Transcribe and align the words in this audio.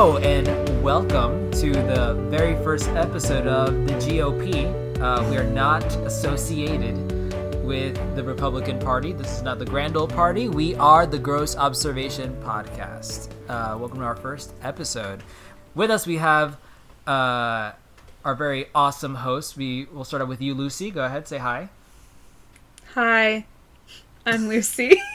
Hello 0.00 0.16
and 0.16 0.82
welcome 0.82 1.50
to 1.50 1.72
the 1.72 2.14
very 2.30 2.54
first 2.64 2.88
episode 2.88 3.46
of 3.46 3.86
the 3.86 3.92
GOP. 3.96 4.64
Uh, 4.98 5.28
we 5.28 5.36
are 5.36 5.44
not 5.44 5.84
associated 6.06 6.96
with 7.62 7.94
the 8.16 8.24
Republican 8.24 8.78
Party. 8.78 9.12
This 9.12 9.30
is 9.30 9.42
not 9.42 9.58
the 9.58 9.66
Grand 9.66 9.98
Old 9.98 10.08
Party. 10.08 10.48
We 10.48 10.74
are 10.76 11.04
the 11.04 11.18
Gross 11.18 11.54
Observation 11.54 12.34
Podcast. 12.42 13.28
Uh, 13.46 13.76
welcome 13.76 13.98
to 13.98 14.04
our 14.04 14.16
first 14.16 14.54
episode. 14.62 15.22
With 15.74 15.90
us, 15.90 16.06
we 16.06 16.16
have 16.16 16.56
uh, 17.06 17.72
our 18.24 18.34
very 18.34 18.68
awesome 18.74 19.16
host. 19.16 19.58
We 19.58 19.84
will 19.92 20.04
start 20.04 20.22
out 20.22 20.28
with 20.28 20.40
you, 20.40 20.54
Lucy. 20.54 20.90
Go 20.90 21.04
ahead, 21.04 21.28
say 21.28 21.36
hi. 21.36 21.68
Hi, 22.94 23.44
I'm 24.24 24.48
Lucy. 24.48 24.98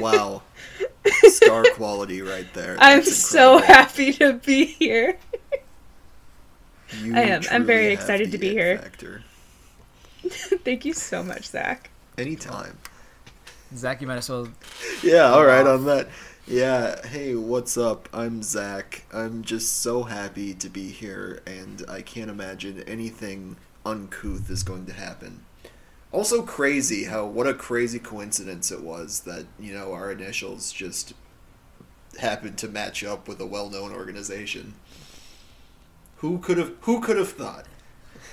Wow. 0.00 0.42
Star 1.26 1.66
quality 1.66 2.22
right 2.22 2.52
there. 2.54 2.76
I'm 2.78 3.00
That's 3.04 3.14
so 3.14 3.58
incredible. 3.58 3.74
happy 3.74 4.12
to 4.14 4.32
be 4.34 4.64
here. 4.66 5.18
You 6.90 7.14
I 7.14 7.22
am. 7.22 7.46
I'm 7.50 7.66
very 7.66 7.92
excited 7.92 8.32
to 8.32 8.38
be 8.38 8.50
here. 8.50 8.78
Factor. 8.78 9.24
Thank 10.64 10.84
you 10.84 10.92
so 10.94 11.22
much, 11.22 11.48
Zach. 11.48 11.90
Anytime. 12.16 12.78
Zach, 13.74 14.00
you 14.00 14.06
might 14.06 14.16
as 14.16 14.28
well. 14.30 14.48
Yeah, 15.02 15.30
all 15.32 15.44
right 15.44 15.66
on 15.66 15.84
that. 15.86 16.08
Yeah, 16.46 17.06
hey, 17.06 17.34
what's 17.34 17.76
up? 17.76 18.08
I'm 18.12 18.42
Zach. 18.42 19.04
I'm 19.12 19.42
just 19.42 19.80
so 19.82 20.04
happy 20.04 20.54
to 20.54 20.68
be 20.70 20.90
here, 20.90 21.42
and 21.46 21.84
I 21.88 22.00
can't 22.02 22.30
imagine 22.30 22.82
anything 22.86 23.56
uncouth 23.84 24.50
is 24.50 24.62
going 24.62 24.86
to 24.86 24.92
happen. 24.94 25.44
Also, 26.10 26.42
crazy 26.42 27.04
how 27.04 27.26
what 27.26 27.46
a 27.46 27.52
crazy 27.54 27.98
coincidence 27.98 28.70
it 28.72 28.80
was 28.82 29.20
that 29.20 29.44
you 29.60 29.74
know 29.74 29.92
our 29.92 30.10
initials 30.10 30.72
just 30.72 31.12
happened 32.18 32.56
to 32.58 32.68
match 32.68 33.04
up 33.04 33.28
with 33.28 33.40
a 33.40 33.46
well-known 33.46 33.92
organization. 33.92 34.74
Who 36.16 36.38
could 36.38 36.56
have? 36.58 36.72
Who 36.82 37.00
could 37.00 37.16
have 37.18 37.32
thought? 37.32 37.66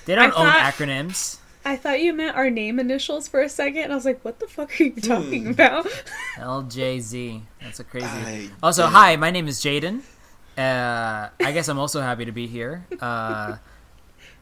They 0.06 0.14
don't 0.14 0.24
I 0.32 0.36
own 0.36 0.46
thought- 0.52 0.74
acronyms. 0.74 1.38
I 1.66 1.74
thought 1.74 2.00
you 2.00 2.12
meant 2.12 2.36
our 2.36 2.48
name 2.48 2.78
initials 2.78 3.26
for 3.26 3.42
a 3.42 3.48
second, 3.48 3.82
and 3.82 3.92
I 3.92 3.96
was 3.96 4.04
like, 4.04 4.24
"What 4.24 4.38
the 4.38 4.46
fuck 4.46 4.80
are 4.80 4.84
you 4.84 4.92
talking 5.00 5.44
Hmm. 5.46 5.50
about?" 5.50 5.86
LJZ. 6.38 7.42
That's 7.60 7.80
a 7.80 7.84
crazy. 7.84 8.06
I 8.06 8.50
also, 8.62 8.84
did. 8.84 8.92
hi, 8.92 9.16
my 9.16 9.30
name 9.32 9.48
is 9.48 9.58
Jaden. 9.60 10.00
Uh, 10.56 11.28
I 11.40 11.52
guess 11.52 11.68
I'm 11.68 11.78
also 11.78 12.00
happy 12.00 12.24
to 12.24 12.32
be 12.32 12.46
here 12.46 12.86
uh, 13.00 13.56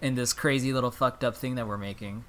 in 0.03 0.15
this 0.15 0.33
crazy 0.35 0.73
little 0.73 0.91
fucked 0.91 1.25
up 1.25 1.35
thing 1.35 1.55
that 1.57 1.67
we're 1.67 1.79
making. 1.79 2.25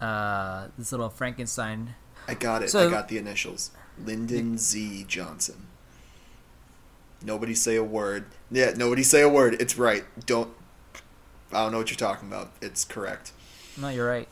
Uh, 0.00 0.68
this 0.78 0.92
little 0.92 1.08
Frankenstein. 1.08 1.94
I 2.26 2.34
got 2.34 2.62
it. 2.62 2.70
So- 2.70 2.86
I 2.88 2.90
got 2.90 3.08
the 3.08 3.18
initials. 3.18 3.70
Lyndon 4.02 4.58
Z. 4.58 5.04
Johnson. 5.08 5.66
Nobody 7.22 7.54
say 7.54 7.74
a 7.76 7.82
word. 7.82 8.26
Yeah, 8.50 8.72
nobody 8.76 9.02
say 9.02 9.22
a 9.22 9.28
word. 9.28 9.60
It's 9.60 9.76
right. 9.76 10.04
Don't. 10.24 10.50
I 11.52 11.62
don't 11.64 11.72
know 11.72 11.78
what 11.78 11.90
you're 11.90 11.96
talking 11.96 12.28
about. 12.28 12.52
It's 12.60 12.84
correct. 12.84 13.32
No, 13.76 13.88
you're 13.88 14.06
right. 14.08 14.28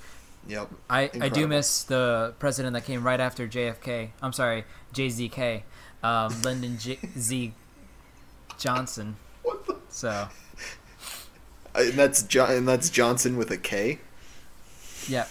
Yep. 0.48 0.70
I, 0.88 1.10
I 1.20 1.28
do 1.28 1.48
miss 1.48 1.82
the 1.82 2.34
president 2.38 2.74
that 2.74 2.84
came 2.84 3.02
right 3.02 3.18
after 3.18 3.48
JFK. 3.48 4.10
I'm 4.22 4.32
sorry, 4.32 4.64
JZK. 4.94 5.62
Um, 6.04 6.42
Lyndon 6.42 6.78
J- 6.78 7.00
Z. 7.18 7.52
Johnson. 8.56 9.16
What 9.42 9.66
the? 9.66 9.76
So, 9.88 10.28
And 11.74 11.92
that's 11.94 12.22
John. 12.22 12.52
And 12.52 12.68
that's 12.68 12.88
Johnson 12.90 13.36
with 13.36 13.50
a 13.50 13.56
K. 13.56 13.98
yeah. 15.08 15.26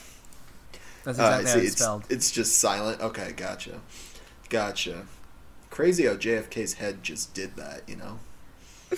That's 1.05 1.19
Uh, 1.19 1.23
I 1.23 1.31
how 1.31 1.39
it's 1.39 1.55
It's 1.55 1.77
spelled. 1.77 2.03
it's 2.09 2.31
just 2.31 2.59
silent. 2.59 2.99
Okay, 3.01 3.31
gotcha. 3.37 3.79
Gotcha. 4.49 5.05
Crazy 5.69 6.05
how 6.05 6.15
JFK's 6.15 6.73
head 6.73 7.03
just 7.03 7.33
did 7.33 7.55
that. 7.55 7.83
You 7.87 7.95
know. 7.95 8.19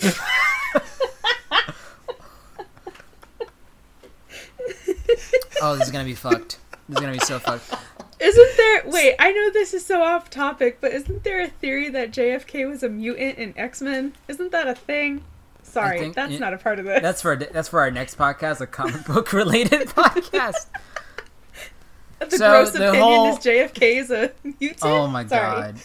Oh, 5.60 5.74
this 5.76 5.86
is 5.86 5.92
gonna 5.92 6.04
be 6.04 6.14
fucked. 6.14 6.58
This 6.88 6.96
is 6.98 7.00
gonna 7.00 7.12
be 7.12 7.18
so 7.24 7.38
fucked. 7.38 7.74
Isn't 8.20 8.56
there? 8.56 8.82
Wait, 8.86 9.14
I 9.18 9.32
know 9.32 9.50
this 9.50 9.74
is 9.74 9.84
so 9.84 10.02
off 10.02 10.30
topic, 10.30 10.78
but 10.80 10.92
isn't 10.92 11.24
there 11.24 11.40
a 11.40 11.48
theory 11.48 11.88
that 11.90 12.10
JFK 12.12 12.68
was 12.68 12.82
a 12.82 12.88
mutant 12.88 13.38
in 13.38 13.56
X 13.58 13.80
Men? 13.82 14.14
Isn't 14.28 14.52
that 14.52 14.66
a 14.68 14.74
thing? 14.74 15.24
Sorry, 15.62 15.98
think- 16.00 16.14
that's 16.14 16.32
yeah, 16.32 16.38
not 16.38 16.54
a 16.54 16.58
part 16.58 16.78
of 16.78 16.84
this. 16.84 17.02
That's 17.02 17.22
for 17.22 17.36
that's 17.36 17.68
for 17.68 17.80
our 17.80 17.90
next 17.90 18.16
podcast, 18.18 18.60
a 18.60 18.66
comic 18.66 19.04
book 19.04 19.32
related 19.32 19.88
podcast. 19.88 20.66
the 22.30 22.30
so 22.36 22.48
gross 22.50 22.70
the 22.72 22.88
opinion 22.88 23.02
whole- 23.02 23.36
is 23.36 23.44
JFK 23.44 23.82
is 23.82 24.10
a 24.10 24.32
mutant. 24.42 24.78
Oh 24.82 25.06
my 25.06 25.26
Sorry. 25.26 25.72
god. 25.72 25.76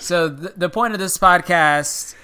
So 0.00 0.28
the, 0.28 0.52
the 0.54 0.68
point 0.68 0.92
of 0.92 0.98
this 1.00 1.16
podcast 1.16 2.14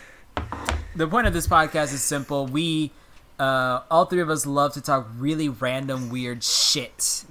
the 0.95 1.07
point 1.07 1.27
of 1.27 1.33
this 1.33 1.47
podcast 1.47 1.95
is 1.95 2.03
simple. 2.03 2.47
We 2.47 2.91
uh, 3.39 3.83
all 3.91 4.05
three 4.07 4.21
of 4.21 4.29
us 4.31 4.45
love 4.45 4.73
to 4.75 4.81
talk 4.81 5.09
really 5.17 5.49
random 5.49 6.11
weird 6.11 6.43
shit. 6.45 7.25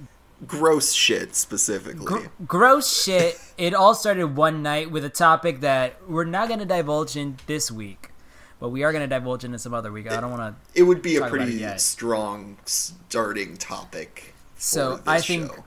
Gross 0.46 0.92
shit 0.92 1.34
specifically. 1.36 2.04
Gr- 2.06 2.26
gross 2.46 3.02
shit. 3.04 3.38
It 3.58 3.74
all 3.74 3.94
started 3.94 4.36
one 4.36 4.62
night 4.62 4.90
with 4.90 5.04
a 5.04 5.10
topic 5.10 5.60
that 5.60 5.96
we're 6.08 6.24
not 6.24 6.48
going 6.48 6.60
to 6.60 6.66
divulge 6.66 7.16
in 7.16 7.36
this 7.46 7.70
week. 7.70 8.10
But 8.58 8.70
we 8.70 8.82
are 8.84 8.90
going 8.92 9.08
to 9.08 9.14
divulge 9.14 9.44
into 9.44 9.58
some 9.58 9.74
other 9.74 9.92
week. 9.92 10.10
I 10.10 10.20
don't 10.20 10.30
want 10.30 10.56
to 10.56 10.78
it 10.80 10.82
would 10.84 11.02
be 11.02 11.16
a 11.16 11.20
Talk 11.20 11.28
about 11.28 11.46
pretty 11.46 11.78
strong 11.78 12.56
starting 12.64 13.56
topic. 13.56 14.34
So, 14.56 14.96
this 14.96 15.02
I 15.06 15.20
think- 15.20 15.54
show. 15.54 15.64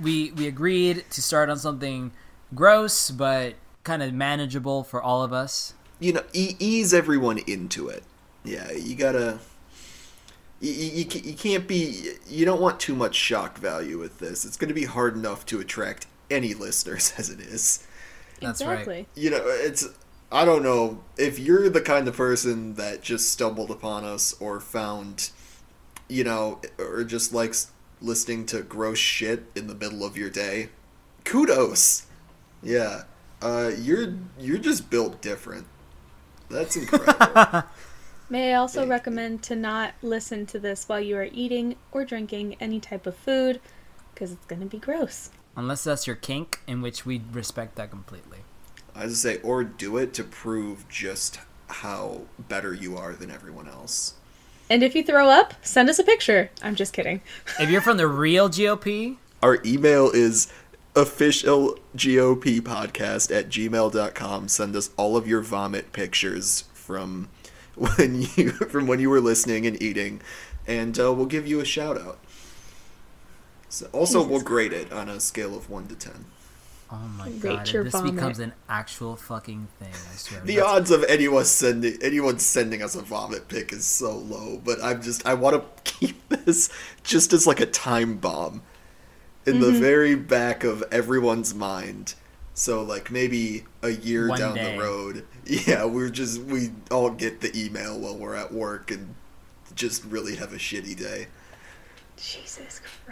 We 0.00 0.30
we 0.32 0.46
agreed 0.46 1.04
to 1.10 1.22
start 1.22 1.48
on 1.50 1.58
something 1.58 2.12
gross 2.54 3.10
but 3.10 3.54
kind 3.84 4.02
of 4.02 4.12
manageable 4.12 4.82
for 4.84 5.02
all 5.02 5.22
of 5.22 5.32
us. 5.32 5.74
you 6.00 6.12
know 6.12 6.22
e- 6.32 6.56
ease 6.58 6.92
everyone 6.94 7.38
into 7.46 7.88
it 7.88 8.02
yeah 8.44 8.70
you 8.72 8.94
gotta 8.94 9.38
you, 10.60 10.72
you, 10.72 10.90
you 11.04 11.20
you 11.22 11.34
can't 11.34 11.66
be 11.68 12.12
you 12.26 12.44
don't 12.44 12.60
want 12.60 12.80
too 12.80 12.94
much 12.94 13.14
shock 13.14 13.58
value 13.58 13.98
with 13.98 14.18
this 14.18 14.44
it's 14.44 14.56
going 14.56 14.68
to 14.68 14.74
be 14.74 14.84
hard 14.84 15.14
enough 15.16 15.44
to 15.46 15.60
attract 15.60 16.06
any 16.30 16.54
listeners 16.54 17.12
as 17.18 17.28
it 17.30 17.40
is 17.40 17.86
That's 18.40 18.62
right. 18.64 19.06
you 19.14 19.30
know 19.30 19.42
it's 19.44 19.86
i 20.32 20.44
don't 20.44 20.62
know 20.62 21.02
if 21.16 21.38
you're 21.38 21.68
the 21.68 21.80
kind 21.80 22.08
of 22.08 22.16
person 22.16 22.74
that 22.74 23.02
just 23.02 23.28
stumbled 23.30 23.70
upon 23.70 24.04
us 24.04 24.34
or 24.40 24.58
found 24.60 25.30
you 26.08 26.24
know 26.24 26.60
or 26.78 27.04
just 27.04 27.32
likes 27.32 27.70
listening 28.04 28.46
to 28.46 28.62
gross 28.62 28.98
shit 28.98 29.44
in 29.54 29.66
the 29.66 29.74
middle 29.74 30.04
of 30.04 30.16
your 30.16 30.30
day 30.30 30.68
kudos 31.24 32.06
yeah 32.62 33.02
uh 33.42 33.70
you're 33.78 34.14
you're 34.38 34.58
just 34.58 34.90
built 34.90 35.20
different 35.20 35.66
that's 36.48 36.76
incredible 36.76 37.64
May 38.30 38.52
I 38.54 38.56
also 38.56 38.80
Thank 38.80 38.86
you. 38.86 38.90
recommend 38.90 39.42
to 39.44 39.56
not 39.56 39.94
listen 40.02 40.46
to 40.46 40.58
this 40.58 40.88
while 40.88 41.00
you 41.00 41.16
are 41.16 41.28
eating 41.30 41.76
or 41.92 42.04
drinking 42.04 42.56
any 42.58 42.80
type 42.80 43.06
of 43.06 43.14
food 43.14 43.60
because 44.14 44.32
it's 44.32 44.46
going 44.46 44.60
to 44.60 44.66
be 44.66 44.78
gross. 44.78 45.30
Unless 45.56 45.84
that's 45.84 46.06
your 46.06 46.16
kink, 46.16 46.60
in 46.66 46.80
which 46.80 47.04
we 47.04 47.22
respect 47.32 47.76
that 47.76 47.90
completely. 47.90 48.38
I 48.94 49.04
just 49.06 49.22
say, 49.22 49.40
or 49.42 49.62
do 49.62 49.98
it 49.98 50.14
to 50.14 50.24
prove 50.24 50.88
just 50.88 51.38
how 51.68 52.22
better 52.38 52.72
you 52.72 52.96
are 52.96 53.12
than 53.12 53.30
everyone 53.30 53.68
else. 53.68 54.14
And 54.74 54.82
if 54.82 54.94
you 54.96 55.04
throw 55.04 55.28
up, 55.28 55.54
send 55.64 55.88
us 55.88 56.00
a 56.00 56.02
picture. 56.02 56.50
I'm 56.60 56.74
just 56.74 56.92
kidding. 56.92 57.20
If 57.60 57.70
you're 57.70 57.80
from 57.80 57.96
the 57.96 58.08
real 58.08 58.48
GOP, 58.48 59.18
Our 59.40 59.60
email 59.64 60.10
is 60.10 60.52
officialgoppodcast 60.96 63.36
at 63.36 63.48
gmail.com. 63.50 64.48
Send 64.48 64.74
us 64.74 64.90
all 64.96 65.16
of 65.16 65.28
your 65.28 65.42
vomit 65.42 65.92
pictures 65.92 66.64
from 66.72 67.28
when 67.76 68.22
you 68.34 68.50
from 68.50 68.88
when 68.88 68.98
you 68.98 69.10
were 69.10 69.20
listening 69.20 69.64
and 69.64 69.80
eating, 69.80 70.20
and 70.66 70.98
uh, 70.98 71.12
we'll 71.12 71.26
give 71.26 71.46
you 71.46 71.60
a 71.60 71.64
shout 71.64 71.96
out. 71.96 72.18
So 73.68 73.86
also, 73.92 74.22
Jesus 74.22 74.32
we'll 74.32 74.40
grade 74.40 74.72
it 74.72 74.92
on 74.92 75.08
a 75.08 75.20
scale 75.20 75.56
of 75.56 75.70
one 75.70 75.86
to 75.86 75.94
ten. 75.94 76.24
Oh 76.94 77.08
my 77.18 77.26
Rate 77.26 77.40
god, 77.40 77.72
your 77.72 77.82
if 77.82 77.92
this 77.92 78.00
vomit. 78.00 78.14
becomes 78.14 78.38
an 78.38 78.52
actual 78.68 79.16
fucking 79.16 79.68
thing. 79.78 79.92
I 79.92 80.16
swear. 80.16 80.40
The 80.40 80.56
That's- 80.56 80.72
odds 80.72 80.90
of 80.90 81.04
anyone 81.04 81.44
sending 81.44 81.98
anyone 82.02 82.38
sending 82.38 82.82
us 82.82 82.94
a 82.94 83.02
vomit 83.02 83.48
pic 83.48 83.72
is 83.72 83.84
so 83.84 84.16
low, 84.16 84.60
but 84.64 84.82
I'm 84.82 85.02
just 85.02 85.26
I 85.26 85.34
want 85.34 85.56
to 85.56 85.82
keep 85.84 86.28
this 86.44 86.70
just 87.02 87.32
as 87.32 87.46
like 87.46 87.60
a 87.60 87.66
time 87.66 88.16
bomb 88.16 88.62
in 89.46 89.60
the 89.60 89.68
mm-hmm. 89.68 89.80
very 89.80 90.14
back 90.14 90.64
of 90.64 90.82
everyone's 90.90 91.54
mind. 91.54 92.14
So 92.54 92.82
like 92.82 93.10
maybe 93.10 93.64
a 93.82 93.90
year 93.90 94.28
One 94.28 94.38
down 94.38 94.54
day. 94.54 94.76
the 94.76 94.82
road, 94.82 95.26
yeah, 95.44 95.84
we're 95.84 96.10
just 96.10 96.40
we 96.42 96.70
all 96.90 97.10
get 97.10 97.40
the 97.40 97.56
email 97.58 97.98
while 97.98 98.16
we're 98.16 98.36
at 98.36 98.52
work 98.52 98.90
and 98.90 99.14
just 99.74 100.04
really 100.04 100.36
have 100.36 100.52
a 100.52 100.56
shitty 100.56 100.96
day. 100.96 101.26
Jesus 102.16 102.80
Christ. 102.80 103.03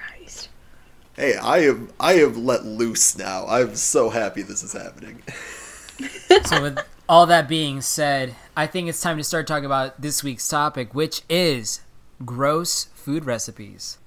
Hey, 1.16 1.36
I 1.36 1.58
am 1.58 1.90
I 2.00 2.14
have 2.14 2.36
let 2.36 2.64
loose 2.64 3.16
now. 3.18 3.46
I'm 3.46 3.74
so 3.76 4.10
happy 4.10 4.42
this 4.42 4.62
is 4.62 4.72
happening. 4.72 5.22
so 6.46 6.62
with 6.62 6.78
all 7.08 7.26
that 7.26 7.48
being 7.48 7.80
said, 7.82 8.34
I 8.56 8.66
think 8.66 8.88
it's 8.88 9.00
time 9.00 9.18
to 9.18 9.24
start 9.24 9.46
talking 9.46 9.66
about 9.66 10.00
this 10.00 10.24
week's 10.24 10.48
topic, 10.48 10.94
which 10.94 11.22
is 11.28 11.80
gross 12.24 12.84
food 12.94 13.24
recipes. 13.26 13.98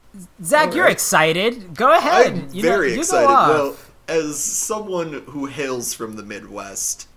Zach, 0.44 0.74
you're 0.74 0.88
excited. 0.88 1.76
Go 1.76 1.96
ahead. 1.96 2.34
I'm 2.34 2.50
You 2.54 2.64
know- 2.64 2.70
very 2.70 2.90
you 2.92 2.96
go 2.96 3.02
excited. 3.02 3.28
off. 3.30 3.50
Well, 3.50 3.78
as 4.08 4.40
someone 4.40 5.24
who 5.28 5.46
hails 5.48 5.94
from 5.94 6.16
the 6.16 6.24
Midwest, 6.24 7.08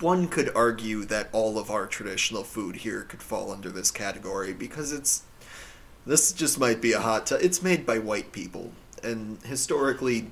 one 0.00 0.28
could 0.28 0.50
argue 0.54 1.04
that 1.04 1.28
all 1.32 1.58
of 1.58 1.70
our 1.70 1.86
traditional 1.86 2.44
food 2.44 2.76
here 2.76 3.02
could 3.02 3.22
fall 3.22 3.50
under 3.50 3.70
this 3.70 3.90
category 3.90 4.52
because 4.52 4.92
it's 4.92 5.22
this 6.04 6.32
just 6.32 6.58
might 6.60 6.80
be 6.80 6.92
a 6.92 7.00
hot. 7.00 7.26
T- 7.26 7.36
it's 7.36 7.62
made 7.62 7.86
by 7.86 7.98
white 7.98 8.32
people, 8.32 8.72
and 9.02 9.38
historically, 9.42 10.30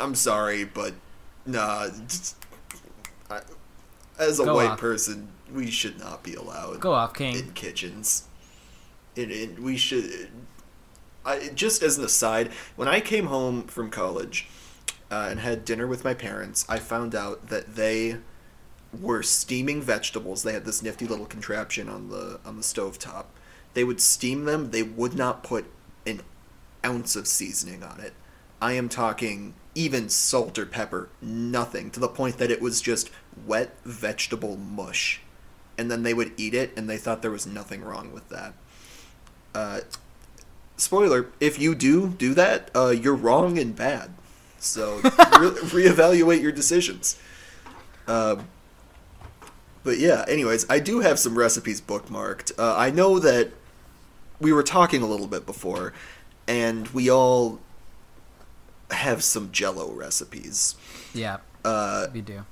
I'm 0.00 0.14
sorry, 0.14 0.64
but 0.64 0.94
nah. 1.46 1.88
Just, 2.08 2.36
I, 3.30 3.40
as 4.18 4.38
a 4.40 4.44
Go 4.44 4.54
white 4.54 4.70
off. 4.70 4.78
person, 4.80 5.28
we 5.52 5.70
should 5.70 5.98
not 5.98 6.22
be 6.22 6.34
allowed 6.34 6.80
Go 6.80 6.92
off, 6.92 7.14
King. 7.14 7.36
in 7.36 7.52
kitchens. 7.52 8.24
It, 9.16 9.30
it, 9.30 9.58
we 9.58 9.76
should. 9.76 10.28
I, 11.24 11.48
just 11.54 11.82
as 11.82 11.98
an 11.98 12.04
aside, 12.04 12.48
when 12.76 12.88
I 12.88 13.00
came 13.00 13.26
home 13.26 13.62
from 13.62 13.90
college 13.90 14.46
uh, 15.10 15.28
and 15.30 15.40
had 15.40 15.64
dinner 15.64 15.86
with 15.86 16.04
my 16.04 16.14
parents, 16.14 16.66
I 16.68 16.78
found 16.78 17.14
out 17.14 17.48
that 17.48 17.76
they 17.76 18.18
were 19.00 19.22
steaming 19.22 19.80
vegetables. 19.82 20.42
They 20.42 20.52
had 20.52 20.64
this 20.64 20.82
nifty 20.82 21.06
little 21.06 21.26
contraption 21.26 21.88
on 21.88 22.08
the 22.10 22.40
on 22.44 22.56
the 22.56 22.62
stove 22.62 22.98
top. 22.98 23.30
They 23.74 23.84
would 23.84 24.00
steam 24.00 24.44
them. 24.44 24.70
They 24.70 24.82
would 24.82 25.14
not 25.14 25.42
put 25.42 25.64
ounce 26.84 27.16
of 27.16 27.26
seasoning 27.26 27.82
on 27.82 28.00
it. 28.00 28.12
I 28.60 28.72
am 28.72 28.88
talking 28.88 29.54
even 29.74 30.08
salt 30.08 30.58
or 30.58 30.66
pepper, 30.66 31.08
nothing, 31.20 31.90
to 31.90 32.00
the 32.00 32.08
point 32.08 32.38
that 32.38 32.50
it 32.50 32.60
was 32.62 32.80
just 32.80 33.10
wet 33.46 33.76
vegetable 33.84 34.56
mush. 34.56 35.20
And 35.76 35.90
then 35.90 36.02
they 36.04 36.14
would 36.14 36.32
eat 36.36 36.54
it, 36.54 36.72
and 36.76 36.88
they 36.88 36.96
thought 36.96 37.22
there 37.22 37.30
was 37.30 37.46
nothing 37.46 37.82
wrong 37.82 38.12
with 38.12 38.28
that. 38.28 38.54
Uh, 39.54 39.80
spoiler: 40.76 41.30
if 41.40 41.58
you 41.58 41.74
do 41.74 42.08
do 42.08 42.32
that, 42.34 42.70
uh, 42.74 42.90
you're 42.90 43.14
wrong 43.14 43.58
and 43.58 43.74
bad. 43.74 44.14
So 44.58 44.96
re- 45.02 45.10
reevaluate 45.10 46.40
your 46.40 46.52
decisions. 46.52 47.18
Um, 48.06 48.48
but 49.82 49.98
yeah, 49.98 50.24
anyways, 50.26 50.68
I 50.70 50.78
do 50.78 51.00
have 51.00 51.18
some 51.18 51.36
recipes 51.36 51.80
bookmarked. 51.80 52.52
Uh, 52.58 52.74
I 52.76 52.90
know 52.90 53.18
that 53.18 53.50
we 54.40 54.52
were 54.52 54.62
talking 54.62 55.02
a 55.02 55.06
little 55.06 55.26
bit 55.26 55.44
before, 55.46 55.92
and 56.46 56.88
we 56.88 57.10
all 57.10 57.60
have 58.90 59.24
some 59.24 59.50
Jello 59.52 59.90
recipes. 59.92 60.74
Yeah, 61.14 61.38
Uh, 61.64 62.06
we 62.12 62.20
do. 62.20 62.44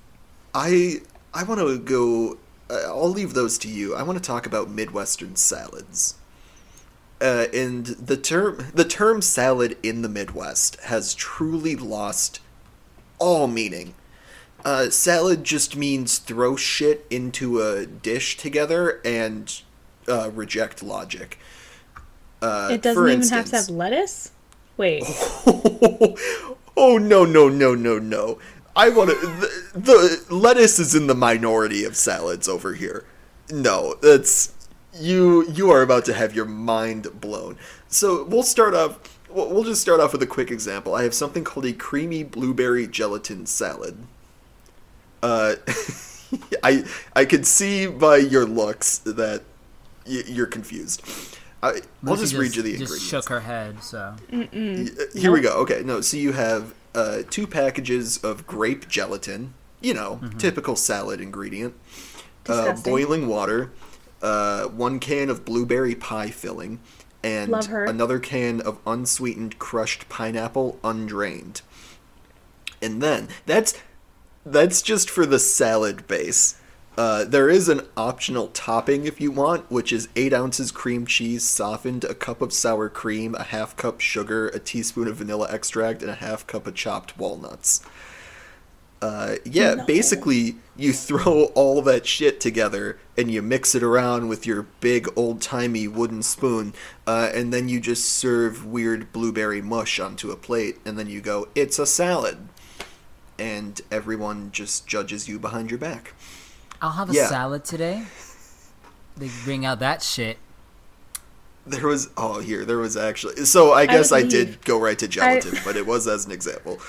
I 0.55 1.03
I 1.35 1.43
want 1.45 1.61
to 1.61 1.79
go. 1.79 2.39
Uh, 2.71 2.87
I'll 2.87 3.11
leave 3.11 3.35
those 3.35 3.59
to 3.59 3.69
you. 3.69 3.95
I 3.95 4.03
want 4.03 4.19
to 4.19 4.25
talk 4.25 4.47
about 4.47 4.71
Midwestern 4.71 5.37
salads. 5.37 6.15
Uh, 7.21 7.47
and 7.55 7.87
the 7.87 8.17
term 8.17 8.67
the 8.75 8.85
term 8.85 9.23
salad 9.23 9.77
in 9.83 10.03
the 10.03 10.09
Midwest 10.09 10.81
has 10.83 11.15
truly 11.15 11.77
lost 11.77 12.41
all 13.19 13.47
meaning. 13.47 13.95
Uh, 14.65 14.91
salad 14.91 15.43
just 15.45 15.77
means 15.77 16.19
throw 16.19 16.57
shit 16.57 17.05
into 17.11 17.61
a 17.61 17.85
dish 17.87 18.37
together 18.37 19.01
and 19.05 19.63
uh, 20.09 20.31
reject 20.33 20.83
logic. 20.83 21.39
Uh, 22.43 22.69
It 22.73 22.83
doesn't 22.83 23.09
even 23.09 23.29
have 23.31 23.47
to 23.47 23.57
have 23.57 23.71
lettuce. 23.71 24.33
Wait, 24.77 25.05
oh 26.77 26.99
no 26.99 27.25
no 27.25 27.49
no 27.49 27.75
no 27.75 27.99
no! 27.99 28.39
I 28.77 28.89
want 28.91 29.11
to. 29.11 29.17
The, 29.17 29.71
the 30.29 30.35
lettuce 30.35 30.79
is 30.79 30.95
in 30.95 31.07
the 31.07 31.15
minority 31.15 31.85
of 31.85 31.97
salads 31.97 32.49
over 32.49 32.75
here. 32.75 33.05
No, 33.51 33.95
that's 34.03 34.55
you. 34.95 35.47
You 35.49 35.71
are 35.71 35.83
about 35.83 36.05
to 36.07 36.15
have 36.15 36.35
your 36.35 36.47
mind 36.47 37.21
blown. 37.21 37.59
So 37.89 38.25
we'll 38.25 38.43
start 38.43 38.75
off. 38.75 38.99
We'll 39.31 39.51
we'll 39.51 39.65
just 39.65 39.83
start 39.83 40.01
off 40.01 40.13
with 40.13 40.23
a 40.23 40.27
quick 40.27 40.51
example. 40.51 40.95
I 40.95 41.05
have 41.05 41.15
something 41.15 41.45
called 41.45 41.67
a 41.67 41.73
creamy 41.73 42.25
blueberry 42.25 42.87
gelatin 42.89 43.47
salad. 43.47 43.99
Uh, 45.23 45.55
I 46.65 46.85
I 47.15 47.25
can 47.25 47.45
see 47.45 47.87
by 47.87 48.17
your 48.17 48.47
looks 48.47 48.99
that 48.99 49.43
y- 50.07 50.25
you're 50.27 50.47
confused. 50.47 51.03
I, 51.63 51.69
I'll 51.69 52.15
Lucy 52.17 52.23
just, 52.23 52.35
read 52.35 52.57
you 52.57 52.63
the 52.63 52.71
just 52.71 52.81
ingredients. 52.83 53.05
shook 53.09 53.29
her 53.29 53.41
head. 53.41 53.83
So 53.83 54.17
Y- 54.33 54.49
uh, 54.53 55.19
Here 55.19 55.31
we 55.31 55.41
go. 55.41 55.53
Okay, 55.61 55.83
no. 55.85 56.01
So 56.01 56.17
you 56.17 56.33
have 56.33 56.75
uh, 56.95 57.23
two 57.31 57.47
packages 57.47 58.19
of 58.19 58.47
grape 58.47 58.89
gelatin. 58.89 59.55
You 59.81 59.95
know, 59.95 60.21
typical 60.39 60.77
salad 60.77 61.21
ingredient. 61.21 61.75
Uh, 62.49 62.75
boiling 62.83 63.27
water. 63.29 63.71
Uh, 64.21 64.65
one 64.67 65.01
can 65.01 65.29
of 65.31 65.45
blueberry 65.45 65.97
pie 65.97 66.31
filling, 66.31 66.79
and 67.25 67.53
another 67.89 68.21
can 68.21 68.61
of 68.61 68.79
unsweetened 68.87 69.59
crushed 69.59 70.09
pineapple, 70.09 70.79
undrained. 70.85 71.63
And 72.81 73.03
then 73.03 73.29
that's 73.47 73.75
that's 74.47 74.83
just 74.83 75.11
for 75.11 75.27
the 75.27 75.39
salad 75.41 76.07
base. 76.07 76.61
Uh, 76.97 77.25
there 77.25 77.49
is 77.49 77.69
an 77.71 77.81
optional 77.97 78.49
topping 78.49 79.07
if 79.07 79.19
you 79.21 79.31
want, 79.31 79.71
which 79.71 79.93
is 79.93 80.09
8 80.15 80.33
ounces 80.35 80.71
cream 80.71 81.07
cheese 81.07 81.43
softened, 81.49 82.05
a 82.05 82.15
cup 82.15 82.43
of 82.43 82.53
sour 82.53 82.89
cream, 82.91 83.35
a 83.35 83.45
half 83.45 83.77
cup 83.77 84.01
sugar, 84.01 84.49
a 84.49 84.59
teaspoon 84.59 85.09
of 85.09 85.17
vanilla 85.17 85.49
extract, 85.51 86.03
and 86.03 86.11
a 86.11 86.17
half 86.17 86.47
cup 86.47 86.67
of 86.67 86.75
chopped 86.75 87.17
walnuts. 87.19 87.81
Uh, 89.01 89.37
yeah, 89.45 89.75
No. 89.75 89.85
basically, 89.87 90.57
you 90.77 90.93
throw 90.93 91.45
all 91.55 91.81
that 91.83 92.07
shit 92.07 92.41
together 92.41 92.99
and 93.17 93.31
you 93.31 93.43
mix 93.43 93.75
it 93.75 93.83
around 93.83 94.29
with 94.29 94.47
your 94.47 94.67
big 94.81 95.09
old 95.17 95.41
timey 95.41 95.89
wooden 95.89 96.23
spoon, 96.23 96.75
uh, 97.07 97.31
and 97.35 97.55
then 97.55 97.71
you 97.71 97.81
just 97.81 98.05
serve 98.05 98.67
weird 98.67 99.13
blueberry 99.13 99.63
mush 99.63 99.99
onto 99.99 100.31
a 100.31 100.37
plate, 100.37 100.79
and 100.85 100.99
then 100.99 101.09
you 101.09 101.23
go, 101.23 101.49
it's 101.55 101.79
a 101.79 101.87
salad. 101.87 102.37
And 103.39 103.81
everyone 103.91 104.51
just 104.53 104.87
judges 104.87 105.27
you 105.27 105.39
behind 105.39 105.71
your 105.71 105.79
back. 105.79 106.13
I'll 106.83 106.91
have 106.91 107.09
a 107.09 107.15
Yeah. 107.15 107.29
salad 107.29 107.65
today. 107.65 108.05
They 109.17 109.31
bring 109.45 109.65
out 109.65 109.79
that 109.79 110.03
shit. 110.03 110.39
There 111.65 111.87
was 111.87 112.11
oh 112.17 112.41
here 112.41 112.65
there 112.65 112.79
was 112.79 112.97
actually 112.97 113.45
so 113.45 113.73
I 113.73 113.87
guess 113.87 114.11
I, 114.11 114.23
would 114.23 114.31
did 114.31 114.65
go 114.65 114.81
right 114.81 114.99
to 114.99 115.07
gelatin, 115.07 115.59
but 115.65 115.77
it 115.77 115.87
was 115.87 116.09
as 116.09 116.27
an 116.27 116.33
example. 116.33 116.81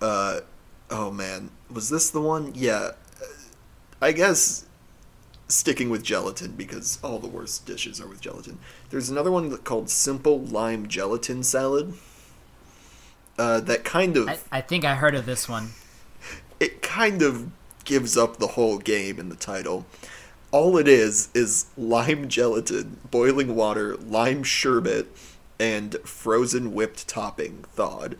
Uh, 0.00 0.40
oh 0.90 1.10
man, 1.10 1.50
was 1.70 1.90
this 1.90 2.08
the 2.08 2.20
one? 2.20 2.52
Yeah, 2.54 2.92
I 4.00 4.12
guess 4.12 4.64
sticking 5.48 5.90
with 5.90 6.02
gelatin 6.02 6.52
because 6.52 6.98
all 7.04 7.18
the 7.18 7.28
worst 7.28 7.66
dishes 7.66 8.00
are 8.00 8.06
with 8.08 8.22
gelatin. 8.22 8.58
There's 8.88 9.10
another 9.10 9.30
one 9.30 9.54
called 9.58 9.90
simple 9.90 10.40
lime 10.40 10.88
gelatin 10.88 11.42
salad. 11.42 11.92
Uh, 13.38 13.60
that 13.60 13.84
kind 13.84 14.16
of 14.16 14.28
I, 14.30 14.38
I 14.50 14.60
think 14.62 14.86
I 14.86 14.94
heard 14.94 15.14
of 15.14 15.26
this 15.26 15.46
one. 15.46 15.72
it 16.58 16.80
kind 16.80 17.20
of 17.20 17.50
gives 17.86 18.16
up 18.16 18.36
the 18.36 18.48
whole 18.48 18.76
game 18.78 19.18
in 19.18 19.30
the 19.30 19.36
title. 19.36 19.86
All 20.52 20.76
it 20.76 20.86
is 20.86 21.28
is 21.34 21.66
lime 21.76 22.28
gelatin, 22.28 22.98
boiling 23.10 23.56
water, 23.56 23.96
lime 23.96 24.42
sherbet, 24.42 25.06
and 25.58 25.96
frozen 26.04 26.74
whipped 26.74 27.08
topping 27.08 27.64
thawed. 27.74 28.16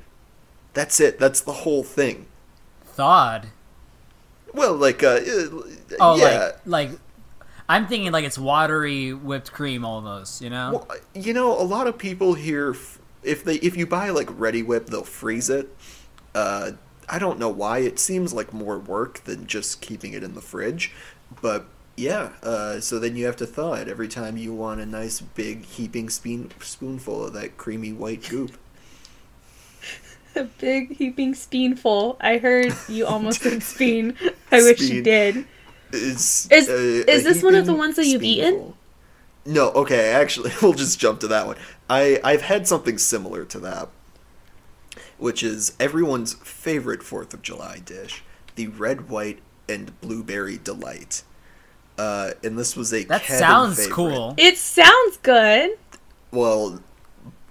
That's 0.73 1.01
it. 1.01 1.19
That's 1.19 1.41
the 1.41 1.53
whole 1.53 1.83
thing. 1.85 2.27
Thawed. 2.85 3.49
Well, 4.53 4.75
like, 4.75 5.03
uh, 5.03 5.21
uh, 5.21 5.49
Oh, 6.01 6.17
yeah. 6.17 6.53
like 6.65 6.91
like 6.91 6.91
I'm 7.69 7.87
thinking 7.87 8.13
like 8.13 8.25
it's 8.25 8.39
watery 8.39 9.13
whipped 9.13 9.53
cream 9.53 9.85
almost. 9.85 10.41
You 10.41 10.51
know. 10.51 10.85
Well, 10.89 10.99
you 11.15 11.33
know, 11.33 11.53
a 11.61 11.63
lot 11.65 11.87
of 11.87 11.99
people 11.99 12.35
here, 12.35 12.75
if 13.23 13.45
they 13.45 13.57
if 13.57 13.77
you 13.77 13.87
buy 13.87 14.11
like 14.11 14.29
Reddi-wip, 14.29 14.87
they'll 14.87 15.05
freeze 15.05 15.51
it. 15.51 15.75
Uh, 16.35 16.73
I 17.09 17.19
don't 17.19 17.39
know 17.39 17.49
why. 17.49 17.79
It 17.79 17.99
seems 17.99 18.33
like 18.33 18.53
more 18.53 18.79
work 18.79 19.25
than 19.25 19.47
just 19.47 19.81
keeping 19.81 20.13
it 20.13 20.23
in 20.23 20.35
the 20.35 20.41
fridge, 20.41 20.93
but 21.41 21.67
yeah. 21.97 22.31
Uh, 22.43 22.81
so 22.81 22.99
then 22.99 23.17
you 23.17 23.27
have 23.27 23.37
to 23.37 23.47
thaw 23.47 23.75
it 23.75 23.89
every 23.89 24.09
time 24.09 24.37
you 24.37 24.53
want 24.53 24.81
a 24.81 24.87
nice 24.87 25.21
big 25.21 25.65
heaping 25.65 26.11
spoon 26.11 26.51
spoonful 26.61 27.27
of 27.27 27.33
that 27.35 27.57
creamy 27.57 27.93
white 27.93 28.29
goop. 28.29 28.57
a 30.37 30.45
big 30.45 30.97
heaping 30.97 31.35
spoonful. 31.35 32.17
I 32.21 32.39
heard 32.39 32.73
you 32.89 33.07
almost 33.07 33.43
said 33.43 33.63
spoon. 33.63 34.17
I 34.51 34.63
wish 34.63 34.91
you 34.91 35.03
did. 35.03 35.47
Is 35.93 36.49
Is- 36.51 36.69
uh, 36.69 36.73
is 37.09 37.25
a 37.27 37.29
this 37.29 37.43
one 37.43 37.55
of 37.55 37.67
the 37.67 37.75
ones 37.75 37.97
that 37.97 38.07
you've 38.07 38.23
eaten? 38.25 38.75
No. 39.45 39.71
Okay. 39.71 40.11
Actually, 40.11 40.53
we'll 40.63 40.75
just 40.75 40.99
jump 40.99 41.21
to 41.21 41.29
that 41.29 41.47
one. 41.47 41.57
I 41.89 42.21
I've 42.25 42.43
had 42.43 42.67
something 42.67 42.99
similar 42.99 43.45
to 43.47 43.59
that. 43.61 43.89
Which 45.19 45.43
is 45.43 45.75
everyone's 45.81 46.35
favorite 46.35 47.03
Fourth 47.03 47.33
of 47.35 47.43
July 47.43 47.81
dish, 47.85 48.23
the 48.55 48.69
red, 48.69 49.09
white, 49.09 49.41
and 49.69 49.99
blueberry 50.01 50.59
delight. 50.63 51.23
Uh, 51.99 52.33
and 52.45 52.59
this 52.59 52.77
was 52.77 52.93
a 52.93 53.05
That 53.05 53.23
cabin 53.23 53.39
sounds 53.39 53.77
favorite. 53.79 53.95
cool. 53.95 54.35
It 54.37 54.59
sounds 54.59 55.17
good. 55.19 55.71
Well, 56.31 56.83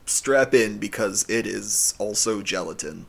strap 0.06 0.54
in 0.54 0.78
because 0.78 1.26
it 1.30 1.48
is 1.48 1.96
also 1.98 2.42
gelatin. 2.42 3.06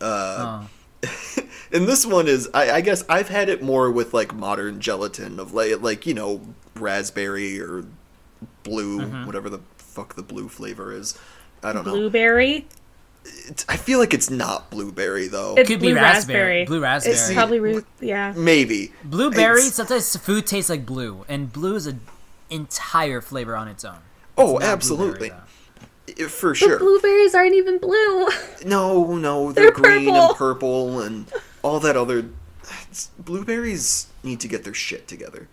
Uh, 0.00 0.64
Oh. 0.66 0.68
and 1.72 1.86
this 1.88 2.04
one 2.04 2.28
is, 2.28 2.48
I, 2.52 2.72
I 2.72 2.80
guess 2.82 3.04
I've 3.08 3.28
had 3.28 3.48
it 3.48 3.62
more 3.62 3.90
with 3.90 4.12
like 4.12 4.34
modern 4.34 4.80
gelatin 4.80 5.40
of 5.40 5.54
like, 5.54 5.80
like 5.80 6.04
you 6.06 6.12
know, 6.12 6.42
raspberry 6.74 7.58
or 7.60 7.84
blue, 8.64 9.00
Mm-hmm. 9.00 9.26
whatever 9.26 9.48
the 9.48 9.60
fuck 9.78 10.14
the 10.14 10.22
blue 10.22 10.48
flavor 10.48 10.92
is. 10.92 11.16
I 11.62 11.72
don't 11.72 11.86
know. 11.86 11.92
Blueberry. 11.92 12.66
It's, 13.24 13.64
I 13.68 13.76
feel 13.76 13.98
like 13.98 14.14
it's 14.14 14.30
not 14.30 14.70
blueberry 14.70 15.28
though. 15.28 15.54
It 15.56 15.66
Could 15.66 15.80
blue 15.80 15.90
be 15.90 15.94
raspberry. 15.94 16.60
raspberry. 16.60 16.64
Blue 16.66 16.80
raspberry. 16.80 17.14
It's- 17.14 17.32
Probably, 17.34 17.60
re- 17.60 17.82
yeah. 18.00 18.32
Maybe 18.36 18.92
Blueberry. 19.04 19.58
It's- 19.60 19.74
Sometimes 19.74 20.16
food 20.16 20.46
tastes 20.46 20.70
like 20.70 20.86
blue, 20.86 21.24
and 21.28 21.52
blue 21.52 21.76
is 21.76 21.86
an 21.86 22.00
entire 22.48 23.20
flavor 23.20 23.56
on 23.56 23.68
its 23.68 23.84
own. 23.84 23.98
Oh, 24.38 24.56
It's 24.56 24.64
not 24.66 24.72
absolutely. 24.72 25.28
blueberry, 25.30 26.24
I- 26.24 26.28
for 26.28 26.50
But 26.50 26.56
sure. 26.56 26.78
blueberries 26.78 27.34
aren't 27.34 27.54
even 27.54 27.78
blue. 27.78 28.28
No, 28.64 29.16
no, 29.16 29.52
they're, 29.52 29.64
They're 29.70 29.72
green 29.72 30.06
purple. 30.06 30.26
and 30.28 30.36
purple 30.36 31.00
and 31.00 31.26
all 31.62 31.78
that 31.80 31.96
other. 31.96 32.18
it's- 32.18 33.10
Blueberries 33.18 34.06
need 34.22 34.40
to 34.40 34.48
get 34.48 34.64
their 34.64 34.74
shit 34.74 35.06
together. 35.06 35.48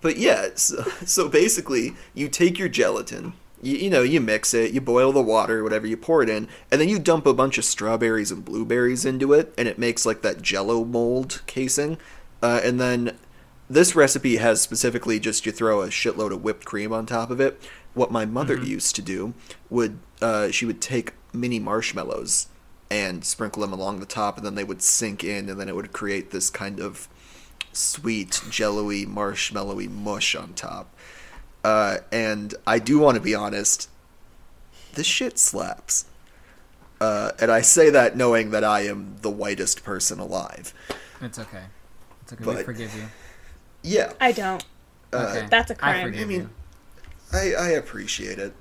But 0.00 0.16
yeah, 0.16 0.48
so, 0.56 0.82
so 1.06 1.28
basically, 1.28 1.94
you 2.14 2.28
take 2.28 2.58
your 2.58 2.68
gelatin, 2.68 3.34
you, 3.62 3.76
you 3.76 3.90
know, 3.90 4.02
you 4.02 4.20
mix 4.20 4.52
it, 4.52 4.72
you 4.72 4.80
boil 4.80 5.12
the 5.12 5.22
water, 5.22 5.62
whatever, 5.62 5.86
you 5.86 5.96
pour 5.96 6.22
it 6.22 6.28
in, 6.28 6.48
and 6.70 6.80
then 6.80 6.88
you 6.88 6.98
dump 6.98 7.24
a 7.26 7.32
bunch 7.32 7.56
of 7.56 7.64
strawberries 7.64 8.30
and 8.30 8.44
blueberries 8.44 9.04
into 9.06 9.32
it, 9.32 9.54
and 9.56 9.68
it 9.68 9.78
makes 9.78 10.04
like 10.04 10.22
that 10.22 10.42
jello 10.42 10.84
mold 10.84 11.42
casing. 11.46 11.96
Uh, 12.42 12.60
and 12.62 12.80
then 12.80 13.16
this 13.70 13.94
recipe 13.94 14.36
has 14.36 14.60
specifically 14.60 15.18
just 15.18 15.46
you 15.46 15.52
throw 15.52 15.80
a 15.80 15.88
shitload 15.88 16.32
of 16.32 16.42
whipped 16.42 16.64
cream 16.64 16.92
on 16.92 17.06
top 17.06 17.30
of 17.30 17.40
it. 17.40 17.62
What 17.94 18.10
my 18.10 18.26
mother 18.26 18.56
used 18.56 18.96
to 18.96 19.02
do 19.02 19.34
would 19.70 19.98
uh, 20.20 20.50
she 20.50 20.66
would 20.66 20.80
take 20.80 21.14
mini 21.32 21.58
marshmallows 21.58 22.48
and 22.90 23.24
sprinkle 23.24 23.62
them 23.62 23.72
along 23.72 24.00
the 24.00 24.06
top, 24.06 24.36
and 24.36 24.44
then 24.44 24.54
they 24.54 24.64
would 24.64 24.82
sink 24.82 25.24
in, 25.24 25.48
and 25.48 25.58
then 25.58 25.68
it 25.68 25.74
would 25.74 25.92
create 25.92 26.30
this 26.30 26.50
kind 26.50 26.78
of 26.80 27.08
sweet, 27.72 28.42
jello-y, 28.50 29.06
marshmallowy 29.08 29.90
mush 29.90 30.34
on 30.34 30.52
top. 30.52 30.94
Uh, 31.64 31.98
and 32.10 32.54
I 32.66 32.78
do 32.78 32.98
want 32.98 33.14
to 33.16 33.20
be 33.20 33.34
honest, 33.34 33.88
this 34.94 35.06
shit 35.06 35.38
slaps. 35.38 36.06
Uh, 37.00 37.32
and 37.40 37.50
I 37.50 37.60
say 37.62 37.90
that 37.90 38.16
knowing 38.16 38.50
that 38.50 38.62
I 38.64 38.82
am 38.82 39.16
the 39.22 39.30
whitest 39.30 39.82
person 39.84 40.18
alive. 40.20 40.72
It's 41.20 41.38
okay. 41.38 41.64
It's 42.22 42.32
okay. 42.32 42.44
we 42.44 42.62
forgive 42.62 42.94
you. 42.94 43.04
Yeah, 43.82 44.12
I 44.20 44.32
don't. 44.32 44.64
uh, 45.12 45.34
Okay. 45.36 45.46
That's 45.50 45.70
a 45.70 45.74
crime. 45.74 46.06
forgive 46.06 46.22
I 46.22 46.24
mean, 46.26 46.40
you. 46.40 46.50
I, 47.32 47.52
I 47.54 47.68
appreciate 47.70 48.38
it. 48.38 48.54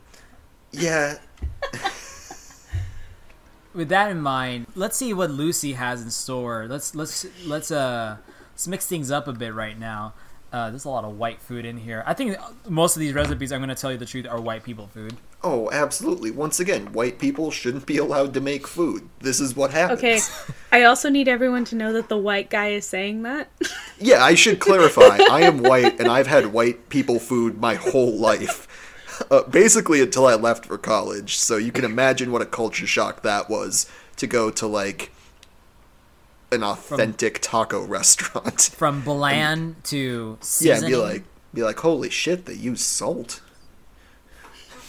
Yeah, 0.72 1.18
With 3.74 3.88
that 3.90 4.12
in 4.12 4.22
mind, 4.22 4.68
let's 4.76 4.98
see 4.98 5.14
what 5.14 5.32
Lucy 5.32 5.74
has 5.74 6.02
in 6.02 6.12
store. 6.12 6.66
Let's 6.70 6.94
let's 6.94 7.26
let's 7.46 7.72
uh 7.72 8.18
let's 8.54 8.68
mix 8.68 8.86
things 8.86 9.12
up 9.12 9.28
a 9.30 9.34
bit 9.34 9.54
right 9.54 9.78
now. 9.80 10.14
Uh, 10.52 10.70
there's 10.70 10.84
a 10.84 10.90
lot 10.90 11.06
of 11.06 11.18
white 11.18 11.42
food 11.42 11.66
in 11.66 11.78
here. 11.78 12.04
I 12.06 12.14
think 12.14 12.38
most 12.68 12.98
of 12.98 13.00
these 13.00 13.14
recipes, 13.14 13.54
I'm 13.54 13.60
going 13.60 13.70
to 13.70 13.76
tell 13.76 13.92
you 13.92 13.98
the 13.98 14.06
truth, 14.06 14.28
are 14.28 14.40
white 14.42 14.64
people 14.64 14.88
food. 14.88 15.16
Oh, 15.44 15.70
absolutely. 15.72 16.30
Once 16.30 16.60
again, 16.60 16.92
white 16.92 17.20
people 17.20 17.52
shouldn't 17.52 17.86
be 17.86 17.98
allowed 17.98 18.34
to 18.34 18.42
make 18.42 18.68
food. 18.68 19.08
This 19.22 19.40
is 19.40 19.56
what 19.56 19.72
happens. 19.72 20.00
Okay. 20.00 20.20
I 20.72 20.84
also 20.84 21.10
need 21.10 21.30
everyone 21.30 21.64
to 21.66 21.76
know 21.76 21.94
that 21.94 22.10
the 22.10 22.18
white 22.18 22.50
guy 22.50 22.70
is 22.70 22.86
saying 22.86 23.24
that. 23.24 23.50
Yeah, 24.04 24.24
I 24.24 24.34
should 24.34 24.60
clarify. 24.60 25.20
I 25.30 25.42
am 25.42 25.60
white, 25.62 26.00
and 26.00 26.08
I've 26.08 26.26
had 26.26 26.48
white 26.48 26.90
people 26.90 27.20
food 27.20 27.62
my 27.62 27.76
whole 27.76 28.18
life. 28.18 28.68
Uh, 29.30 29.44
basically, 29.44 30.02
until 30.02 30.26
I 30.26 30.34
left 30.34 30.66
for 30.66 30.80
college. 30.80 31.38
So 31.38 31.58
you 31.58 31.72
can 31.72 31.86
imagine 31.86 32.32
what 32.32 32.42
a 32.42 32.48
culture 32.48 32.88
shock 32.88 33.22
that 33.22 33.48
was 33.48 33.86
to 34.16 34.26
go 34.26 34.50
to, 34.50 34.66
like, 34.66 35.12
an 36.52 36.64
authentic 36.64 37.40
taco 37.42 37.84
restaurant. 37.86 38.62
From 38.76 39.02
bland 39.02 39.84
to 39.86 40.38
Yeah, 40.40 40.46
seasoning. 40.76 40.92
be 40.92 40.96
like, 40.98 41.24
be 41.54 41.64
like, 41.64 41.80
holy 41.80 42.10
shit, 42.10 42.46
they 42.46 42.54
use 42.54 42.82
salt. 42.82 43.42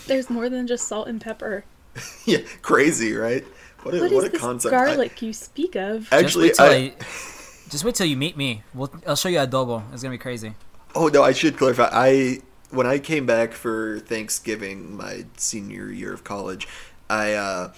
There's 0.06 0.28
more 0.28 0.48
than 0.48 0.66
just 0.66 0.88
salt 0.88 1.08
and 1.08 1.20
pepper. 1.20 1.64
yeah, 2.24 2.38
crazy, 2.62 3.12
right? 3.14 3.44
What 3.82 3.94
a, 3.94 4.00
What 4.00 4.12
what 4.12 4.22
is 4.24 4.28
a 4.28 4.32
this 4.32 4.40
concept. 4.40 4.74
I- 4.74 4.78
garlic 4.86 5.22
you 5.22 5.32
speak 5.32 5.76
of? 5.76 6.08
actually, 6.12 6.48
just 6.48 6.60
wait, 6.60 6.68
I, 6.68 6.74
I, 6.74 6.94
just 7.68 7.84
wait 7.84 7.94
till 7.94 8.06
you 8.06 8.16
meet 8.16 8.36
me. 8.36 8.62
We'll, 8.74 8.92
I'll 9.06 9.16
show 9.16 9.28
you 9.28 9.38
adobo. 9.38 9.82
It's 9.92 10.02
gonna 10.02 10.14
be 10.14 10.18
crazy. 10.18 10.54
Oh 10.94 11.08
no, 11.08 11.22
I 11.22 11.32
should 11.32 11.56
clarify. 11.56 11.88
I 11.92 12.40
when 12.70 12.86
I 12.86 12.98
came 12.98 13.26
back 13.26 13.52
for 13.52 13.98
Thanksgiving, 14.00 14.96
my 14.96 15.26
senior 15.36 15.90
year 15.90 16.12
of 16.12 16.24
college, 16.24 16.66
I 17.10 17.32
uh, 17.34 17.72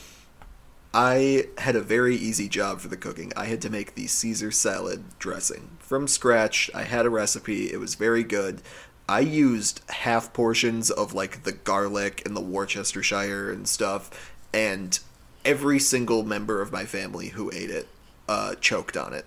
I 0.94 1.48
had 1.58 1.74
a 1.74 1.80
very 1.80 2.14
easy 2.14 2.48
job 2.48 2.80
for 2.80 2.86
the 2.86 2.96
cooking. 2.96 3.32
I 3.36 3.46
had 3.46 3.60
to 3.62 3.70
make 3.70 3.96
the 3.96 4.06
Caesar 4.06 4.52
salad 4.52 5.02
dressing 5.18 5.70
from 5.80 6.06
scratch. 6.06 6.70
I 6.72 6.84
had 6.84 7.04
a 7.04 7.10
recipe. 7.10 7.72
It 7.72 7.80
was 7.80 7.96
very 7.96 8.22
good. 8.22 8.62
I 9.08 9.18
used 9.20 9.82
half 9.90 10.32
portions 10.32 10.92
of 10.92 11.12
like 11.12 11.42
the 11.42 11.50
garlic 11.50 12.22
and 12.24 12.36
the 12.36 12.40
Worcestershire 12.40 13.50
and 13.50 13.68
stuff, 13.68 14.32
and 14.52 14.96
every 15.44 15.80
single 15.80 16.22
member 16.22 16.62
of 16.62 16.70
my 16.70 16.84
family 16.84 17.30
who 17.30 17.50
ate 17.52 17.70
it 17.70 17.88
uh, 18.28 18.54
choked 18.60 18.96
on 18.96 19.12
it. 19.12 19.26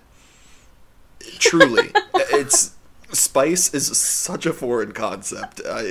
Truly, 1.38 1.90
it's 2.14 2.76
spice 3.12 3.74
is 3.74 3.94
such 3.96 4.46
a 4.46 4.54
foreign 4.54 4.92
concept 4.92 5.60
uh, 5.68 5.82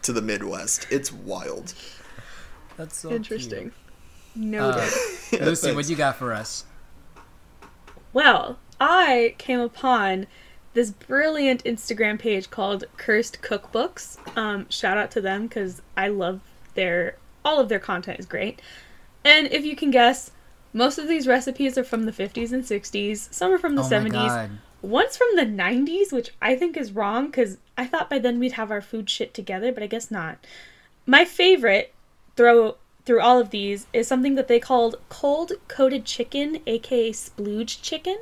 to 0.00 0.14
the 0.14 0.22
Midwest. 0.22 0.86
It's 0.90 1.12
wild. 1.12 1.74
That's 2.78 2.96
so 2.96 3.10
Interesting. 3.10 3.72
Noted. 4.36 4.92
cute. 5.28 5.42
Lucy, 5.42 5.74
what 5.74 5.88
you 5.88 5.96
got 5.96 6.16
for 6.16 6.32
us? 6.32 6.64
Well, 8.12 8.58
I 8.80 9.34
came 9.38 9.60
upon 9.60 10.26
this 10.74 10.90
brilliant 10.90 11.64
Instagram 11.64 12.18
page 12.18 12.50
called 12.50 12.84
Cursed 12.96 13.40
Cookbooks. 13.42 14.18
Um, 14.36 14.68
shout 14.68 14.98
out 14.98 15.10
to 15.12 15.20
them 15.20 15.46
because 15.46 15.82
I 15.96 16.08
love 16.08 16.40
their 16.74 17.16
all 17.44 17.60
of 17.60 17.68
their 17.68 17.78
content 17.78 18.18
is 18.18 18.26
great. 18.26 18.60
And 19.24 19.46
if 19.48 19.64
you 19.64 19.74
can 19.76 19.90
guess, 19.90 20.30
most 20.72 20.98
of 20.98 21.08
these 21.08 21.26
recipes 21.26 21.78
are 21.78 21.84
from 21.84 22.04
the 22.04 22.12
50s 22.12 22.52
and 22.52 22.64
60s. 22.64 23.32
Some 23.32 23.52
are 23.52 23.58
from 23.58 23.76
the 23.76 23.82
oh 23.82 23.86
70s. 23.88 24.02
my 24.02 24.08
god. 24.08 24.50
One's 24.82 25.16
from 25.16 25.28
the 25.34 25.46
90s, 25.46 26.12
which 26.12 26.34
I 26.40 26.54
think 26.54 26.76
is 26.76 26.92
wrong 26.92 27.26
because 27.26 27.58
I 27.78 27.86
thought 27.86 28.10
by 28.10 28.18
then 28.18 28.38
we'd 28.38 28.52
have 28.52 28.70
our 28.70 28.82
food 28.82 29.08
shit 29.08 29.32
together, 29.32 29.72
but 29.72 29.82
I 29.82 29.86
guess 29.86 30.10
not. 30.10 30.38
My 31.06 31.24
favorite 31.24 31.94
throw 32.36 32.76
through 33.06 33.20
all 33.20 33.38
of 33.38 33.50
these 33.50 33.86
is 33.92 34.06
something 34.08 34.34
that 34.34 34.48
they 34.48 34.58
called 34.60 34.96
cold 35.08 35.52
coated 35.68 36.04
chicken, 36.04 36.60
aka 36.66 37.12
splooge 37.12 37.80
chicken. 37.80 38.18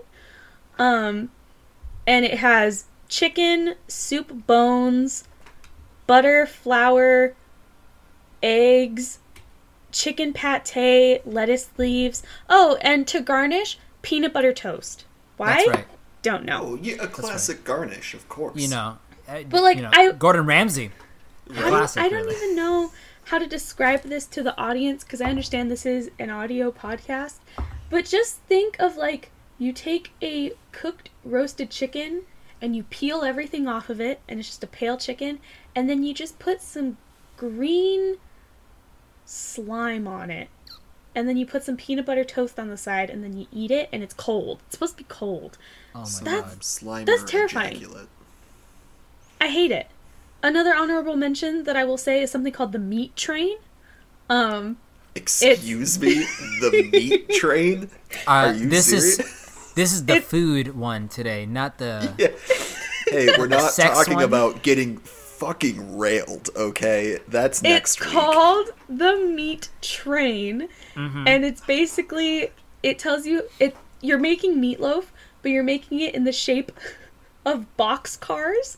Um, 0.79 1.31
and 2.07 2.25
it 2.25 2.39
has 2.39 2.85
chicken, 3.09 3.77
soup 3.89 4.47
bones, 4.47 5.25
butter, 6.07 6.45
flour, 6.47 7.35
eggs, 8.43 9.19
chicken 9.91 10.33
pate, 10.35 11.23
lettuce 11.25 11.71
leaves. 11.79 12.23
Oh, 12.49 12.77
and 12.83 13.07
to 13.09 13.21
garnish, 13.21 13.79
peanut 14.03 14.33
butter 14.35 14.53
toast. 14.53 15.07
Why? 15.39 15.55
That's 15.55 15.69
right. 15.69 15.87
Don't 16.23 16.45
know. 16.45 16.61
Oh, 16.63 16.79
yeah, 16.81 16.95
a 17.01 17.07
classic 17.07 17.65
garnish, 17.65 18.15
of 18.15 18.29
course. 18.29 18.57
You 18.57 18.69
know. 18.69 18.99
uh, 19.29 19.43
But, 19.49 19.63
like, 19.63 19.77
you 19.77 19.83
know, 19.83 19.91
I- 19.93 20.13
Gordon 20.13 20.47
Ramsay. 20.47 20.91
I 21.51 21.55
don't, 21.71 21.97
I 21.99 22.09
don't 22.09 22.13
really. 22.25 22.37
even 22.37 22.57
know 22.57 22.91
how 23.27 23.39
to 23.39 23.47
describe 23.47 24.03
this 24.03 24.27
to 24.27 24.43
the 24.43 24.57
audience 24.59 25.03
because 25.05 25.21
I 25.21 25.31
understand 25.31 25.71
this 25.71 25.87
is 25.87 26.11
an 26.19 26.31
audio 26.31 26.71
podcast. 26.71 27.37
But 27.91 28.05
just 28.05 28.39
think 28.41 28.77
of 28.79 28.97
like 28.97 29.31
you 29.59 29.73
take 29.73 30.13
a 30.23 30.53
cooked 30.73 31.11
roasted 31.25 31.71
chicken 31.71 32.23
and 32.61 32.75
you 32.75 32.83
peel 32.85 33.23
everything 33.23 33.67
off 33.69 33.91
of 33.91 34.01
it, 34.01 34.21
and 34.29 34.41
it's 34.41 34.49
just 34.49 34.65
a 34.65 34.67
pale 34.67 34.97
chicken, 34.97 35.39
and 35.77 35.89
then 35.91 36.03
you 36.03 36.15
just 36.15 36.39
put 36.39 36.63
some 36.63 36.97
green 37.37 38.17
slime 39.27 40.07
on 40.07 40.31
it. 40.31 40.49
And 41.15 41.29
then 41.29 41.37
you 41.37 41.47
put 41.47 41.63
some 41.63 41.77
peanut 41.77 42.07
butter 42.07 42.25
toast 42.25 42.59
on 42.59 42.69
the 42.69 42.77
side, 42.77 43.11
and 43.11 43.23
then 43.23 43.37
you 43.37 43.47
eat 43.53 43.71
it, 43.71 43.89
and 43.93 44.03
it's 44.03 44.15
cold. 44.15 44.61
It's 44.67 44.75
supposed 44.77 44.97
to 44.97 45.05
be 45.05 45.07
cold. 45.09 45.59
Oh 45.95 46.01
my 46.01 46.05
That's- 46.23 46.43
god. 46.43 46.61
Slimer 46.61 47.07
that's 47.07 47.25
terrifying. 47.25 47.77
ejaculate. 47.77 48.09
I 49.41 49.49
hate 49.49 49.71
it. 49.71 49.89
Another 50.45 50.75
honorable 50.75 51.17
mention 51.17 51.65
that 51.65 51.75
I 51.75 51.85
will 51.85 51.97
say 51.97 52.23
is 52.23 52.31
something 52.31 52.53
called 52.53 52.73
the 52.73 52.79
meat 52.79 53.17
train. 53.17 53.57
Um, 54.29 54.77
Excuse 55.15 55.99
me, 55.99 56.15
the 56.61 56.89
meat 56.93 57.31
train. 57.31 57.89
Uh, 58.27 58.31
Are 58.31 58.53
you 58.53 58.69
this 58.69 58.87
serious? 58.91 59.19
is 59.21 59.73
this 59.75 59.93
is 59.95 60.05
the 60.05 60.17
It- 60.17 60.25
food 60.25 60.77
one 60.77 61.09
today, 61.09 61.47
not 61.47 61.79
the. 61.79 62.13
Yeah. 62.19 62.29
Hey, 63.09 63.29
we're 63.39 63.47
not 63.47 63.73
Sex 63.73 63.95
talking 63.97 64.15
one? 64.17 64.25
about 64.25 64.63
getting 64.63 64.99
fucking 64.99 65.97
railed, 65.99 66.51
okay? 66.57 67.19
That's 67.29 67.59
it's 67.59 67.63
next 67.63 68.01
week. 68.01 68.11
called 68.11 68.69
the 68.89 69.17
meat 69.17 69.69
train, 69.83 70.69
Mhm. 70.95 71.27
and 71.27 71.45
it's 71.45 71.61
basically 71.63 72.51
it 72.83 72.99
tells 72.99 73.25
you 73.27 73.45
it 73.61 73.75
you're 74.03 74.19
making 74.19 74.57
meatloaf, 74.61 75.05
but 75.43 75.51
you're 75.53 75.63
making 75.63 76.01
it 76.01 76.15
in 76.15 76.25
the 76.25 76.33
shape 76.33 76.71
of 77.47 77.75
box 77.79 78.17
cars. 78.17 78.77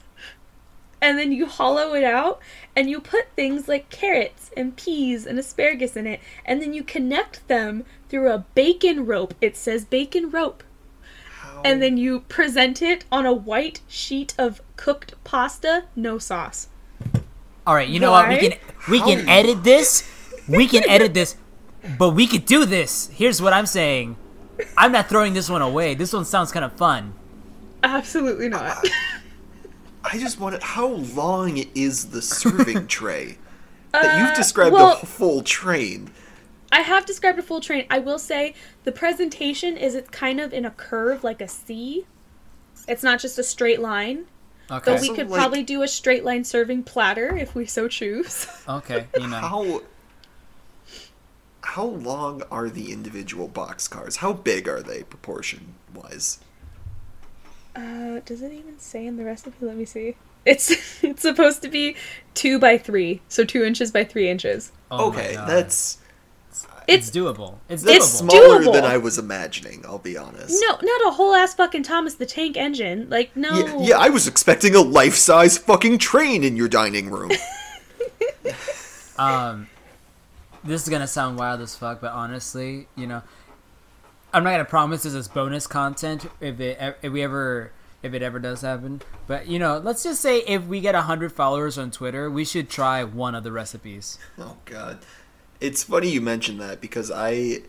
And 1.00 1.18
then 1.18 1.30
you 1.30 1.46
hollow 1.46 1.94
it 1.94 2.04
out 2.04 2.40
and 2.74 2.88
you 2.88 3.00
put 3.00 3.28
things 3.36 3.68
like 3.68 3.90
carrots 3.90 4.50
and 4.56 4.76
peas 4.76 5.26
and 5.26 5.38
asparagus 5.38 5.96
in 5.96 6.06
it, 6.06 6.20
and 6.44 6.60
then 6.62 6.72
you 6.72 6.82
connect 6.82 7.46
them 7.48 7.84
through 8.08 8.30
a 8.32 8.44
bacon 8.54 9.04
rope. 9.06 9.34
It 9.40 9.56
says 9.56 9.84
bacon 9.84 10.30
rope. 10.30 10.62
How- 11.40 11.62
And 11.64 11.82
then 11.82 11.96
you 11.96 12.20
present 12.20 12.80
it 12.82 13.04
on 13.12 13.26
a 13.26 13.32
white 13.32 13.80
sheet 13.88 14.34
of 14.38 14.60
cooked 14.76 15.14
pasta, 15.24 15.84
no 15.94 16.18
sauce. 16.18 16.68
All 17.66 17.74
right, 17.74 17.88
you 17.88 18.00
know 18.00 18.12
what? 18.12 18.28
We 18.28 18.38
can 18.38 18.58
we 18.88 19.00
can 19.00 19.28
edit 19.28 19.64
this. 19.64 20.08
We 20.48 20.66
can 20.66 20.88
edit 20.88 21.12
this 21.14 21.36
but 21.98 22.10
we 22.10 22.26
could 22.26 22.46
do 22.46 22.64
this. 22.64 23.08
Here's 23.12 23.40
what 23.40 23.52
I'm 23.52 23.66
saying. 23.66 24.16
I'm 24.76 24.92
not 24.92 25.08
throwing 25.08 25.34
this 25.34 25.48
one 25.48 25.62
away. 25.62 25.94
This 25.94 26.12
one 26.12 26.24
sounds 26.24 26.50
kind 26.52 26.64
of 26.64 26.72
fun. 26.72 27.14
Absolutely 27.82 28.48
not. 28.48 28.84
I 30.12 30.18
just 30.18 30.38
wanted. 30.40 30.62
How 30.62 30.86
long 30.88 31.58
is 31.74 32.06
the 32.10 32.22
serving 32.22 32.86
tray? 32.98 33.38
That 33.92 34.18
you've 34.20 34.30
Uh, 34.30 34.34
described 34.34 34.72
well- 34.74 34.98
a 35.02 35.06
full 35.06 35.42
train. 35.42 36.10
I 36.72 36.80
have 36.80 37.06
described 37.06 37.38
a 37.38 37.42
full 37.42 37.60
train. 37.60 37.86
I 37.90 38.00
will 38.00 38.18
say 38.18 38.54
the 38.84 38.92
presentation 38.92 39.76
is 39.76 39.94
it's 39.94 40.10
kind 40.10 40.40
of 40.40 40.52
in 40.52 40.64
a 40.64 40.70
curve 40.70 41.22
like 41.24 41.40
a 41.40 41.48
C. 41.48 42.06
It's 42.88 43.02
not 43.02 43.20
just 43.20 43.38
a 43.38 43.42
straight 43.44 43.80
line. 43.80 44.26
Okay. 44.70 44.92
But 44.92 45.00
we 45.00 45.06
So, 45.08 45.14
could 45.14 45.30
like- 45.30 45.38
probably 45.40 45.62
do 45.62 45.82
a 45.82 45.88
straight 45.88 46.24
line 46.24 46.42
serving 46.44 46.82
platter 46.82 47.36
if 47.36 47.54
we 47.54 47.66
so 47.66 47.88
choose. 47.88 48.46
Okay. 48.68 49.06
You 49.18 49.28
know. 49.28 49.36
How 49.38 49.80
how 51.62 51.84
long 51.84 52.42
are 52.50 52.68
the 52.68 52.92
individual 52.92 53.48
box 53.48 53.88
cars? 53.88 54.16
How 54.16 54.32
big 54.32 54.68
are 54.68 54.82
they 54.82 55.02
proportion 55.02 55.74
wise? 55.94 56.38
Uh, 57.76 58.20
does 58.24 58.42
it 58.42 58.52
even 58.52 58.78
say 58.78 59.06
in 59.06 59.16
the 59.16 59.24
recipe? 59.24 59.54
Let 59.60 59.76
me 59.76 59.84
see. 59.84 60.16
It's 60.44 60.70
it's 61.04 61.22
supposed 61.22 61.62
to 61.62 61.68
be 61.68 61.96
two 62.34 62.58
by 62.58 62.78
three, 62.78 63.20
so 63.28 63.44
two 63.44 63.64
inches 63.64 63.92
by 63.92 64.04
three 64.04 64.28
inches. 64.30 64.72
Oh 64.90 65.08
okay, 65.10 65.34
that's 65.34 65.98
it's 66.50 67.08
It's 67.08 67.10
doable. 67.10 67.56
It's 67.68 67.82
doable. 67.82 67.96
It's 67.96 68.06
smaller 68.08 68.60
doable. 68.60 68.72
than 68.72 68.84
I 68.84 68.96
was 68.96 69.18
imagining. 69.18 69.84
I'll 69.84 69.98
be 69.98 70.16
honest. 70.16 70.56
no, 70.66 70.78
not 70.80 71.08
a 71.08 71.10
whole 71.10 71.34
ass 71.34 71.54
fucking 71.54 71.82
Thomas 71.82 72.14
the 72.14 72.26
Tank 72.26 72.56
engine. 72.56 73.08
Like 73.10 73.36
no. 73.36 73.50
Yeah, 73.58 73.76
yeah, 73.80 73.98
I 73.98 74.08
was 74.08 74.26
expecting 74.26 74.74
a 74.74 74.80
life-size 74.80 75.58
fucking 75.58 75.98
train 75.98 76.44
in 76.44 76.56
your 76.56 76.68
dining 76.68 77.10
room. 77.10 77.32
Um, 79.18 79.68
this 80.62 80.82
is 80.82 80.88
gonna 80.88 81.06
sound 81.06 81.38
wild 81.38 81.60
as 81.60 81.74
fuck, 81.74 82.00
but 82.00 82.12
honestly, 82.12 82.86
you 82.96 83.06
know, 83.06 83.22
I'm 84.36 84.44
not 84.44 84.50
gonna 84.50 84.66
promise 84.66 85.04
this 85.04 85.14
as 85.14 85.28
bonus 85.28 85.66
content 85.66 86.26
if 86.42 86.60
it 86.60 86.98
if 87.00 87.10
we 87.10 87.22
ever 87.22 87.72
if 88.02 88.12
it 88.12 88.20
ever 88.20 88.38
does 88.38 88.60
happen. 88.60 89.00
But 89.26 89.46
you 89.46 89.58
know, 89.58 89.78
let's 89.78 90.02
just 90.02 90.20
say 90.20 90.40
if 90.40 90.66
we 90.66 90.82
get 90.82 90.94
hundred 90.94 91.32
followers 91.32 91.78
on 91.78 91.90
Twitter, 91.90 92.30
we 92.30 92.44
should 92.44 92.68
try 92.68 93.02
one 93.02 93.34
of 93.34 93.44
the 93.44 93.50
recipes. 93.50 94.18
Oh 94.38 94.58
god. 94.66 94.98
It's 95.58 95.84
funny 95.84 96.10
you 96.10 96.20
mentioned 96.20 96.60
that 96.60 96.82
because 96.82 97.10
I 97.10 97.62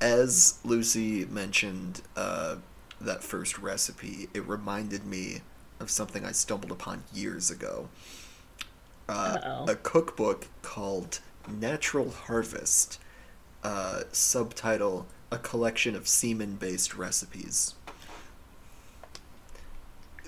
as 0.00 0.58
Lucy 0.64 1.26
mentioned 1.26 2.00
uh, 2.16 2.56
that 2.98 3.22
first 3.22 3.58
recipe, 3.58 4.30
it 4.32 4.48
reminded 4.48 5.04
me 5.04 5.42
of 5.80 5.90
something 5.90 6.24
I 6.24 6.32
stumbled 6.32 6.72
upon 6.72 7.04
years 7.12 7.50
ago. 7.50 7.90
Uh, 9.06 9.66
a 9.68 9.74
cookbook 9.74 10.46
called 10.62 11.20
Natural 11.46 12.10
Harvest, 12.10 12.98
uh, 13.62 14.04
subtitle 14.12 15.06
A 15.36 15.38
Collection 15.38 15.94
of 15.94 16.08
Semen 16.08 16.56
Based 16.56 16.96
Recipes. 16.96 17.74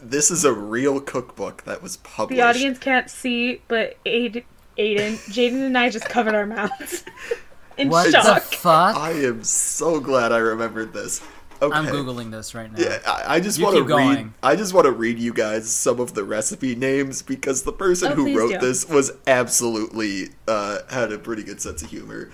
This 0.02 0.30
is 0.30 0.44
a 0.44 0.52
real 0.52 1.00
cookbook 1.00 1.64
that 1.64 1.82
was 1.82 1.96
published. 1.96 2.36
The 2.36 2.42
audience 2.42 2.78
can't 2.78 3.08
see, 3.08 3.62
but 3.68 3.96
Aid, 4.04 4.44
Aiden, 4.76 5.14
Jaden, 5.32 5.64
and 5.66 5.78
I 5.78 5.88
just 5.88 6.10
covered 6.10 6.34
our 6.34 6.44
mouths 6.44 7.04
in 7.78 7.88
What 7.88 8.12
the 8.12 8.38
fuck? 8.54 8.96
I 8.96 9.12
am 9.12 9.42
so 9.44 9.98
glad 9.98 10.30
I 10.30 10.38
remembered 10.38 10.92
this. 10.92 11.22
Okay. 11.62 11.74
I'm 11.76 11.86
googling 11.86 12.30
this 12.30 12.54
right 12.54 12.70
now. 12.70 12.78
Yeah, 12.78 12.98
I, 13.06 13.36
I 13.36 13.40
just 13.40 13.60
want 13.62 13.76
to 13.76 13.82
read. 13.82 13.88
going. 13.88 14.34
I 14.42 14.56
just 14.56 14.74
want 14.74 14.84
to 14.84 14.92
read 14.92 15.18
you 15.18 15.32
guys 15.32 15.70
some 15.70 16.00
of 16.00 16.12
the 16.12 16.22
recipe 16.22 16.76
names 16.76 17.22
because 17.22 17.62
the 17.62 17.72
person 17.72 18.12
Oh, 18.12 18.14
who 18.14 18.36
wrote 18.38 18.52
do. 18.52 18.58
this 18.58 18.86
was 18.86 19.10
absolutely 19.26 20.28
uh, 20.46 20.80
had 20.90 21.10
a 21.12 21.18
pretty 21.18 21.42
good 21.44 21.62
sense 21.62 21.82
of 21.82 21.88
humor. 21.88 22.30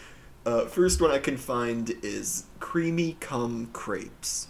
Uh, 0.47 0.67
first 0.67 1.01
one 1.01 1.11
I 1.11 1.19
can 1.19 1.37
find 1.37 1.91
is 2.03 2.45
creamy 2.61 3.17
cum 3.21 3.71
crepes, 3.73 4.49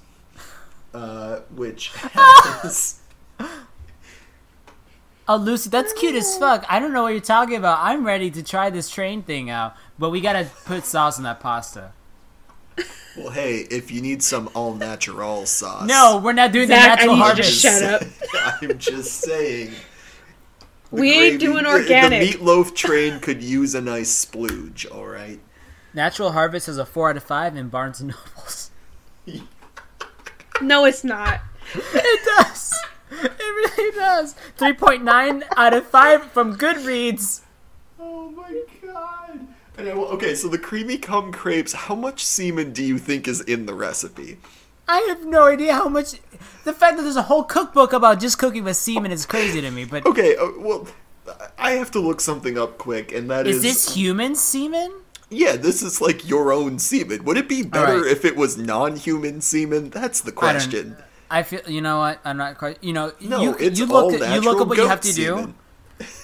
uh, 0.93 1.41
which 1.55 1.89
has 1.95 3.01
Oh, 5.27 5.37
Lucy, 5.37 5.71
that's 5.71 5.93
cute 5.95 6.17
as 6.17 6.37
fuck. 6.37 6.67
I 6.69 6.79
don't 6.79 6.93
know 6.93 7.03
what 7.05 7.13
you're 7.13 7.21
talking 7.21 7.57
about. 7.57 7.79
I'm 7.81 8.05
ready 8.05 8.31
to 8.33 8.43
try 8.43 8.69
this 8.69 8.91
train 8.91 9.23
thing 9.23 9.49
out, 9.49 9.75
but 9.99 10.11
we 10.11 10.21
gotta 10.21 10.47
put 10.67 10.85
sauce 10.85 11.17
in 11.17 11.25
that 11.25 11.41
pasta. 11.41 11.93
well, 13.17 13.31
hey, 13.31 13.61
if 13.71 13.91
you 13.91 14.03
need 14.03 14.23
some 14.23 14.51
all 14.55 14.75
natural 14.75 15.47
sauce, 15.47 15.87
No, 15.89 16.21
we're 16.23 16.33
not 16.35 16.53
doing 16.53 16.67
Zach, 16.69 16.99
the 16.99 17.05
I 17.05 17.07
natural 17.07 17.17
need 17.17 17.21
you 17.21 17.25
to 17.25 17.25
harvest. 17.25 17.63
shut 17.63 17.83
up. 17.85 18.03
I'm 18.63 18.79
just 18.79 19.13
saying. 19.21 19.73
We 20.91 21.13
ain't 21.13 21.39
gravy- 21.39 21.39
doing 21.39 21.65
the- 21.65 21.71
organic. 21.71 22.33
The 22.33 22.39
meatloaf 22.39 22.75
train 22.75 23.19
could 23.21 23.43
use 23.43 23.75
a 23.75 23.81
nice 23.81 24.27
splooge. 24.27 24.85
All 24.95 25.07
right. 25.07 25.41
Natural 25.95 26.33
Harvest 26.33 26.67
has 26.67 26.77
a 26.79 26.85
four 26.87 27.11
out 27.11 27.17
of 27.17 27.23
five 27.23 27.57
in 27.57 27.69
Barnes 27.69 28.01
and 28.01 28.11
Nobles. 28.11 28.71
No, 30.63 30.85
it's 30.85 31.03
not. 31.03 31.41
It 31.75 32.25
does. 32.25 32.73
It 33.11 33.33
really 33.41 33.97
does. 33.97 34.35
Three 34.57 34.73
point 34.73 35.03
nine 35.03 35.43
out 35.57 35.75
of 35.75 35.85
five 35.85 36.25
from 36.31 36.57
Goodreads. 36.57 37.41
Oh 37.99 38.31
my 38.31 38.63
god. 38.81 39.41
And 39.77 39.89
I, 39.89 39.93
okay, 39.93 40.37
so 40.37 40.47
the 40.47 40.59
creamy 40.59 40.97
cum 40.99 41.33
crepes, 41.33 41.73
how 41.73 41.97
much 41.97 42.25
semen 42.25 42.73
do 42.73 42.85
you 42.85 42.99
think 42.99 43.27
is 43.27 43.41
in 43.41 43.67
the 43.67 43.75
recipe? 43.75 44.39
I 44.87 45.01
have 45.09 45.27
no 45.27 45.47
idea 45.49 45.73
how 45.75 45.89
much. 45.89 46.13
The 46.63 46.73
fact 46.73 46.97
that 46.99 47.03
there's 47.03 47.17
a 47.17 47.23
whole 47.23 47.43
cookbook 47.43 47.93
about 47.93 48.21
just 48.21 48.39
cooking 48.39 48.63
with 48.63 48.77
semen 48.77 49.11
is 49.11 49.27
crazy 49.27 49.61
to 49.61 49.71
me. 49.73 49.85
But 49.87 50.07
Okay, 50.07 50.37
uh, 50.37 50.51
well, 50.59 50.87
I 51.59 51.73
have 51.73 51.91
to 51.93 52.01
look 52.01 52.21
something 52.21 52.57
up 52.57 52.79
quick, 52.79 53.11
and 53.11 53.29
that 53.31 53.49
is. 53.49 53.57
is 53.57 53.63
this 53.63 53.95
human 53.97 54.37
semen? 54.37 55.01
Yeah, 55.35 55.57
this 55.57 55.83
is 55.83 56.01
like 56.01 56.29
your 56.29 56.53
own 56.53 56.79
semen. 56.79 57.25
Would 57.25 57.37
it 57.37 57.49
be 57.49 57.63
better 57.63 58.03
right. 58.03 58.11
if 58.11 58.25
it 58.25 58.37
was 58.37 58.57
non 58.57 58.97
human 58.97 59.41
semen? 59.41 59.91
That's 59.91 60.21
the 60.21 60.33
question. 60.33 60.97
I 61.31 61.43
feel. 61.43 61.61
You 61.67 61.81
know 61.81 61.99
what? 61.99 62.21
I'm 62.25 62.37
not 62.37 62.59
quite. 62.59 62.83
You 62.83 62.93
know. 62.93 63.13
No, 63.21 63.43
you, 63.43 63.57
it's 63.59 63.79
you 63.79 63.93
all 63.93 64.11
look. 64.11 64.21
natural 64.21 64.35
you 64.35 64.41
look 64.41 64.61
up 64.61 64.69
what 64.69 64.79
you 64.79 64.89
have 64.89 65.01
to 65.03 65.13
do. 65.13 65.55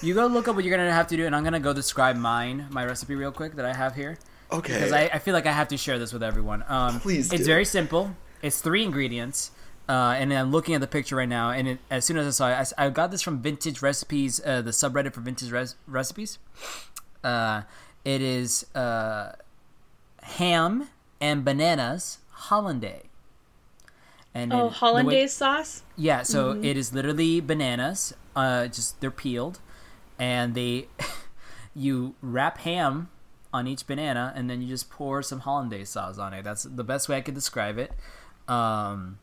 You 0.01 0.13
go 0.13 0.27
look 0.27 0.49
up 0.49 0.55
what 0.55 0.65
you're 0.65 0.77
gonna 0.77 0.91
have 0.91 1.07
to 1.07 1.17
do, 1.17 1.25
and 1.25 1.33
I'm 1.33 1.45
gonna 1.45 1.59
go 1.59 1.71
describe 1.71 2.17
mine, 2.17 2.67
my 2.71 2.85
recipe, 2.85 3.15
real 3.15 3.31
quick 3.31 3.55
that 3.55 3.65
I 3.65 3.73
have 3.73 3.95
here. 3.95 4.17
Okay. 4.51 4.73
because 4.73 4.91
I, 4.91 5.03
I 5.03 5.19
feel 5.19 5.33
like 5.33 5.45
I 5.45 5.53
have 5.53 5.69
to 5.69 5.77
share 5.77 5.97
this 5.97 6.11
with 6.11 6.21
everyone. 6.21 6.65
Um, 6.67 6.99
Please 6.99 7.31
It's 7.31 7.43
do. 7.43 7.47
very 7.47 7.63
simple. 7.63 8.15
It's 8.41 8.59
three 8.59 8.83
ingredients, 8.83 9.51
uh, 9.87 10.15
and 10.17 10.33
I'm 10.33 10.51
looking 10.51 10.75
at 10.75 10.81
the 10.81 10.87
picture 10.87 11.15
right 11.15 11.29
now. 11.29 11.51
And 11.51 11.67
it, 11.69 11.79
as 11.89 12.03
soon 12.03 12.17
as 12.17 12.27
I 12.27 12.31
saw 12.31 12.49
it, 12.49 12.73
I 12.77 12.85
I, 12.85 12.89
got 12.89 13.11
this 13.11 13.21
from 13.21 13.41
Vintage 13.41 13.81
Recipes, 13.81 14.41
uh, 14.45 14.61
the 14.61 14.71
subreddit 14.71 15.13
for 15.13 15.21
Vintage 15.21 15.51
res- 15.51 15.75
Recipes. 15.87 16.37
Uh, 17.23 17.61
it 18.05 18.21
is 18.21 18.65
uh, 18.75 19.33
ham 20.23 20.89
and 21.19 21.43
bananas 21.45 22.19
hollandaise. 22.31 23.03
And 24.33 24.51
Oh, 24.53 24.55
then 24.55 24.59
the 24.59 24.67
way- 24.67 24.73
hollandaise 24.73 25.33
sauce. 25.33 25.83
yeah, 25.97 26.23
so 26.23 26.51
it 26.63 26.77
is 26.77 26.93
literally 26.93 27.41
bananas. 27.41 28.13
Uh, 28.35 28.67
just 28.67 28.99
they're 29.01 29.11
peeled, 29.11 29.59
and 30.17 30.55
they 30.55 30.87
you 31.75 32.15
wrap 32.21 32.59
ham 32.59 33.09
on 33.53 33.67
each 33.67 33.85
banana, 33.85 34.31
and 34.35 34.49
then 34.49 34.61
you 34.61 34.69
just 34.69 34.89
pour 34.89 35.21
some 35.21 35.41
hollandaise 35.41 35.89
sauce 35.89 36.17
on 36.17 36.33
it. 36.33 36.43
That's 36.43 36.63
the 36.63 36.83
best 36.85 37.09
way 37.09 37.17
I 37.17 37.21
could 37.21 37.35
describe 37.35 37.77
it. 37.77 37.91
Um, 38.47 39.19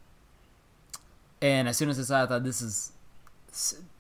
and 1.41 1.69
as 1.69 1.79
soon 1.79 1.88
as 1.88 1.99
I 1.99 2.03
saw 2.03 2.21
it, 2.21 2.25
I 2.25 2.27
thought 2.27 2.45
this 2.45 2.61
is 2.61 2.93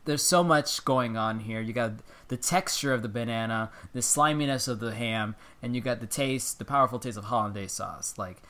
there's 0.04 0.22
so 0.22 0.44
much 0.44 0.84
going 0.84 1.16
on 1.16 1.40
here. 1.40 1.62
You 1.62 1.72
got 1.72 1.92
the 2.28 2.36
texture 2.36 2.92
of 2.92 3.02
the 3.02 3.08
banana, 3.08 3.70
the 3.92 4.02
sliminess 4.02 4.68
of 4.68 4.80
the 4.80 4.94
ham, 4.94 5.34
and 5.62 5.74
you 5.74 5.80
got 5.80 6.00
the 6.00 6.06
taste, 6.06 6.58
the 6.58 6.64
powerful 6.64 6.98
taste 6.98 7.18
of 7.18 7.24
hollandaise 7.24 7.72
sauce. 7.72 8.14
Like, 8.16 8.42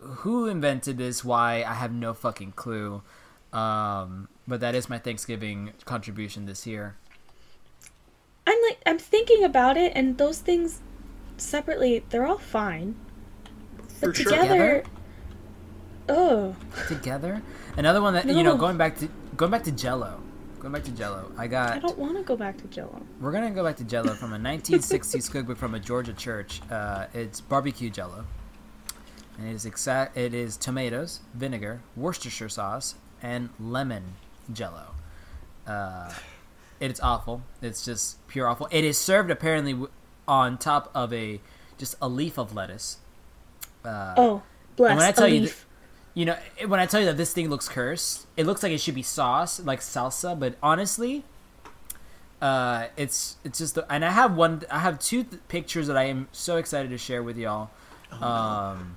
who 0.00 0.46
invented 0.46 0.98
this? 0.98 1.24
Why? 1.24 1.62
I 1.62 1.74
have 1.74 1.92
no 1.92 2.14
fucking 2.14 2.52
clue. 2.52 3.02
Um, 3.52 4.28
but 4.46 4.60
that 4.60 4.74
is 4.74 4.88
my 4.88 4.98
Thanksgiving 4.98 5.72
contribution 5.84 6.46
this 6.46 6.66
year. 6.66 6.96
I'm 8.46 8.58
like, 8.68 8.78
I'm 8.86 8.98
thinking 8.98 9.44
about 9.44 9.76
it, 9.76 9.92
and 9.94 10.18
those 10.18 10.38
things 10.38 10.80
separately, 11.36 12.04
they're 12.10 12.26
all 12.26 12.38
fine. 12.38 12.94
For 13.98 14.08
But 14.08 14.16
sure. 14.16 14.32
together, 14.32 14.84
oh, 16.08 16.56
Together, 16.88 17.42
another 17.76 18.00
one 18.00 18.14
that 18.14 18.26
you 18.26 18.42
know, 18.42 18.56
going 18.56 18.76
back 18.76 18.98
to 18.98 19.08
going 19.36 19.50
back 19.50 19.64
to 19.64 19.72
Jello, 19.72 20.20
going 20.60 20.72
back 20.72 20.84
to 20.84 20.90
Jello. 20.92 21.32
I 21.36 21.46
got. 21.46 21.72
I 21.72 21.78
don't 21.78 21.98
want 21.98 22.16
to 22.16 22.22
go 22.22 22.36
back 22.36 22.56
to 22.58 22.64
Jello. 22.68 23.00
We're 23.20 23.32
gonna 23.32 23.50
go 23.50 23.64
back 23.64 23.76
to 23.76 23.84
Jello 23.84 24.14
from 24.14 24.32
a 24.32 24.38
1960s 24.48 25.30
cookbook 25.30 25.58
from 25.58 25.74
a 25.74 25.80
Georgia 25.80 26.12
church. 26.12 26.60
Uh, 26.70 27.06
it's 27.14 27.40
barbecue 27.40 27.90
Jello, 27.90 28.24
and 29.38 29.48
it 29.48 29.52
is 29.54 29.66
exact. 29.66 30.16
It 30.16 30.34
is 30.34 30.56
tomatoes, 30.56 31.20
vinegar, 31.34 31.80
Worcestershire 31.96 32.48
sauce, 32.48 32.94
and 33.22 33.48
lemon 33.58 34.14
Jello. 34.52 34.92
Uh, 35.66 36.12
it's 36.78 37.00
awful. 37.00 37.42
It's 37.62 37.84
just 37.84 38.26
pure 38.28 38.46
awful. 38.48 38.68
It 38.70 38.84
is 38.84 38.96
served 38.98 39.30
apparently 39.30 39.86
on 40.28 40.58
top 40.58 40.90
of 40.94 41.12
a 41.12 41.40
just 41.78 41.96
a 42.00 42.08
leaf 42.08 42.38
of 42.38 42.54
lettuce. 42.54 42.98
Uh, 43.84 44.14
Oh, 44.16 44.42
bless 44.76 44.96
when 44.96 45.04
I 45.04 45.08
a 45.08 45.12
tell 45.12 45.28
you 45.28 45.40
leaf. 45.42 45.66
You 46.14 46.24
know, 46.24 46.36
when 46.66 46.80
I 46.80 46.86
tell 46.86 47.00
you 47.00 47.06
that 47.06 47.16
this 47.16 47.32
thing 47.32 47.48
looks 47.48 47.68
cursed, 47.68 48.26
it 48.36 48.46
looks 48.46 48.62
like 48.62 48.72
it 48.72 48.80
should 48.80 48.94
be 48.94 49.02
sauce, 49.02 49.60
like 49.60 49.80
salsa. 49.80 50.38
But 50.38 50.56
honestly, 50.62 51.24
uh, 52.40 52.86
it's 52.96 53.36
it's 53.44 53.58
just. 53.58 53.74
The, 53.74 53.90
and 53.92 54.04
I 54.04 54.10
have 54.10 54.36
one. 54.36 54.62
I 54.70 54.80
have 54.80 54.98
two 54.98 55.24
th- 55.24 55.42
pictures 55.48 55.86
that 55.86 55.96
I 55.96 56.04
am 56.04 56.28
so 56.32 56.56
excited 56.56 56.90
to 56.90 56.98
share 56.98 57.22
with 57.22 57.36
y'all. 57.36 57.70
Um, 58.12 58.96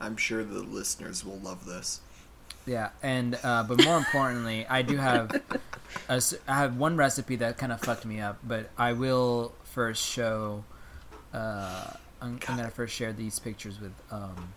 I'm 0.00 0.16
sure 0.16 0.42
the 0.42 0.60
listeners 0.60 1.24
will 1.24 1.38
love 1.38 1.66
this. 1.66 2.00
yeah, 2.66 2.90
and 3.02 3.38
uh, 3.44 3.62
but 3.62 3.84
more 3.84 3.96
importantly, 3.96 4.66
I 4.68 4.82
do 4.82 4.96
have 4.96 5.40
a 6.08 6.22
I 6.48 6.54
have 6.54 6.76
one 6.76 6.96
recipe 6.96 7.36
that 7.36 7.58
kind 7.58 7.70
of 7.70 7.80
fucked 7.80 8.04
me 8.04 8.20
up, 8.20 8.38
but 8.42 8.70
I 8.76 8.92
will 8.92 9.52
first 9.64 10.02
show. 10.04 10.64
Uh, 11.32 11.92
I'm, 12.20 12.38
I'm 12.48 12.56
gonna 12.56 12.70
first 12.70 12.94
share 12.94 13.12
these 13.12 13.38
pictures 13.38 13.80
with 13.80 13.92
um, 14.10 14.52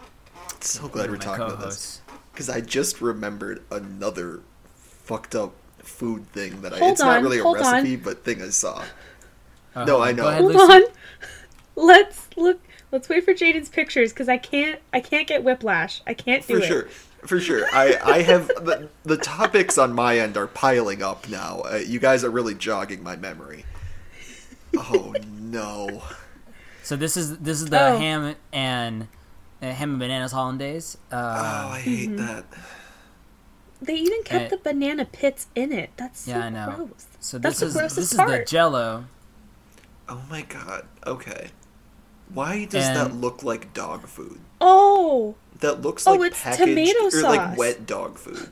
So 0.62 0.88
glad 0.88 1.10
we're 1.10 1.18
talking 1.18 1.44
about 1.46 1.58
co-hosts. 1.60 2.02
this 2.08 2.16
because 2.32 2.50
I 2.50 2.62
just 2.62 3.02
remembered 3.02 3.64
another 3.72 4.42
fucked 4.76 5.36
up 5.36 5.54
food 5.80 6.28
thing 6.34 6.62
that 6.62 6.74
I. 6.74 6.80
Hold 6.80 6.92
it's 6.94 7.02
not 7.02 7.22
really 7.22 7.40
a 7.40 7.44
hold 7.44 7.58
on. 7.58 7.74
recipe, 7.74 7.96
but 7.96 8.24
thing 8.24 8.42
I 8.42 8.50
saw. 8.50 8.84
Uh, 9.76 9.86
No, 9.86 10.02
I 10.02 10.12
know. 10.12 10.28
ahead, 10.28 10.42
Hold 10.42 10.54
Lucy. 10.56 10.74
on. 10.74 10.82
Let's 11.76 12.28
look. 12.36 12.60
Let's 12.92 13.10
wait 13.10 13.24
for 13.26 13.34
Jaden's 13.34 13.70
pictures 13.70 14.12
because 14.14 14.30
I 14.30 14.38
can't. 14.38 14.80
I 14.94 15.00
can't 15.00 15.28
get 15.28 15.44
whiplash. 15.44 16.02
I 16.08 16.14
can't 16.14 16.46
do 16.48 16.58
For 16.58 16.64
it. 16.64 16.68
sure. 16.68 16.84
For 17.26 17.40
sure. 17.40 17.66
I, 17.74 17.98
I 18.04 18.22
have 18.22 18.48
the, 18.64 18.90
the 19.04 19.18
topics 19.18 19.78
on 19.78 19.94
my 19.94 20.20
end 20.20 20.38
are 20.38 20.48
piling 20.48 21.02
up 21.04 21.28
now. 21.30 21.62
Uh, 21.62 21.76
you 21.86 22.00
guys 22.00 22.24
are 22.24 22.30
really 22.30 22.54
jogging 22.56 23.04
my 23.04 23.16
memory. 23.16 23.66
Oh 24.78 25.14
no. 25.40 26.04
So 26.84 26.96
this 26.98 27.16
is 27.18 27.38
this 27.40 27.62
is 27.62 27.68
the 27.70 27.80
Oh. 27.94 27.98
ham 27.98 28.36
and 28.52 29.08
uh, 29.62 29.72
ham 29.72 29.92
and 29.92 30.00
bananas 30.00 30.32
hollandaise. 30.32 30.98
Oh, 31.12 31.18
Uh, 31.18 31.70
I 31.74 31.80
hate 31.80 32.10
Mm-hmm. 32.10 32.18
that. 32.26 32.46
They 33.82 33.94
even 33.96 34.24
kept 34.24 34.46
Eh. 34.46 34.56
the 34.56 34.58
banana 34.58 35.06
pits 35.06 35.48
in 35.54 35.72
it. 35.72 35.92
That's 35.98 36.22
so 36.22 36.32
yeah, 36.32 36.46
I 36.46 36.50
know. 36.50 36.74
gross. 36.88 37.06
So 37.20 37.38
this 37.38 37.60
the 37.60 37.68
is 37.68 37.74
grossest 37.74 37.96
this 37.96 38.12
is 38.14 38.18
the. 38.18 38.44
Jello. 38.48 39.06
Oh 40.10 40.22
my 40.30 40.42
god. 40.42 40.88
Okay. 41.06 41.50
Why 42.34 42.66
does 42.66 42.86
that 42.86 43.14
look 43.16 43.44
like 43.44 43.74
dog 43.74 44.08
food? 44.08 44.40
Oh, 44.60 45.36
That 45.60 45.82
looks 45.82 46.06
Oh, 46.08 46.14
like 46.14 46.32
it's 46.32 46.42
packaged 46.44 46.68
tomato 46.70 47.18
or 47.18 47.22
like 47.22 47.58
wet 47.58 47.86
dog 47.86 48.18
food. 48.18 48.50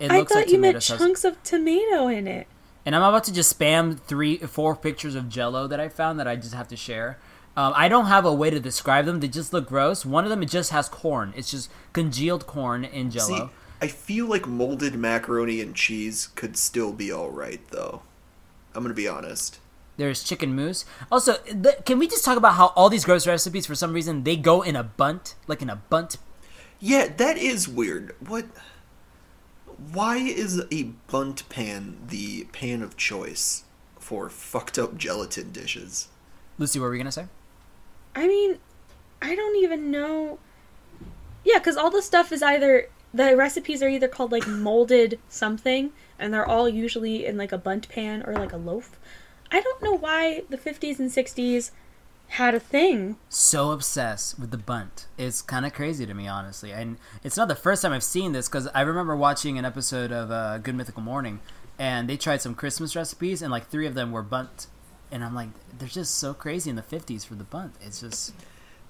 It 0.00 0.10
I 0.10 0.18
looks 0.18 0.32
thought 0.32 0.38
like 0.40 0.50
you 0.50 0.58
meant 0.58 0.82
sauce. 0.82 0.98
chunks 0.98 1.24
of 1.24 1.40
tomato 1.44 2.08
in 2.08 2.26
it. 2.26 2.46
And 2.86 2.94
I'm 2.96 3.02
about 3.02 3.24
to 3.24 3.32
just 3.32 3.56
spam 3.58 3.98
three, 4.00 4.38
four 4.38 4.74
pictures 4.76 5.14
of 5.14 5.28
Jello 5.28 5.66
that 5.68 5.78
I 5.80 5.88
found 5.88 6.18
that 6.20 6.26
I 6.26 6.36
just 6.36 6.54
have 6.54 6.68
to 6.68 6.76
share. 6.76 7.18
Um, 7.56 7.72
I 7.76 7.88
don't 7.88 8.06
have 8.06 8.24
a 8.24 8.34
way 8.34 8.50
to 8.50 8.58
describe 8.58 9.06
them. 9.06 9.20
They 9.20 9.28
just 9.28 9.52
look 9.52 9.68
gross. 9.68 10.04
One 10.04 10.24
of 10.24 10.30
them 10.30 10.42
it 10.42 10.48
just 10.48 10.70
has 10.70 10.88
corn. 10.88 11.32
It's 11.36 11.50
just 11.50 11.70
congealed 11.92 12.46
corn 12.46 12.84
in 12.84 13.10
See, 13.10 13.18
Jello. 13.18 13.50
I 13.80 13.86
feel 13.86 14.26
like 14.26 14.46
molded 14.46 14.94
macaroni 14.94 15.60
and 15.60 15.74
cheese 15.74 16.28
could 16.34 16.56
still 16.56 16.92
be 16.92 17.12
alright 17.12 17.60
though. 17.70 18.02
I'm 18.74 18.82
gonna 18.82 18.94
be 18.94 19.06
honest. 19.08 19.60
There's 19.96 20.24
chicken 20.24 20.56
mousse. 20.56 20.84
Also, 21.12 21.34
the, 21.44 21.76
can 21.84 22.00
we 22.00 22.08
just 22.08 22.24
talk 22.24 22.36
about 22.36 22.54
how 22.54 22.68
all 22.74 22.88
these 22.88 23.04
gross 23.04 23.26
recipes, 23.26 23.66
for 23.66 23.76
some 23.76 23.92
reason, 23.92 24.24
they 24.24 24.36
go 24.36 24.62
in 24.62 24.74
a 24.74 24.82
Bundt, 24.82 25.36
like 25.46 25.62
in 25.62 25.70
a 25.70 25.76
Bundt. 25.76 26.16
Yeah, 26.80 27.06
that 27.06 27.38
is 27.38 27.68
weird. 27.68 28.16
What? 28.18 28.46
Why 29.92 30.16
is 30.16 30.60
a 30.72 30.82
Bundt 31.08 31.48
pan 31.48 31.98
the 32.08 32.44
pan 32.52 32.82
of 32.82 32.96
choice 32.96 33.64
for 34.00 34.28
fucked 34.28 34.78
up 34.78 34.96
gelatin 34.96 35.52
dishes? 35.52 36.08
Lucy, 36.58 36.80
what 36.80 36.86
were 36.86 36.90
we 36.90 36.98
gonna 36.98 37.12
say? 37.12 37.26
I 38.14 38.28
mean, 38.28 38.58
I 39.20 39.34
don't 39.34 39.56
even 39.56 39.90
know. 39.90 40.38
Yeah, 41.44 41.58
because 41.58 41.76
all 41.76 41.90
the 41.90 42.02
stuff 42.02 42.32
is 42.32 42.42
either 42.42 42.88
the 43.12 43.36
recipes 43.36 43.82
are 43.82 43.88
either 43.88 44.08
called 44.08 44.32
like 44.32 44.46
molded 44.46 45.18
something, 45.28 45.92
and 46.18 46.32
they're 46.32 46.46
all 46.46 46.68
usually 46.68 47.26
in 47.26 47.36
like 47.36 47.52
a 47.52 47.58
Bundt 47.58 47.88
pan 47.88 48.22
or 48.26 48.34
like 48.34 48.52
a 48.52 48.56
loaf. 48.56 48.98
I 49.50 49.60
don't 49.60 49.82
know 49.82 49.94
why 49.94 50.42
the 50.48 50.58
50s 50.58 50.98
and 50.98 51.10
60s 51.10 51.70
had 52.28 52.54
a 52.54 52.60
thing. 52.60 53.16
so 53.28 53.70
obsessed 53.70 54.38
with 54.38 54.50
the 54.50 54.58
Bundt. 54.58 55.06
It's 55.16 55.42
kind 55.42 55.64
of 55.64 55.72
crazy 55.72 56.06
to 56.06 56.14
me, 56.14 56.26
honestly. 56.26 56.72
And 56.72 56.96
it's 57.22 57.36
not 57.36 57.48
the 57.48 57.54
first 57.54 57.82
time 57.82 57.92
I've 57.92 58.02
seen 58.02 58.32
this 58.32 58.48
because 58.48 58.66
I 58.74 58.80
remember 58.80 59.14
watching 59.14 59.58
an 59.58 59.64
episode 59.64 60.10
of 60.10 60.30
uh, 60.30 60.58
Good 60.58 60.74
Mythical 60.74 61.02
Morning, 61.02 61.40
and 61.78 62.08
they 62.08 62.16
tried 62.16 62.40
some 62.42 62.54
Christmas 62.54 62.96
recipes, 62.96 63.42
and 63.42 63.52
like 63.52 63.68
three 63.68 63.86
of 63.86 63.94
them 63.94 64.10
were 64.10 64.22
Bundt. 64.22 64.66
And 65.14 65.22
I'm 65.22 65.32
like, 65.32 65.50
they're 65.78 65.86
just 65.86 66.16
so 66.16 66.34
crazy 66.34 66.68
in 66.68 66.74
the 66.74 66.82
50s 66.82 67.24
for 67.24 67.36
the 67.36 67.44
Bundt. 67.44 67.76
It's 67.80 68.00
just 68.00 68.34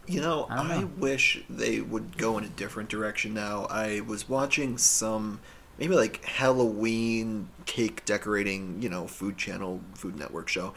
You 0.06 0.22
know, 0.22 0.46
I 0.48 0.56
don't 0.56 0.70
I, 0.70 0.84
wish 0.84 1.44
they 1.50 1.82
would 1.82 2.16
go 2.16 2.38
in 2.38 2.44
a 2.44 2.48
different 2.48 2.88
direction 2.88 3.34
now. 3.34 3.66
I 3.66 4.00
was 4.00 4.26
watching 4.26 4.78
some 4.78 5.40
maybe 5.78 5.94
like 5.94 6.24
Halloween 6.24 7.48
cake 7.66 8.06
decorating, 8.06 8.80
you 8.80 8.88
know, 8.88 9.06
food 9.06 9.36
channel, 9.36 9.82
food 9.92 10.16
network 10.18 10.48
show. 10.48 10.72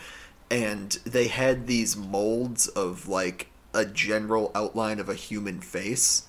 And 0.52 0.92
they 1.06 1.28
had 1.28 1.66
these 1.66 1.96
molds 1.96 2.68
of 2.68 3.08
like 3.08 3.48
a 3.74 3.86
general 3.86 4.52
outline 4.54 5.00
of 5.00 5.08
a 5.08 5.16
human 5.16 5.62
face. 5.62 6.24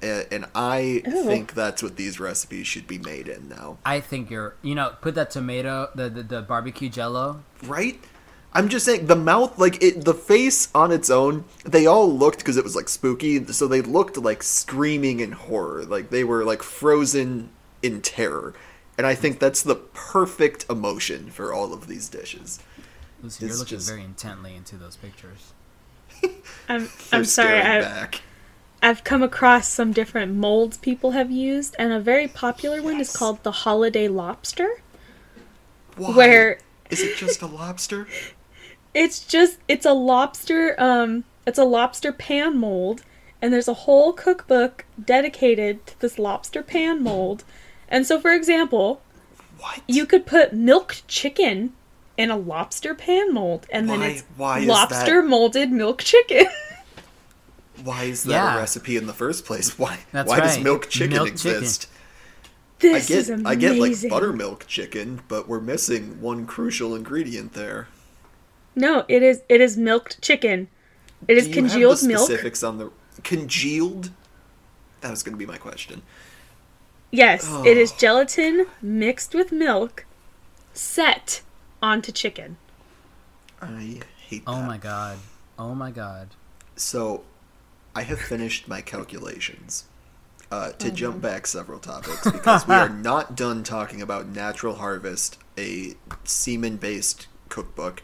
And 0.00 0.46
I 0.54 1.02
Ew. 1.04 1.24
think 1.24 1.54
that's 1.54 1.82
what 1.82 1.96
these 1.96 2.20
recipes 2.20 2.68
should 2.68 2.86
be 2.86 2.98
made 2.98 3.26
in 3.26 3.48
now. 3.48 3.78
I 3.84 3.98
think 3.98 4.30
you're, 4.30 4.54
you 4.62 4.76
know, 4.76 4.94
put 5.00 5.16
that 5.16 5.30
tomato, 5.30 5.88
the 5.96 6.08
the, 6.08 6.22
the 6.22 6.42
barbecue 6.42 6.88
Jello. 6.88 7.42
Right? 7.64 7.98
I'm 8.54 8.68
just 8.68 8.84
saying 8.86 9.06
the 9.06 9.16
mouth, 9.16 9.58
like 9.58 9.82
it, 9.82 10.04
the 10.04 10.14
face 10.14 10.68
on 10.74 10.92
its 10.92 11.10
own, 11.10 11.44
they 11.64 11.86
all 11.86 12.08
looked 12.10 12.38
because 12.38 12.56
it 12.56 12.62
was 12.64 12.76
like 12.76 12.88
spooky, 12.88 13.44
so 13.46 13.66
they 13.66 13.80
looked 13.82 14.16
like 14.16 14.42
screaming 14.44 15.18
in 15.20 15.32
horror, 15.32 15.84
like 15.84 16.10
they 16.10 16.22
were 16.22 16.44
like 16.44 16.62
frozen 16.62 17.50
in 17.82 18.00
terror, 18.00 18.54
and 18.96 19.06
I 19.06 19.14
think 19.16 19.40
that's 19.40 19.62
the 19.62 19.74
perfect 19.74 20.66
emotion 20.70 21.30
for 21.30 21.52
all 21.52 21.72
of 21.72 21.88
these 21.88 22.08
dishes. 22.08 22.60
Lucy, 23.22 23.46
you're 23.46 23.56
looking 23.56 23.78
just- 23.78 23.88
very 23.88 24.04
intently 24.04 24.54
into 24.54 24.76
those 24.76 24.96
pictures. 24.96 25.52
I'm 26.68 26.82
They're 26.84 26.88
I'm 27.12 27.24
sorry. 27.24 27.60
staring 27.60 27.66
I, 27.66 27.80
back. 27.80 28.20
I've 28.82 29.02
come 29.02 29.22
across 29.22 29.66
some 29.68 29.92
different 29.92 30.34
molds 30.34 30.76
people 30.76 31.10
have 31.12 31.30
used, 31.30 31.74
and 31.78 31.92
a 31.92 31.98
very 31.98 32.28
popular 32.28 32.82
one 32.82 33.00
is 33.00 33.16
called 33.16 33.42
the 33.42 33.50
holiday 33.50 34.06
lobster, 34.08 34.82
Why? 35.96 36.12
where 36.14 36.58
is 36.90 37.00
it 37.00 37.16
just 37.16 37.42
a 37.42 37.46
lobster? 37.46 38.06
it's 38.94 39.24
just 39.24 39.58
it's 39.68 39.84
a 39.86 39.92
lobster 39.92 40.74
um 40.80 41.24
it's 41.46 41.58
a 41.58 41.64
lobster 41.64 42.12
pan 42.12 42.56
mold 42.56 43.02
and 43.42 43.52
there's 43.52 43.68
a 43.68 43.74
whole 43.74 44.12
cookbook 44.12 44.84
dedicated 45.04 45.84
to 45.86 46.00
this 46.00 46.18
lobster 46.18 46.62
pan 46.62 47.02
mold 47.02 47.44
and 47.88 48.06
so 48.06 48.20
for 48.20 48.32
example 48.32 49.02
What? 49.58 49.82
you 49.88 50.06
could 50.06 50.24
put 50.26 50.52
milked 50.52 51.06
chicken 51.08 51.72
in 52.16 52.30
a 52.30 52.36
lobster 52.36 52.94
pan 52.94 53.34
mold 53.34 53.66
and 53.70 53.88
then 53.90 54.00
it's 54.02 54.22
why 54.36 54.60
is 54.60 54.66
lobster 54.66 55.20
that- 55.22 55.28
molded 55.28 55.70
milk 55.72 56.02
chicken 56.02 56.46
Why 57.82 58.04
is 58.04 58.22
that 58.24 58.30
Yeah. 58.30 58.54
a 58.54 58.58
recipe 58.58 58.96
in 58.96 59.06
the 59.06 59.12
first 59.12 59.44
place? 59.44 59.76
Why? 59.78 59.98
That's 60.12 60.28
why 60.28 60.38
does 60.40 60.58
milk 60.60 60.88
chicken 60.88 61.14
Milk 61.16 61.34
chicken. 61.36 61.58
exist? 61.62 61.88
this 62.78 63.04
I 63.04 63.08
get 63.08 63.18
is 63.18 63.30
amazing 63.30 63.46
I 63.46 63.54
get 63.56 63.76
like 63.78 64.08
buttermilk 64.10 64.66
chicken, 64.68 65.22
but 65.26 65.48
we're 65.48 65.60
missing 65.60 66.20
one 66.20 66.46
crucial 66.46 66.94
ingredient 66.94 67.54
there. 67.54 67.88
No 68.74 69.04
it 69.08 69.22
is 69.22 69.42
it 69.48 69.60
is 69.60 69.76
milked 69.76 70.20
chicken 70.20 70.68
it 71.28 71.36
is 71.36 71.44
Do 71.44 71.50
you 71.50 71.62
have 71.62 71.70
congealed 71.70 71.98
the 71.98 72.08
milk 72.08 72.20
specifics 72.26 72.62
on 72.62 72.78
the 72.78 72.90
congealed? 73.22 74.10
That 75.00 75.10
was 75.10 75.22
going 75.22 75.34
to 75.34 75.38
be 75.38 75.46
my 75.46 75.58
question. 75.58 76.02
yes 77.10 77.48
it 77.64 77.76
is 77.76 77.92
Oh. 77.92 77.96
gelatin 77.98 78.66
mixed 78.82 79.34
with 79.34 79.52
milk 79.52 80.04
set 80.72 81.42
onto 81.82 82.10
chicken 82.12 82.56
I 83.62 84.00
hate 84.28 84.44
that. 84.44 84.50
Oh 84.50 84.62
my 84.62 84.76
god. 84.76 85.18
Oh 85.58 85.74
my 85.74 85.90
god. 85.90 86.28
So, 86.76 87.22
I 87.94 88.02
have 88.02 88.20
finished 88.20 88.68
my 88.68 88.82
calculations. 88.82 89.84
Uh, 90.50 90.70
to 90.72 90.86
Mm-hmm. 90.88 90.94
jump 90.96 91.22
back 91.22 91.46
several 91.46 91.78
topics 91.78 92.30
because 92.30 92.68
we 92.68 92.74
are 92.74 92.88
not 93.10 93.34
done 93.36 93.62
talking 93.62 94.02
about 94.02 94.26
Natural 94.28 94.74
Harvest, 94.74 95.38
a 95.56 95.94
semen-based 96.24 97.26
cookbook. 97.48 98.02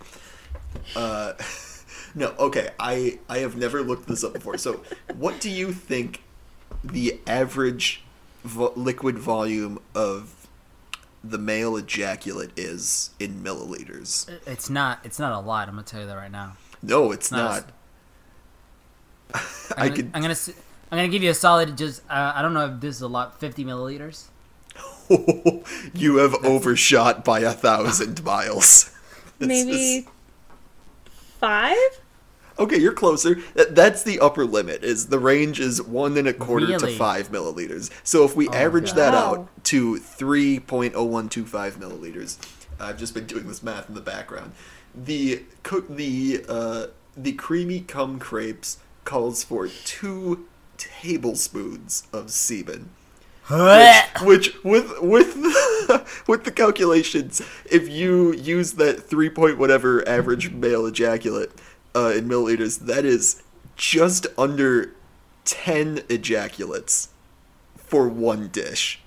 Uh, 0.97 1.33
no, 2.15 2.35
okay. 2.39 2.71
I 2.79 3.19
I 3.29 3.39
have 3.39 3.57
never 3.57 3.83
looked 3.83 4.07
this 4.09 4.25
up 4.25 4.33
before. 4.33 4.59
So, 4.59 4.83
what 5.17 5.41
do 5.41 5.51
you 5.51 5.73
think 5.73 6.23
the 6.85 7.19
average 7.27 8.03
vo- 8.45 8.73
liquid 8.77 9.19
volume 9.19 9.79
of 9.95 10.35
the 11.23 11.39
male 11.39 11.77
ejaculate 11.77 12.51
is 12.57 13.11
in 13.21 13.43
milliliters? 13.43 14.29
It's 14.47 14.71
not. 14.71 15.01
It's 15.05 15.19
not 15.19 15.33
a 15.33 15.41
lot. 15.47 15.69
I'm 15.69 15.75
gonna 15.75 15.87
tell 15.87 16.01
you 16.01 16.07
that 16.07 16.17
right 16.17 16.31
now. 16.33 16.57
No, 16.83 17.13
it's 17.13 17.31
Not 17.31 17.39
not. 17.39 17.73
I'm 19.35 19.43
I 19.77 19.89
gonna, 19.89 19.97
could. 19.97 20.11
I'm 20.15 20.23
gonna. 20.23 20.33
s- 20.33 20.49
I'm 20.91 20.99
gonna 20.99 21.09
give 21.09 21.23
you 21.23 21.31
a 21.31 21.35
solid. 21.35 21.77
Just. 21.77 22.03
Uh, 22.11 22.33
I 22.35 22.43
don't 22.43 22.55
know 22.55 22.67
if 22.75 22.81
this 22.81 22.97
is 22.97 23.03
a 23.03 23.09
lot. 23.09 23.39
50 23.39 23.65
milliliters. 23.65 24.25
you 25.95 26.17
have 26.17 26.35
overshot 26.45 27.25
by 27.25 27.41
a 27.41 27.53
thousand 27.53 28.25
miles. 28.25 28.91
Maybe 29.39 29.71
is- 29.99 30.05
five 31.41 31.77
okay, 32.59 32.79
you're 32.79 32.93
closer. 32.93 33.39
That's 33.55 34.03
the 34.03 34.21
upper 34.21 34.45
limit. 34.45 34.85
Is 34.85 35.07
the 35.07 35.19
range 35.19 35.59
is 35.61 35.81
one 35.83 36.17
and 36.19 36.29
a 36.29 36.35
quarter 36.35 36.79
to 36.79 36.87
five 36.89 37.33
milliliters. 37.33 37.91
So 38.05 38.25
if 38.25 38.37
we 38.37 38.49
Oh, 38.49 38.53
average 38.53 38.89
God. 38.91 38.97
that 38.97 39.13
Wow. 39.15 39.35
out 39.35 39.65
to 39.65 39.97
three 39.99 40.61
point 40.61 40.95
oh 40.95 41.05
one 41.05 41.29
two 41.31 41.47
five 41.47 41.77
milliliters, 41.77 42.37
I've 42.79 42.99
just 42.99 43.15
been 43.15 43.27
doing 43.27 43.49
this 43.49 43.63
math 43.63 43.89
in 43.89 43.95
the 43.95 44.01
background. 44.01 44.53
The 44.95 45.45
cook 45.63 45.89
the 45.89 46.45
uh, 46.49 46.87
the 47.17 47.33
creamy 47.33 47.81
cum 47.81 48.19
crepes 48.19 48.79
calls 49.05 49.43
for 49.43 49.67
two 49.67 50.47
tablespoons 50.77 52.05
of 52.13 52.31
semen. 52.31 52.91
Blech. 53.51 54.25
Which, 54.25 54.55
which 54.63 54.65
with 54.65 55.01
with 55.03 55.35
the, 55.35 56.07
with 56.29 56.45
the 56.45 56.53
calculations, 56.53 57.43
if 57.71 57.89
you 57.89 58.33
use 58.33 58.75
that 58.75 59.03
three 59.03 59.29
point 59.29 59.59
whatever 59.59 60.07
average 60.09 60.51
male 60.53 60.87
ejaculate 60.87 61.51
uh, 61.95 62.13
in 62.17 62.29
milliliters, 62.29 62.79
that 62.81 63.05
is 63.05 63.43
just 63.77 64.27
under 64.39 64.95
ten 65.45 66.03
ejaculates 66.09 67.09
for 67.77 68.09
one 68.09 68.49
dish. 68.49 69.01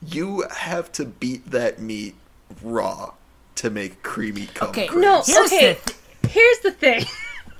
You 0.00 0.44
have 0.50 0.90
to 0.92 1.04
beat 1.04 1.50
that 1.50 1.80
meat 1.80 2.14
raw 2.62 3.12
to 3.56 3.70
make 3.70 4.02
creamy 4.02 4.46
cum. 4.46 4.70
Okay, 4.70 4.86
crepes. 4.86 5.02
No, 5.02 5.22
Here's 5.26 5.52
okay. 5.52 5.74
the 5.74 5.80
th- 5.80 6.32
Here's 6.32 6.58
the 6.60 6.70
thing. 6.70 7.04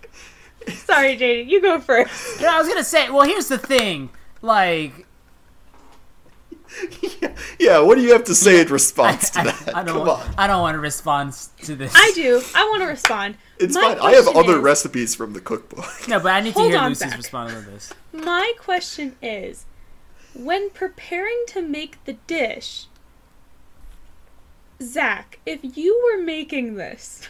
Sorry, 0.74 1.16
JD, 1.16 1.48
you 1.48 1.60
go 1.60 1.80
first. 1.80 2.40
Yeah, 2.40 2.54
I 2.54 2.58
was 2.58 2.68
gonna 2.68 2.84
say. 2.84 3.10
Well, 3.10 3.26
here's 3.26 3.48
the 3.48 3.58
thing. 3.58 4.10
Like, 4.42 5.06
yeah, 7.20 7.32
yeah, 7.58 7.78
what 7.80 7.96
do 7.96 8.02
you 8.02 8.12
have 8.12 8.24
to 8.24 8.34
say 8.34 8.60
in 8.60 8.68
response 8.68 9.30
to 9.30 9.40
I, 9.40 9.44
that? 9.44 9.76
I 9.76 9.82
don't. 9.84 9.96
Come 9.98 10.06
want, 10.06 10.28
on. 10.28 10.34
I 10.38 10.46
don't 10.46 10.60
want 10.60 10.74
to 10.74 10.80
respond 10.80 11.32
to 11.62 11.74
this. 11.76 11.92
I 11.94 12.12
do. 12.14 12.42
I 12.54 12.64
want 12.64 12.82
to 12.82 12.88
respond. 12.88 13.36
It's 13.58 13.74
My 13.74 13.94
fine. 13.94 13.98
I 14.00 14.12
have 14.14 14.28
other 14.28 14.58
is- 14.58 14.62
recipes 14.62 15.14
from 15.14 15.32
the 15.32 15.40
cookbook. 15.40 15.86
No, 16.08 16.20
but 16.20 16.32
I 16.32 16.40
need 16.40 16.52
to 16.54 16.58
Hold 16.60 16.70
hear 16.72 16.80
on, 16.80 16.88
Lucy's 16.90 17.08
Zach. 17.10 17.16
response 17.18 17.52
to 17.52 17.60
this. 17.62 17.92
My 18.12 18.52
question 18.58 19.16
is 19.22 19.64
when 20.34 20.70
preparing 20.70 21.44
to 21.48 21.62
make 21.62 22.02
the 22.04 22.12
dish, 22.26 22.86
Zach, 24.82 25.38
if 25.44 25.60
you 25.76 26.00
were 26.12 26.22
making 26.22 26.74
this, 26.76 27.22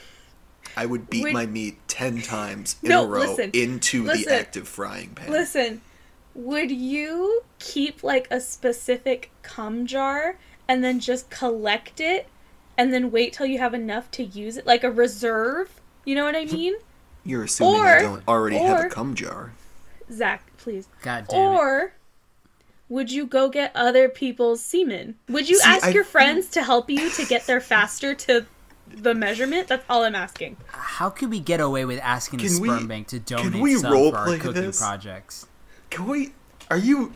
I 0.77 0.85
would 0.87 1.09
beat 1.09 1.23
Would- 1.25 1.33
my 1.33 1.47
meat 1.47 1.79
ten 1.89 2.21
times 2.21 2.77
in 2.83 2.91
No, 2.91 3.05
a 3.05 3.07
row 3.07 3.21
listen, 3.21 3.51
into 3.53 4.05
listen. 4.05 4.25
the 4.29 4.35
active 4.35 4.69
frying 4.69 5.11
pan. 5.15 5.31
listen, 5.31 5.81
would 6.39 6.71
you 6.71 7.43
keep 7.59 8.05
like 8.05 8.29
a 8.31 8.41
specific 8.41 9.31
cum 9.43 9.87
jar 9.87 10.39
and 10.69 10.85
then 10.85 11.01
just 11.01 11.29
collect 11.31 11.99
it 12.01 12.29
and 12.77 12.95
then 12.95 13.11
wait 13.11 13.33
till 13.33 13.45
you 13.47 13.59
have 13.59 13.75
enough 13.75 14.09
to 14.13 14.23
use 14.23 14.57
it? 14.57 14.65
Like 14.67 14.85
a 14.85 14.91
reserve? 14.91 15.81
You 16.05 16.15
know 16.15 16.25
what 16.25 16.37
I 16.37 16.45
mean? 16.45 16.75
You're 17.25 17.43
assuming 17.45 17.81
I 17.81 17.97
Or- 17.97 18.03
don't 18.03 18.29
already 18.29 18.57
have 18.59 18.85
a 18.85 18.89
cum 18.89 19.15
jar. 19.17 19.53
Zach, 20.13 20.45
please. 20.59 20.87
God 21.03 21.27
damn 21.29 21.39
it. 21.41 21.57
Or 21.57 21.93
would 22.89 23.11
you 23.11 23.27
go 23.27 23.49
get 23.49 23.73
other 23.75 24.09
people's 24.09 24.63
semen? 24.63 25.17
Would 25.29 25.49
you 25.49 25.59
See, 25.59 25.69
ask 25.69 25.85
I 25.87 25.89
your 25.91 26.05
think- 26.05 26.13
friends 26.13 26.47
to 26.51 26.63
help 26.63 26.89
you 26.89 27.11
to 27.11 27.27
get 27.27 27.47
there 27.49 27.61
faster 27.61 28.15
to 28.15 28.47
the 28.87 29.13
measurement? 29.15 29.67
That's 29.67 29.85
all 29.91 30.05
I'm 30.05 30.15
asking. 30.15 30.57
How 30.69 31.11
could 31.11 31.31
we 31.31 31.41
get 31.41 31.61
away 31.61 31.85
with 31.85 31.99
asking 31.99 32.39
the 32.39 32.47
Can 32.49 32.61
we- 32.61 32.69
sperm 32.69 32.87
bank 32.87 33.09
to 33.09 33.19
donate 33.19 33.61
we 33.61 33.75
some 33.75 33.93
role 33.93 34.13
for 34.13 34.17
our 34.19 34.37
cooking 34.39 34.53
this? 34.63 34.79
projects? 34.79 35.47
Can 35.91 36.07
we? 36.07 36.33
Are 36.71 36.77
you? 36.79 37.15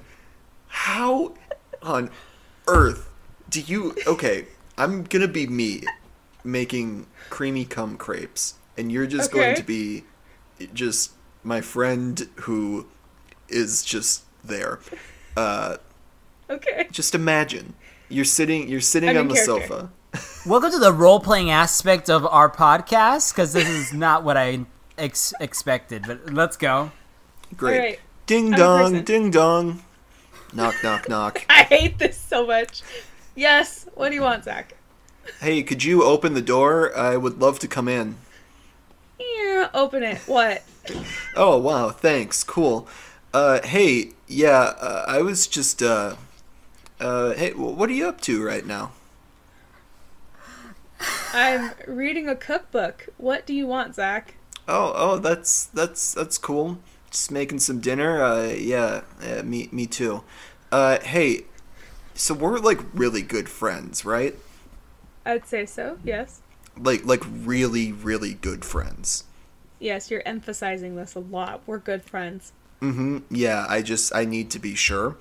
How 0.68 1.34
on 1.82 2.10
earth 2.66 3.08
do 3.50 3.60
you? 3.60 3.94
Okay, 4.06 4.46
I'm 4.78 5.04
gonna 5.04 5.28
be 5.28 5.46
me, 5.46 5.82
making 6.44 7.06
creamy 7.30 7.64
cum 7.64 7.96
crepes, 7.96 8.54
and 8.76 8.90
you're 8.90 9.06
just 9.06 9.30
going 9.30 9.54
to 9.56 9.62
be 9.62 10.04
just 10.72 11.12
my 11.44 11.60
friend 11.60 12.28
who 12.42 12.86
is 13.48 13.84
just 13.84 14.22
there. 14.44 14.78
Uh, 15.36 15.76
Okay. 16.50 16.86
just 16.90 17.14
imagine 17.14 17.72
you're 18.10 18.24
sitting. 18.26 18.68
You're 18.68 18.80
sitting 18.82 19.10
I'm 19.10 19.16
on 19.18 19.28
the 19.28 19.34
character. 19.34 19.66
sofa. 19.68 19.90
Welcome 20.48 20.70
to 20.72 20.78
the 20.78 20.92
role 20.92 21.18
playing 21.20 21.50
aspect 21.50 22.10
of 22.10 22.26
our 22.26 22.50
podcast 22.50 23.32
because 23.32 23.54
this 23.54 23.66
is 23.68 23.94
not 23.94 24.22
what 24.22 24.36
I 24.36 24.66
ex- 24.98 25.32
expected. 25.40 26.04
But 26.06 26.32
let's 26.34 26.58
go. 26.58 26.92
Great. 27.56 27.74
Alright. 27.78 28.00
Ding 28.32 28.50
dong, 28.50 29.02
ding 29.02 29.30
dong. 29.30 29.82
Knock, 30.54 30.76
knock, 30.82 31.06
knock. 31.06 31.44
I 31.50 31.64
hate 31.64 31.98
this 31.98 32.16
so 32.16 32.46
much. 32.46 32.80
Yes. 33.34 33.86
What 33.92 34.08
do 34.08 34.14
you 34.14 34.22
want, 34.22 34.44
Zach? 34.44 34.74
Hey, 35.40 35.62
could 35.62 35.84
you 35.84 36.02
open 36.02 36.32
the 36.32 36.40
door? 36.40 36.96
I 36.96 37.18
would 37.18 37.42
love 37.42 37.58
to 37.58 37.68
come 37.68 37.88
in. 37.88 38.16
Yeah, 39.20 39.68
open 39.74 40.02
it. 40.02 40.16
What? 40.20 40.62
Oh, 41.36 41.58
wow, 41.58 41.90
thanks. 41.90 42.42
Cool. 42.42 42.88
Uh, 43.34 43.60
hey, 43.64 44.12
yeah, 44.26 44.76
uh, 44.80 45.04
I 45.06 45.20
was 45.20 45.46
just, 45.46 45.82
uh, 45.82 46.16
uh, 47.00 47.34
hey, 47.34 47.50
what 47.52 47.90
are 47.90 47.92
you 47.92 48.08
up 48.08 48.22
to 48.22 48.42
right 48.42 48.64
now? 48.64 48.92
I'm 51.34 51.72
reading 51.86 52.30
a 52.30 52.34
cookbook. 52.34 53.10
What 53.18 53.44
do 53.44 53.52
you 53.52 53.66
want, 53.66 53.94
Zach? 53.94 54.36
Oh, 54.66 54.94
oh, 54.96 55.18
that's, 55.18 55.66
that's, 55.66 56.14
that's 56.14 56.38
cool. 56.38 56.78
Just 57.12 57.30
making 57.30 57.60
some 57.60 57.78
dinner. 57.78 58.22
Uh, 58.22 58.48
yeah, 58.48 59.02
yeah 59.22 59.42
me, 59.42 59.68
me 59.70 59.86
too. 59.86 60.24
Uh, 60.72 60.98
hey, 61.00 61.44
so 62.14 62.34
we're 62.34 62.58
like 62.58 62.80
really 62.94 63.22
good 63.22 63.48
friends, 63.48 64.04
right? 64.04 64.34
I'd 65.24 65.46
say 65.46 65.66
so. 65.66 65.98
Yes. 66.02 66.40
Like, 66.76 67.04
like 67.04 67.22
really, 67.26 67.92
really 67.92 68.34
good 68.34 68.64
friends. 68.64 69.24
Yes, 69.78 70.10
you're 70.10 70.22
emphasizing 70.24 70.96
this 70.96 71.14
a 71.14 71.20
lot. 71.20 71.62
We're 71.66 71.78
good 71.78 72.02
friends. 72.02 72.52
Mm-hmm. 72.80 73.18
Yeah, 73.30 73.66
I 73.68 73.82
just 73.82 74.14
I 74.14 74.24
need 74.24 74.50
to 74.52 74.58
be 74.58 74.74
sure. 74.74 75.16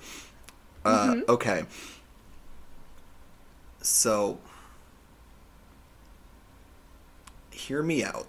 Uh, 0.84 1.16
okay. 1.28 1.64
So, 3.82 4.38
hear 7.50 7.82
me 7.82 8.02
out. 8.02 8.26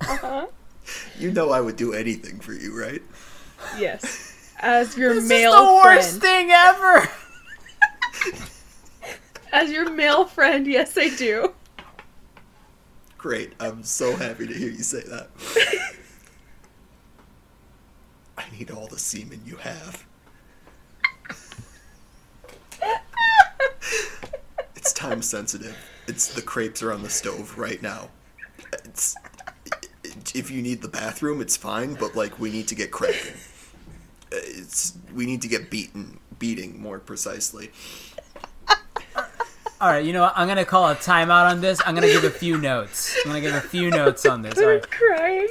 Uh-huh. 0.00 0.46
You 1.18 1.32
know 1.32 1.50
I 1.50 1.60
would 1.60 1.76
do 1.76 1.92
anything 1.92 2.40
for 2.40 2.52
you, 2.52 2.78
right? 2.78 3.02
Yes. 3.78 4.52
As 4.60 4.96
your 4.96 5.14
This 5.14 5.28
male 5.28 5.52
is 5.52 5.58
the 5.58 5.72
worst 5.84 6.20
thing 6.20 6.50
ever. 6.50 7.08
As 9.52 9.70
your 9.70 9.90
male 9.90 10.26
friend, 10.26 10.66
yes, 10.66 10.96
I 10.96 11.08
do. 11.08 11.52
Great. 13.18 13.52
I'm 13.60 13.82
so 13.82 14.16
happy 14.16 14.46
to 14.46 14.54
hear 14.54 14.70
you 14.70 14.82
say 14.82 15.02
that. 15.02 15.28
I 18.38 18.44
need 18.56 18.70
all 18.70 18.86
the 18.86 18.98
semen 18.98 19.42
you 19.44 19.56
have. 19.56 20.06
It's 24.76 24.92
time 24.94 25.20
sensitive. 25.20 25.76
It's 26.06 26.32
the 26.32 26.40
crepes 26.40 26.82
are 26.82 26.92
on 26.92 27.02
the 27.02 27.10
stove 27.10 27.58
right 27.58 27.82
now. 27.82 28.08
It's 28.84 29.14
if 30.34 30.50
you 30.50 30.62
need 30.62 30.82
the 30.82 30.88
bathroom, 30.88 31.40
it's 31.40 31.56
fine, 31.56 31.94
but 31.94 32.14
like 32.16 32.38
we 32.38 32.50
need 32.50 32.68
to 32.68 32.74
get 32.74 32.90
cracking. 32.90 33.34
It's 34.32 34.96
we 35.12 35.26
need 35.26 35.42
to 35.42 35.48
get 35.48 35.70
beaten, 35.70 36.20
beating 36.38 36.80
more 36.80 37.00
precisely. 37.00 37.72
All 39.80 39.88
right, 39.88 40.04
you 40.04 40.12
know 40.12 40.20
what? 40.20 40.34
I'm 40.36 40.46
gonna 40.46 40.64
call 40.64 40.88
a 40.88 40.94
timeout 40.94 41.50
on 41.50 41.60
this. 41.60 41.80
I'm 41.84 41.94
gonna 41.94 42.06
give 42.06 42.22
a 42.22 42.30
few 42.30 42.58
notes. 42.58 43.16
I'm 43.24 43.30
gonna 43.30 43.40
give 43.40 43.54
a 43.54 43.60
few 43.60 43.90
notes 43.90 44.26
on 44.26 44.42
this. 44.42 44.56
All 44.58 44.68
I'm 44.68 44.82
crying. 44.82 45.48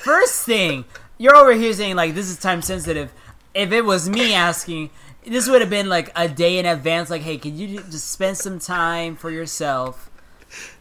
First 0.00 0.44
thing, 0.46 0.86
you're 1.18 1.36
over 1.36 1.52
here 1.52 1.72
saying 1.72 1.94
like 1.94 2.14
this 2.14 2.30
is 2.30 2.38
time 2.38 2.62
sensitive. 2.62 3.12
If 3.54 3.70
it 3.70 3.82
was 3.82 4.08
me 4.08 4.32
asking, 4.32 4.90
this 5.26 5.48
would 5.48 5.60
have 5.60 5.70
been 5.70 5.88
like 5.88 6.10
a 6.16 6.26
day 6.26 6.58
in 6.58 6.64
advance. 6.64 7.10
Like, 7.10 7.22
hey, 7.22 7.36
can 7.36 7.58
you 7.58 7.82
just 7.82 8.10
spend 8.10 8.38
some 8.38 8.58
time 8.58 9.14
for 9.14 9.30
yourself? 9.30 10.10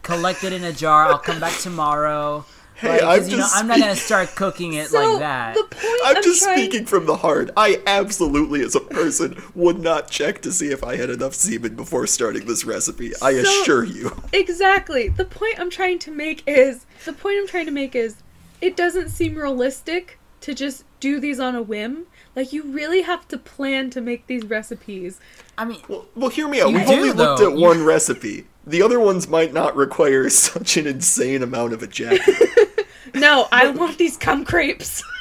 Collect 0.01 0.43
it 0.43 0.53
in 0.53 0.63
a 0.63 0.71
jar. 0.71 1.05
I'll 1.05 1.19
come 1.19 1.39
back 1.39 1.57
tomorrow. 1.59 2.45
Hey, 2.79 2.89
Like, 2.89 3.01
'cause, 3.01 3.25
I'm 3.25 3.29
you 3.31 3.37
know, 3.37 3.43
just 3.43 3.55
I'm 3.57 3.67
not 3.67 3.79
gonna 3.79 3.95
start 3.95 4.35
cooking 4.35 4.73
it 4.73 4.89
So 4.89 4.99
like 5.13 5.19
that. 5.19 5.53
the 5.55 5.63
point 5.63 5.99
I'm 6.05 6.17
I'm 6.17 6.23
just 6.23 6.43
trying- 6.43 6.57
speaking 6.59 6.85
from 6.85 7.05
the 7.05 7.17
heart. 7.17 7.51
I 7.57 7.81
absolutely, 7.85 8.61
as 8.63 8.75
a 8.75 8.79
person, 8.79 9.41
would 9.55 9.79
not 9.79 10.09
check 10.09 10.41
to 10.43 10.51
see 10.51 10.67
if 10.67 10.83
I 10.83 10.95
had 10.95 11.09
enough 11.09 11.33
semen 11.33 11.75
before 11.75 12.07
starting 12.07 12.45
this 12.45 12.63
recipe. 12.65 13.13
I 13.21 13.33
So- 13.33 13.61
assure 13.61 13.83
you. 13.83 14.11
Exactly. 14.33 15.09
The 15.09 15.25
point 15.25 15.59
I'm 15.59 15.69
trying 15.69 15.99
to 15.99 16.11
make 16.11 16.43
is 16.47 16.85
the 17.05 17.13
point 17.13 17.37
I'm 17.39 17.47
trying 17.47 17.65
to 17.65 17.71
make 17.71 17.95
is 17.95 18.15
it 18.61 18.75
doesn't 18.77 19.09
seem 19.09 19.35
realistic 19.35 20.17
to 20.41 20.53
just 20.53 20.83
do 20.99 21.19
these 21.19 21.39
on 21.39 21.55
a 21.55 21.61
whim. 21.61 22.05
Like 22.35 22.53
you 22.53 22.63
really 22.63 23.01
have 23.01 23.27
to 23.29 23.37
plan 23.37 23.89
to 23.91 23.99
make 24.01 24.27
these 24.27 24.45
recipes. 24.45 25.19
I 25.57 25.65
mean, 25.65 25.79
Well, 25.89 26.05
well 26.15 26.29
hear 26.29 26.47
me 26.47 26.61
out. 26.61 26.69
You 26.71 26.77
We've 26.77 26.87
do, 26.87 26.93
only 26.93 27.11
looked 27.11 27.41
at 27.41 27.51
one 27.53 27.83
recipe. 27.83 28.47
The 28.69 28.81
other 28.83 28.99
ones 28.99 29.27
might 29.27 29.51
not 29.53 29.75
require 29.75 30.29
such 30.47 30.77
an 30.77 30.85
insane 30.87 31.43
amount 31.43 31.73
of 31.73 31.83
ejaculate. 31.83 32.49
No, 33.15 33.47
I 33.51 33.69
want 33.69 33.97
these 33.97 34.15
cum 34.17 34.45
crepes. 34.45 35.03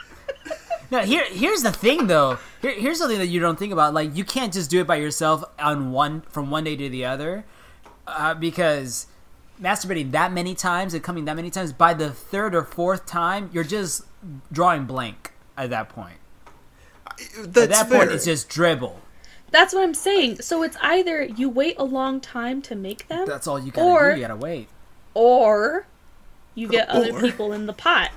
No, 0.90 1.00
here 1.00 1.24
here's 1.30 1.62
the 1.62 1.72
thing 1.72 2.06
though. 2.06 2.38
Here, 2.62 2.72
here's 2.72 2.98
something 2.98 3.18
that 3.18 3.26
you 3.26 3.40
don't 3.40 3.58
think 3.58 3.74
about. 3.74 3.92
Like 3.92 4.16
you 4.16 4.24
can't 4.24 4.52
just 4.52 4.70
do 4.70 4.80
it 4.80 4.86
by 4.86 4.96
yourself 4.96 5.44
on 5.58 5.92
one 5.92 6.22
from 6.30 6.50
one 6.50 6.64
day 6.64 6.76
to 6.76 6.88
the 6.88 7.04
other, 7.04 7.44
uh, 8.06 8.32
because 8.32 9.06
masturbating 9.60 10.12
that 10.12 10.32
many 10.32 10.54
times 10.54 10.94
and 10.94 11.02
coming 11.02 11.26
that 11.26 11.36
many 11.36 11.50
times 11.50 11.74
by 11.74 11.92
the 11.92 12.10
third 12.10 12.54
or 12.54 12.62
fourth 12.62 13.04
time, 13.04 13.50
you're 13.52 13.64
just 13.64 14.04
drawing 14.50 14.84
blank 14.86 15.32
at 15.58 15.68
that 15.70 15.90
point. 15.90 16.16
That's 17.36 17.58
At 17.58 17.68
that 17.70 17.88
fair. 17.88 17.98
point, 17.98 18.10
it's 18.12 18.24
just 18.24 18.48
dribble. 18.48 18.98
That's 19.50 19.72
what 19.74 19.82
I'm 19.82 19.94
saying. 19.94 20.42
So 20.42 20.62
it's 20.62 20.76
either 20.82 21.24
you 21.24 21.48
wait 21.48 21.76
a 21.78 21.84
long 21.84 22.20
time 22.20 22.60
to 22.62 22.74
make 22.74 23.08
them 23.08 23.26
That's 23.26 23.46
all 23.46 23.58
you 23.58 23.70
gotta 23.72 23.86
Or- 23.88 24.10
do. 24.14 24.20
You 24.20 24.26
gotta 24.26 24.36
wait. 24.36 24.68
or 25.14 25.86
You 26.54 26.68
get 26.68 26.88
other 26.90 27.18
people 27.20 27.52
in 27.52 27.66
the 27.66 27.72
pot. 27.72 28.10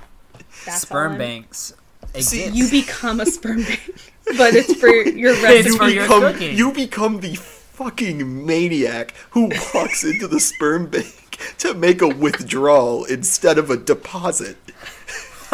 That's 0.66 0.82
Sperm 0.82 1.12
I'm- 1.12 1.18
banks. 1.18 1.74
See. 2.18 2.46
You 2.48 2.68
become 2.70 3.20
a 3.20 3.26
sperm 3.36 3.62
bank, 3.62 3.94
but 4.36 4.54
it's 4.54 4.74
for 4.74 4.88
your 4.88 5.32
It's 5.32 5.42
recipe. 5.42 5.78
for 5.78 5.88
your 5.88 6.02
become 6.04 6.22
cooking. 6.32 6.56
you 6.58 6.72
become 6.72 7.20
the 7.20 7.36
fucking 7.36 8.44
maniac 8.46 9.14
who 9.30 9.50
walks 9.74 10.04
into 10.04 10.28
the 10.28 10.38
sperm 10.40 10.86
bank 10.88 11.38
to 11.58 11.72
make 11.72 12.02
a 12.02 12.08
withdrawal 12.08 13.04
instead 13.06 13.56
of 13.56 13.70
a 13.70 13.76
deposit. 13.78 14.56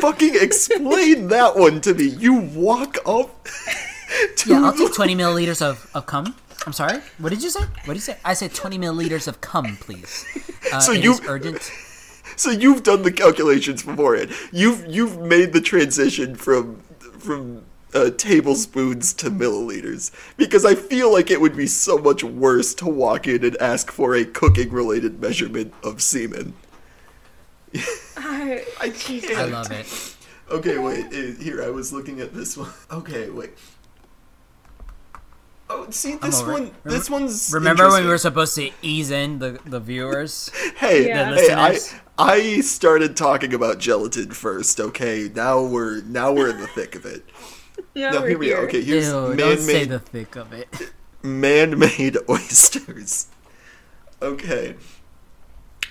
fucking 0.00 0.34
explain 0.36 1.28
that 1.28 1.56
one 1.56 1.80
to 1.82 1.94
me. 1.94 2.04
You 2.04 2.34
walk 2.34 2.96
up 3.06 3.44
to 3.44 3.50
Yeah, 4.46 4.62
I'll 4.64 4.72
take 4.72 4.94
20 4.94 5.14
milliliters 5.14 5.60
of, 5.62 5.90
of 5.94 6.06
cum. 6.06 6.34
I'm 6.66 6.72
sorry. 6.72 6.98
What 7.18 7.30
did 7.30 7.42
you 7.42 7.50
say? 7.50 7.60
What 7.60 7.94
did 7.94 7.96
you 7.96 8.00
say? 8.00 8.16
I 8.24 8.34
said 8.34 8.54
20 8.54 8.78
milliliters 8.78 9.28
of 9.28 9.40
cum, 9.40 9.76
please. 9.80 10.24
Uh, 10.72 10.80
So 10.80 10.92
you- 10.92 11.18
urgent. 11.26 11.70
So 12.36 12.50
you've 12.50 12.84
done 12.84 13.02
the 13.02 13.10
calculations 13.10 13.82
beforehand. 13.82 14.30
You've 14.52 14.86
you've 14.86 15.18
made 15.18 15.52
the 15.52 15.60
transition 15.60 16.36
from 16.36 16.80
from 17.18 17.64
uh, 17.94 18.10
tablespoons 18.10 19.12
to 19.14 19.28
milliliters 19.30 20.12
because 20.36 20.64
I 20.64 20.76
feel 20.76 21.10
like 21.12 21.32
it 21.32 21.40
would 21.40 21.56
be 21.56 21.66
so 21.66 21.98
much 21.98 22.22
worse 22.22 22.74
to 22.74 22.86
walk 22.86 23.26
in 23.26 23.44
and 23.44 23.56
ask 23.56 23.90
for 23.90 24.14
a 24.14 24.24
cooking 24.24 24.70
related 24.70 25.20
measurement 25.20 25.74
of 25.82 26.00
semen. 26.00 26.54
I, 28.16 28.64
I 28.80 28.90
can't. 28.90 29.30
I 29.36 29.44
love 29.46 29.70
it. 29.72 30.16
Okay, 30.50 30.78
wait. 30.78 31.06
uh, 31.06 31.42
Here, 31.42 31.62
I 31.64 31.70
was 31.70 31.92
looking 31.92 32.20
at 32.20 32.34
this 32.34 32.56
one. 32.56 32.70
Okay, 32.92 33.30
wait. 33.30 33.50
Oh, 35.70 35.88
see 35.90 36.16
this 36.16 36.40
over 36.40 36.50
it. 36.52 36.54
one. 36.54 36.70
This 36.84 37.10
one's. 37.10 37.52
Remember 37.52 37.88
when 37.90 38.02
we 38.04 38.08
were 38.08 38.18
supposed 38.18 38.54
to 38.56 38.70
ease 38.82 39.10
in 39.10 39.38
the, 39.38 39.58
the 39.66 39.80
viewers? 39.80 40.50
Hey, 40.76 41.06
Yeah. 41.08 41.30
The 41.32 41.40
hey, 41.40 41.52
I? 41.52 41.78
I 42.18 42.60
started 42.62 43.16
talking 43.16 43.52
about 43.54 43.78
gelatin 43.78 44.30
first. 44.30 44.80
Okay, 44.80 45.30
now 45.34 45.62
we're 45.62 46.02
now 46.02 46.32
we're 46.32 46.50
in 46.50 46.58
the 46.60 46.66
thick 46.68 46.94
of 46.94 47.04
it. 47.04 47.24
yeah, 47.94 48.10
No, 48.10 48.20
we're 48.22 48.28
here 48.28 48.38
we 48.38 48.52
are. 48.52 48.56
here. 48.60 48.68
Okay, 48.68 48.82
here's 48.82 49.06
Ew, 49.06 49.34
don't 49.36 49.58
say 49.58 49.72
man-made 49.72 49.88
the 49.90 49.98
thick 49.98 50.36
of 50.36 50.52
it. 50.52 50.68
man-made 51.22 52.16
oysters. 52.28 53.26
Okay. 54.22 54.74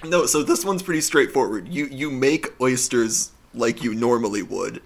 No, 0.03 0.25
so 0.25 0.43
this 0.43 0.63
one's 0.65 0.83
pretty 0.83 1.01
straightforward. 1.01 1.67
You 1.69 1.85
you 1.85 2.09
make 2.11 2.59
oysters 2.61 3.31
like 3.53 3.83
you 3.83 3.93
normally 3.93 4.43
would, 4.43 4.81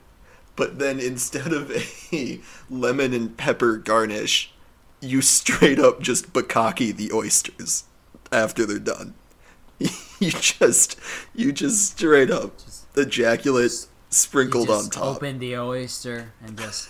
but 0.55 0.79
then 0.79 0.99
instead 0.99 1.51
of 1.53 1.71
a 2.13 2.39
lemon 2.69 3.13
and 3.13 3.35
pepper 3.35 3.77
garnish, 3.77 4.53
you 5.01 5.21
straight 5.21 5.79
up 5.79 5.99
just 6.01 6.31
bukkake 6.33 6.95
the 6.95 7.11
oysters 7.11 7.83
after 8.31 8.65
they're 8.65 8.79
done. 8.79 9.13
you 10.19 10.31
just 10.31 10.99
you 11.33 11.51
just 11.51 11.97
straight 11.97 12.29
up 12.31 12.53
ejaculate 12.95 13.71
You 13.71 13.87
sprinkled 14.09 14.69
on 14.69 14.79
just 14.81 14.93
top. 14.93 15.17
open 15.17 15.39
the 15.39 15.57
oyster 15.57 16.31
and 16.45 16.57
just 16.57 16.87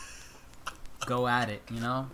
go 1.05 1.27
at 1.27 1.49
it, 1.49 1.61
you 1.71 1.79
know? 1.79 2.09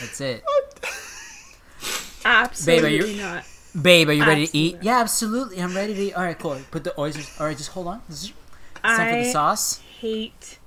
That's 0.00 0.20
it. 0.20 0.44
Absolutely 2.24 2.90
Babe, 2.90 3.02
are 3.02 3.06
you- 3.06 3.20
not. 3.22 3.44
Babe, 3.80 4.08
are 4.08 4.12
you 4.12 4.24
ready 4.26 4.46
to 4.48 4.56
eat? 4.56 4.76
Yeah, 4.82 4.98
absolutely. 4.98 5.60
I'm 5.62 5.74
ready 5.76 5.94
to 5.94 6.00
eat. 6.00 6.14
All 6.14 6.24
right, 6.24 6.36
cool. 6.36 6.60
Put 6.72 6.82
the 6.82 6.98
oysters. 7.00 7.30
All 7.38 7.46
right, 7.46 7.56
just 7.56 7.70
hold 7.70 7.86
on. 7.86 8.02
This 8.08 8.24
is 8.24 8.32
it's 8.72 8.80
time 8.82 9.08
for 9.10 9.22
the 9.22 9.28
I 9.28 9.32
sauce. 9.32 9.78
hate 10.00 10.58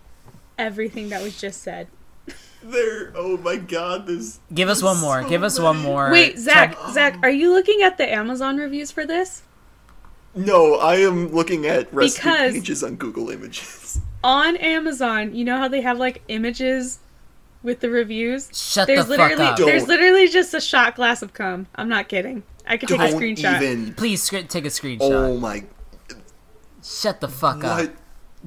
everything 0.58 1.10
that 1.10 1.22
was 1.22 1.40
just 1.40 1.62
said. 1.62 1.88
There, 2.64 3.12
oh 3.16 3.38
my 3.38 3.58
god, 3.58 4.08
this. 4.08 4.40
Give 4.54 4.70
us 4.70 4.82
one 4.82 5.00
more. 5.00 5.22
so 5.24 5.30
Give 5.30 5.44
us 5.44 5.60
one 5.60 5.78
more. 5.80 6.10
Wait, 6.12 6.38
Zach, 6.40 6.76
Try- 6.78 6.92
Zach, 6.94 7.20
are 7.22 7.30
you 7.30 7.52
looking 7.52 7.82
at 7.82 7.98
the 7.98 8.10
Amazon 8.12 8.58
reviews 8.58 8.90
for 8.92 9.06
this? 9.06 9.44
No, 10.36 10.76
I 10.76 10.96
am 10.96 11.28
looking 11.34 11.66
at 11.68 11.94
recipe 11.94 12.22
Because- 12.30 12.54
pages 12.54 12.84
on 12.84 12.96
Google 12.96 13.30
Images. 13.30 14.00
On 14.24 14.56
Amazon, 14.56 15.36
you 15.36 15.44
know 15.44 15.58
how 15.58 15.68
they 15.68 15.82
have 15.82 15.98
like 15.98 16.22
images 16.30 17.00
with 17.62 17.82
the 17.82 17.90
reviews? 17.90 18.50
Shut 18.58 18.88
There's 18.88 19.06
the 19.08 19.18
fuck 19.18 19.32
literally 19.32 19.52
up. 19.52 19.58
there's 19.58 19.82
Don't. 19.82 19.90
literally 19.90 20.30
just 20.30 20.54
a 20.54 20.62
shot 20.62 20.96
glass 20.96 21.22
of 21.22 21.34
cum. 21.34 21.68
I'm 21.76 21.90
not 21.90 22.08
kidding. 22.08 22.44
I 22.66 22.78
could 22.78 22.88
take 22.88 23.02
a 23.02 23.10
Don't 23.12 23.22
screenshot. 23.22 23.62
even. 23.62 23.94
Please 23.96 24.24
sc- 24.24 24.48
take 24.48 24.64
a 24.64 24.70
screenshot. 24.70 25.00
Oh 25.12 25.38
my. 25.38 25.66
Shut 26.82 27.20
the 27.20 27.28
fuck 27.28 27.66
up. 27.66 27.80
What? 27.80 27.94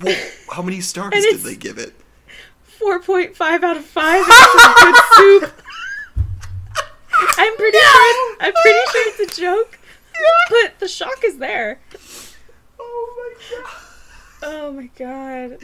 Well, 0.02 0.16
how 0.50 0.62
many 0.62 0.80
stars 0.80 1.12
did 1.12 1.40
they 1.40 1.56
give 1.56 1.76
it? 1.78 1.92
4.5 2.80 3.62
out 3.62 3.76
of 3.76 3.84
5 3.84 4.24
It's 4.26 4.62
some 4.62 4.74
good 4.80 5.02
soup. 5.14 5.62
I'm 7.38 7.56
pretty 7.56 7.78
sure 7.78 8.36
I'm 8.40 8.52
pretty 8.52 8.78
sure 8.92 9.20
it's 9.20 9.38
a 9.38 9.40
joke. 9.40 9.78
But 10.50 10.78
the 10.78 10.88
shock 10.88 11.24
is 11.24 11.38
there. 11.38 11.80
Oh 12.78 13.34
my 13.38 13.56
god. 13.56 13.72
Oh 14.42 14.72
my 14.72 14.90
god. 14.98 15.58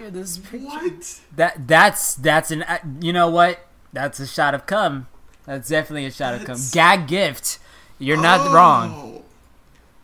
Yeah, 0.00 0.10
this 0.10 0.38
What? 0.38 1.20
That 1.36 1.68
that's 1.68 2.14
that's 2.14 2.50
an 2.50 2.62
uh, 2.64 2.78
you 3.00 3.12
know 3.12 3.28
what? 3.28 3.66
That's 3.92 4.18
a 4.20 4.26
shot 4.26 4.54
of 4.54 4.66
cum. 4.66 5.06
That's 5.44 5.68
definitely 5.68 6.06
a 6.06 6.10
shot 6.10 6.34
of 6.34 6.44
cum. 6.44 6.58
Gag 6.72 7.06
gift. 7.06 7.58
You're 7.98 8.20
not 8.20 8.52
wrong. 8.52 8.90
Oh. 8.92 9.22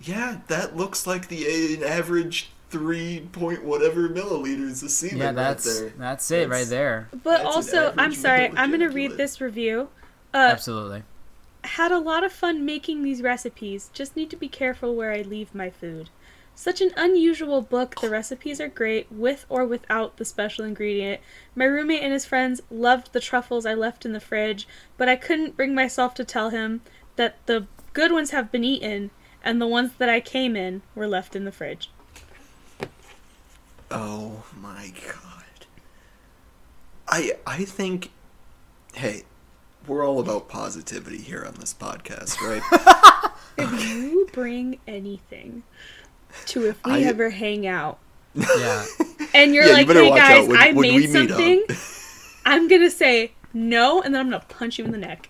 Yeah, 0.01 0.41
that 0.49 0.77
looks 0.77 1.07
like 1.07 1.29
the 1.29 1.77
an 1.77 1.85
average 1.85 2.51
three 2.73 3.29
point 3.33 3.63
whatever 3.63 4.09
milliliters 4.09 4.83
of 4.83 4.91
semen 4.91 5.19
Yeah, 5.19 5.33
that's 5.33 5.67
right 5.67 5.81
there. 5.81 5.93
that's 5.99 6.31
it 6.31 6.49
right 6.49 6.67
there. 6.67 7.09
But 7.23 7.43
also, 7.45 7.95
I'm 7.97 8.15
sorry, 8.15 8.51
I'm 8.57 8.71
gonna 8.71 8.89
read 8.91 9.17
this 9.17 9.41
review. 9.41 9.89
Uh, 10.35 10.49
Absolutely. 10.51 11.03
had 11.65 11.93
a 11.93 11.99
lot 11.99 12.25
of 12.25 12.33
fun 12.33 12.65
making 12.65 13.03
these 13.03 13.21
recipes. 13.23 13.91
Just 13.93 14.17
need 14.17 14.31
to 14.31 14.37
be 14.37 14.49
careful 14.49 14.97
where 14.97 15.13
I 15.13 15.21
leave 15.23 15.55
my 15.55 15.69
food. 15.71 16.09
Such 16.55 16.81
an 16.81 16.91
unusual 16.97 17.63
book. 17.63 18.01
The 18.01 18.11
recipes 18.11 18.61
are 18.61 18.69
great, 18.69 19.11
with 19.13 19.47
or 19.49 19.65
without 19.67 20.17
the 20.17 20.25
special 20.25 20.65
ingredient. 20.65 21.21
My 21.55 21.65
roommate 21.65 22.03
and 22.03 22.13
his 22.13 22.27
friends 22.27 22.61
loved 22.71 23.13
the 23.13 23.21
truffles 23.21 23.65
I 23.67 23.75
left 23.75 24.05
in 24.05 24.13
the 24.13 24.21
fridge, 24.21 24.67
but 24.97 25.09
I 25.09 25.17
couldn't 25.17 25.57
bring 25.57 25.75
myself 25.75 26.15
to 26.15 26.25
tell 26.25 26.51
him 26.51 26.81
that 27.17 27.37
the 27.47 27.67
good 27.93 28.13
ones 28.13 28.31
have 28.31 28.51
been 28.51 28.65
eaten 28.65 29.11
and 29.45 29.61
the 29.61 29.67
ones 29.67 29.93
that 29.99 30.09
I 30.09 30.21
came 30.21 30.57
in 30.57 30.83
were 30.95 31.09
left 31.09 31.35
in 31.37 31.45
the 31.45 31.53
fridge. 31.53 31.91
Oh 33.93 34.43
my 34.61 34.93
god. 35.07 35.67
I 37.09 37.33
I 37.47 37.65
think 37.65 38.11
hey, 38.95 39.23
we're 39.87 40.07
all 40.07 40.21
about 40.21 40.49
positivity 40.49 41.19
here 41.19 41.45
on 41.47 41.55
this 41.55 41.75
podcast, 41.75 42.39
right? 42.41 42.63
If 43.59 43.85
you 43.87 44.27
bring 44.33 44.79
anything 44.89 45.63
to 46.47 46.67
if 46.71 46.83
we 46.87 46.93
I- 46.93 47.01
ever 47.01 47.29
hang 47.29 47.67
out 47.67 47.99
Yeah. 48.35 48.87
and 49.35 49.55
you're 49.55 49.67
Yeah, 49.67 49.73
like, 49.75 49.87
better 49.87 50.05
hey 50.05 50.09
guys, 50.11 50.49
when- 50.49 50.57
I 50.57 50.73
when 50.73 50.89
made 50.89 51.11
something, 51.11 51.63
I'm 52.47 52.67
gonna 52.67 52.89
say 52.91 53.33
no, 53.53 54.01
and 54.01 54.15
then 54.15 54.21
I'm 54.23 54.31
gonna 54.31 54.43
punch 54.49 54.79
you 54.79 54.87
in 54.87 54.91
the 54.91 54.97
neck. 54.99 55.29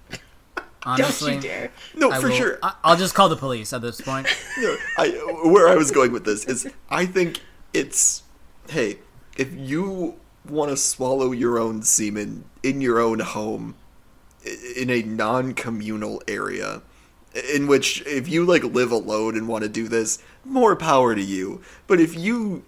Honestly, 0.84 1.32
Don't 1.32 1.42
you 1.42 1.48
dare. 1.48 1.70
no, 1.96 2.10
I 2.12 2.20
for 2.20 2.28
will- 2.28 2.36
sure. 2.36 2.58
I, 2.62 2.74
I'll 2.84 2.96
just 2.96 3.14
call 3.16 3.28
the 3.28 3.36
police 3.36 3.72
at 3.72 3.82
this 3.82 4.00
point. 4.00 4.28
No, 4.58 4.76
I 4.98 5.08
where 5.44 5.68
I 5.68 5.74
was 5.74 5.90
going 5.90 6.12
with 6.12 6.24
this 6.24 6.44
is 6.44 6.68
I 6.90 7.06
think 7.06 7.40
it's 7.74 8.22
hey, 8.68 8.98
if 9.36 9.52
you 9.54 10.18
want 10.48 10.70
to 10.70 10.76
swallow 10.76 11.32
your 11.32 11.58
own 11.58 11.82
semen 11.82 12.44
in 12.62 12.80
your 12.80 12.98
own 12.98 13.20
home 13.20 13.76
in 14.76 14.90
a 14.90 15.02
non-communal 15.02 16.22
area 16.26 16.82
in 17.54 17.66
which 17.66 18.04
if 18.06 18.28
you 18.28 18.44
like 18.44 18.64
live 18.64 18.92
alone 18.92 19.36
and 19.36 19.48
want 19.48 19.62
to 19.62 19.68
do 19.68 19.88
this, 19.88 20.18
more 20.44 20.76
power 20.76 21.14
to 21.14 21.22
you. 21.22 21.62
But 21.86 22.00
if 22.00 22.16
you 22.16 22.64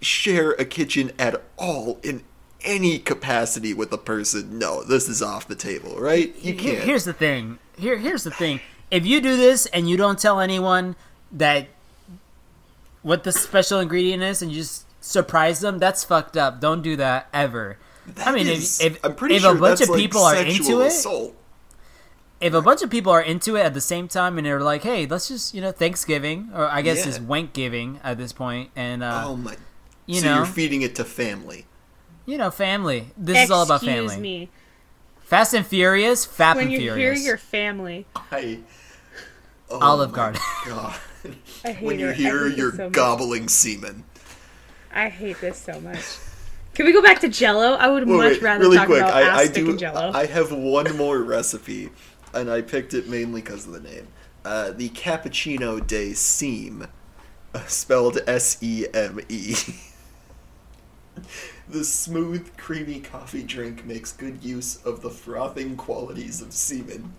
share 0.00 0.52
a 0.52 0.64
kitchen 0.64 1.12
at 1.18 1.42
all 1.56 2.00
in 2.02 2.24
any 2.62 2.98
capacity 2.98 3.72
with 3.72 3.92
a 3.92 3.98
person, 3.98 4.58
no, 4.58 4.82
this 4.82 5.08
is 5.08 5.22
off 5.22 5.46
the 5.46 5.54
table, 5.54 5.96
right? 6.00 6.34
You 6.42 6.54
can't. 6.54 6.82
Here's 6.82 7.04
the 7.04 7.12
thing. 7.12 7.58
Here, 7.76 7.98
here's 7.98 8.24
the 8.24 8.30
thing. 8.30 8.60
If 8.90 9.06
you 9.06 9.20
do 9.20 9.36
this 9.36 9.66
and 9.66 9.88
you 9.88 9.96
don't 9.96 10.18
tell 10.18 10.40
anyone 10.40 10.96
that 11.30 11.68
what 13.02 13.22
the 13.22 13.32
special 13.32 13.78
ingredient 13.78 14.22
is, 14.22 14.42
and 14.42 14.50
you 14.50 14.58
just 14.58 14.86
surprise 15.08 15.60
them, 15.60 15.78
that's 15.78 16.04
fucked 16.04 16.36
up. 16.36 16.60
Don't 16.60 16.82
do 16.82 16.96
that 16.96 17.28
ever. 17.32 17.78
I 18.24 18.32
mean, 18.32 18.46
is- 18.46 18.80
if 18.80 18.96
if, 18.96 19.04
I'm 19.04 19.14
pretty 19.14 19.36
if 19.36 19.42
sure 19.42 19.52
a 19.56 19.58
bunch 19.58 19.78
that's 19.80 19.82
of 19.82 19.94
like 19.94 19.98
people 20.00 20.22
are 20.22 20.34
sexual 20.36 20.80
into 20.82 20.86
it, 20.86 20.90
if 22.40 22.54
a 22.54 22.62
bunch 22.62 22.82
of 22.82 22.90
people 22.90 23.10
are 23.12 23.20
into 23.20 23.56
it 23.56 23.62
at 23.62 23.74
the 23.74 23.80
same 23.80 24.06
time, 24.08 24.38
and 24.38 24.46
they're 24.46 24.60
like, 24.60 24.82
"Hey, 24.82 25.06
let's 25.06 25.28
just 25.28 25.54
you 25.54 25.60
know 25.60 25.72
Thanksgiving, 25.72 26.50
or 26.54 26.66
I 26.68 26.82
guess 26.82 26.98
Yeah. 27.04 27.08
it's 27.08 27.20
wank 27.20 27.52
giving 27.52 28.00
at 28.04 28.16
this 28.18 28.32
and 28.76 29.02
uh, 29.02 29.24
oh 29.26 29.36
my! 29.36 29.56
you 30.06 30.20
so 30.20 30.26
know, 30.26 30.36
you're 30.36 30.46
feeding 30.46 30.82
it 30.82 30.94
to 30.96 31.04
family. 31.04 31.66
you 32.26 32.38
know, 32.38 32.50
family. 32.50 33.08
This 33.16 33.44
is 33.44 33.50
all 33.50 33.62
about 33.64 33.82
Excuse 33.82 34.12
family. 34.12 34.22
me. 34.22 34.48
Fast 35.20 35.52
and 35.52 35.66
Furious, 35.66 36.26
Fap 36.26 36.54
When 36.54 36.64
and 36.64 36.72
you 36.72 36.78
Furious. 36.78 37.18
hear 37.18 37.26
your 37.28 37.36
family, 37.38 38.06
I. 38.32 38.60
Oh 39.70 39.78
Olive 39.80 40.12
Garden. 40.12 40.40
God. 40.66 40.94
I 41.64 41.72
hate 41.72 41.84
when 41.84 41.98
you 41.98 42.06
it. 42.08 42.10
I 42.12 42.14
hear 42.14 42.38
hate 42.44 42.48
this 42.50 42.58
you're 42.58 42.72
so 42.72 42.88
gobbling 42.90 43.48
semen. 43.48 44.04
I 44.92 45.08
hate 45.08 45.40
this 45.40 45.58
so 45.58 45.80
much. 45.80 46.18
Can 46.74 46.86
we 46.86 46.92
go 46.92 47.02
back 47.02 47.20
to 47.20 47.28
Jello? 47.28 47.74
I 47.74 47.88
would 47.88 48.06
Wait, 48.06 48.16
much 48.16 48.32
wait, 48.34 48.42
rather 48.42 48.60
really 48.60 48.76
talk 48.76 48.86
quick. 48.86 49.00
about 49.02 49.14
I, 49.14 49.22
ass 49.22 49.38
I 49.38 49.46
do. 49.48 49.76
Jello. 49.76 50.12
I 50.14 50.26
have 50.26 50.52
one 50.52 50.96
more 50.96 51.18
recipe, 51.22 51.90
and 52.32 52.50
I 52.50 52.62
picked 52.62 52.94
it 52.94 53.08
mainly 53.08 53.40
because 53.42 53.66
of 53.66 53.72
the 53.72 53.80
name. 53.80 54.08
Uh, 54.44 54.70
the 54.72 54.88
cappuccino 54.90 55.84
de 55.84 56.14
seam. 56.14 56.86
uh, 57.54 57.64
spelled 57.66 58.18
S 58.26 58.62
E 58.62 58.86
M 58.94 59.20
E. 59.28 59.54
The 61.68 61.84
smooth, 61.84 62.56
creamy 62.56 63.00
coffee 63.00 63.42
drink 63.42 63.84
makes 63.84 64.12
good 64.12 64.42
use 64.42 64.76
of 64.84 65.02
the 65.02 65.10
frothing 65.10 65.76
qualities 65.76 66.40
of 66.40 66.52
semen. 66.54 67.12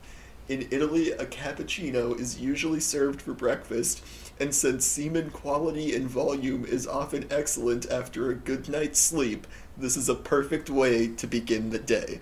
In 0.47 0.67
Italy, 0.72 1.11
a 1.11 1.26
cappuccino 1.26 2.20
is 2.20 2.39
usually 2.39 2.80
served 2.80 3.22
for 3.22 3.34
breakfast, 3.34 4.03
and 4.39 4.55
since 4.55 4.85
semen 4.85 5.29
quality 5.31 5.95
and 5.95 6.07
volume 6.07 6.65
is 6.65 6.87
often 6.87 7.27
excellent 7.29 7.89
after 7.91 8.29
a 8.29 8.35
good 8.35 8.69
night's 8.69 8.99
sleep, 8.99 9.45
this 9.77 9.97
is 9.97 10.07
a 10.07 10.15
perfect 10.15 10.69
way 10.69 11.07
to 11.07 11.27
begin 11.27 11.69
the 11.69 11.79
day. 11.79 12.21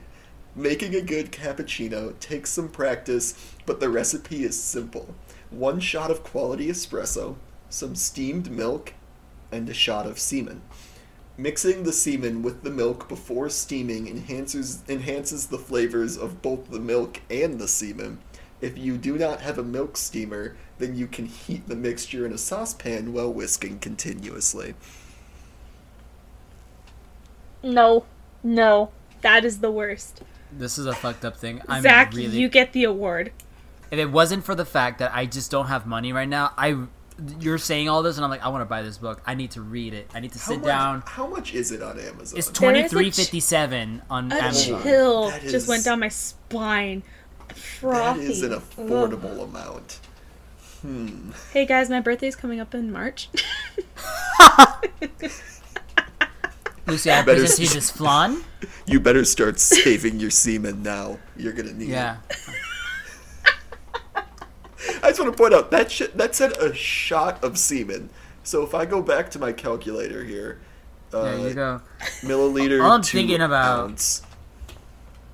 Making 0.56 0.96
a 0.96 1.02
good 1.02 1.32
cappuccino 1.32 2.20
takes 2.20 2.50
some 2.50 2.70
practice, 2.70 3.54
but 3.68 3.80
the 3.80 3.90
recipe 3.90 4.44
is 4.44 4.60
simple. 4.60 5.14
One 5.52 5.80
shot 5.80 6.10
of 6.10 6.24
quality 6.24 6.68
espresso, 6.68 7.36
some 7.70 7.94
steamed 7.94 8.50
milk, 8.50 8.94
and 9.52 9.70
a 9.70 9.74
shot 9.74 10.08
of 10.08 10.18
semen. 10.18 10.62
Mixing 11.38 11.84
the 11.84 11.94
semen 11.94 12.42
with 12.42 12.64
the 12.64 12.72
milk 12.72 13.08
before 13.08 13.50
steaming 13.50 14.08
enhances 14.08 14.82
enhances 14.90 15.48
the 15.48 15.60
flavors 15.60 16.18
of 16.18 16.42
both 16.42 16.72
the 16.72 16.80
milk 16.80 17.22
and 17.30 17.60
the 17.60 17.68
semen. 17.68 18.18
If 18.62 18.78
you 18.78 18.98
do 18.98 19.18
not 19.18 19.42
have 19.42 19.58
a 19.58 19.64
milk 19.64 19.98
steamer, 19.98 20.56
then 20.80 20.96
you 20.96 21.08
can 21.08 21.26
heat 21.28 21.68
the 21.68 21.76
mixture 21.76 22.26
in 22.26 22.32
a 22.34 22.38
saucepan 22.38 23.14
while 23.14 23.32
whisking 23.32 23.80
continuously. 23.80 24.74
No, 27.64 28.06
no, 28.44 28.92
that 29.22 29.44
is 29.44 29.60
the 29.60 29.72
worst. 29.72 30.22
This 30.52 30.78
is 30.78 30.86
a 30.86 30.94
fucked 30.94 31.26
up 31.26 31.36
thing. 31.38 31.62
I'm 31.68 31.84
Zach, 31.84 32.14
really. 32.14 32.38
you 32.38 32.48
get 32.50 32.72
the 32.74 32.84
award. 32.86 33.32
If 33.92 34.00
it 34.00 34.12
wasn't 34.12 34.44
for 34.46 34.56
the 34.56 34.66
fact 34.66 35.00
that 35.00 35.12
I 35.14 35.26
just 35.26 35.52
don't 35.52 35.68
have 35.68 35.86
money 35.86 36.14
right 36.14 36.28
now, 36.30 36.54
I. 36.58 36.78
You're 37.40 37.58
saying 37.58 37.90
all 37.90 38.04
this, 38.04 38.18
and 38.18 38.24
I'm 38.24 38.30
like, 38.30 38.44
I 38.46 38.50
want 38.50 38.62
to 38.62 38.66
buy 38.66 38.84
this 38.84 39.00
book. 39.00 39.24
I 39.26 39.34
need 39.34 39.50
to 39.52 39.62
read 39.62 39.96
it. 39.96 40.08
I 40.14 40.20
need 40.20 40.34
to 40.34 40.40
How 40.40 40.52
sit 40.52 40.60
much, 40.60 40.68
down. 40.68 41.04
How 41.08 41.26
much 41.26 41.52
is 41.56 41.72
it 41.72 41.82
on 41.82 42.00
Amazon? 42.00 42.38
It's 42.38 42.48
There 42.48 42.54
twenty 42.72 42.82
is 42.82 42.94
a 42.94 43.10
ch- 43.12 43.16
fifty 43.16 43.40
seven 43.40 44.04
on 44.08 44.32
A 44.32 44.36
Amazon. 44.36 44.84
chill 44.84 45.30
That 45.32 45.42
just 45.42 45.56
is- 45.56 45.68
went 45.68 45.84
down 45.84 46.00
my 46.00 46.10
spine. 46.10 47.02
That 47.48 47.58
Frothy. 47.58 48.26
is 48.26 48.44
an 48.44 48.54
Ugh. 48.54 48.62
affordable 48.76 49.44
amount. 49.44 50.00
Hmm. 50.82 51.32
Hey 51.54 51.66
guys, 51.66 51.90
my 51.90 52.00
birthday's 52.02 52.36
coming 52.36 52.60
up 52.60 52.74
in 52.76 52.92
March. 52.92 53.30
Lucy, 56.86 57.12
I 57.12 57.22
Better 57.24 57.42
present 57.42 57.60
you 57.60 57.66
s- 57.66 57.74
this 57.74 57.92
flan. 57.98 58.44
You 58.86 59.00
better 59.02 59.26
start 59.26 59.60
saving 59.60 60.20
your 60.20 60.30
semen 60.30 60.84
now. 60.84 61.20
You're 61.36 61.52
gonna 61.54 61.74
need 61.74 61.90
Yeah. 61.90 62.18
it. 62.30 62.38
I 65.04 65.10
just 65.10 65.20
want 65.20 65.32
to 65.34 65.38
point 65.38 65.54
out 65.54 65.70
that 65.72 65.92
sh- 65.92 66.04
that 66.16 66.34
said 66.36 66.56
a 66.58 66.74
shot 66.74 67.44
of 67.44 67.58
semen. 67.58 68.10
So 68.44 68.64
if 68.64 68.74
I 68.74 68.86
go 68.86 69.02
back 69.02 69.30
to 69.32 69.40
my 69.40 69.52
calculator 69.52 70.24
here, 70.24 70.60
uh, 71.14 71.24
There 71.24 71.40
you 71.50 71.54
go. 71.54 71.82
milliliter 72.22 72.82
All 72.84 72.92
I'm 72.92 73.04
thinking 73.04 73.42
about- 73.42 73.80
ounce. 73.90 74.22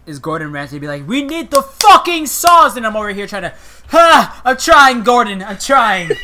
Is 0.05 0.19
Gordon 0.19 0.51
Ramsay 0.51 0.79
be 0.79 0.87
like, 0.87 1.07
we 1.07 1.23
need 1.23 1.49
the 1.49 1.61
fucking 1.61 2.25
sauce, 2.27 2.75
and 2.75 2.85
I'm 2.85 2.95
over 2.97 3.09
here 3.11 3.25
trying 3.25 3.43
to, 3.43 3.53
ha! 3.87 4.41
I'm 4.43 4.57
trying, 4.57 5.03
Gordon. 5.03 5.41
I'm 5.41 5.57
trying. 5.57 6.11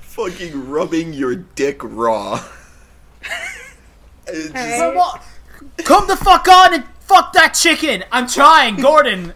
fucking 0.00 0.68
rubbing 0.70 1.12
your 1.12 1.34
dick 1.34 1.80
raw. 1.82 2.36
Just- 4.26 4.52
Hey. 4.54 4.78
Come. 4.78 5.20
Come 5.84 6.06
the 6.08 6.16
fuck 6.16 6.46
on 6.48 6.74
and 6.74 6.84
fuck 7.00 7.32
that 7.32 7.54
chicken. 7.54 8.04
I'm 8.12 8.26
trying, 8.28 8.76
Gordon. 8.76 9.34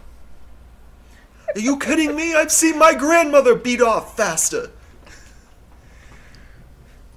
Are 1.55 1.61
you 1.61 1.79
kidding 1.79 2.15
me? 2.15 2.35
I've 2.35 2.53
seen 2.53 2.79
my 2.79 2.95
grandmother 2.95 3.55
beat 3.55 3.81
off 3.83 4.17
faster. 4.17 4.71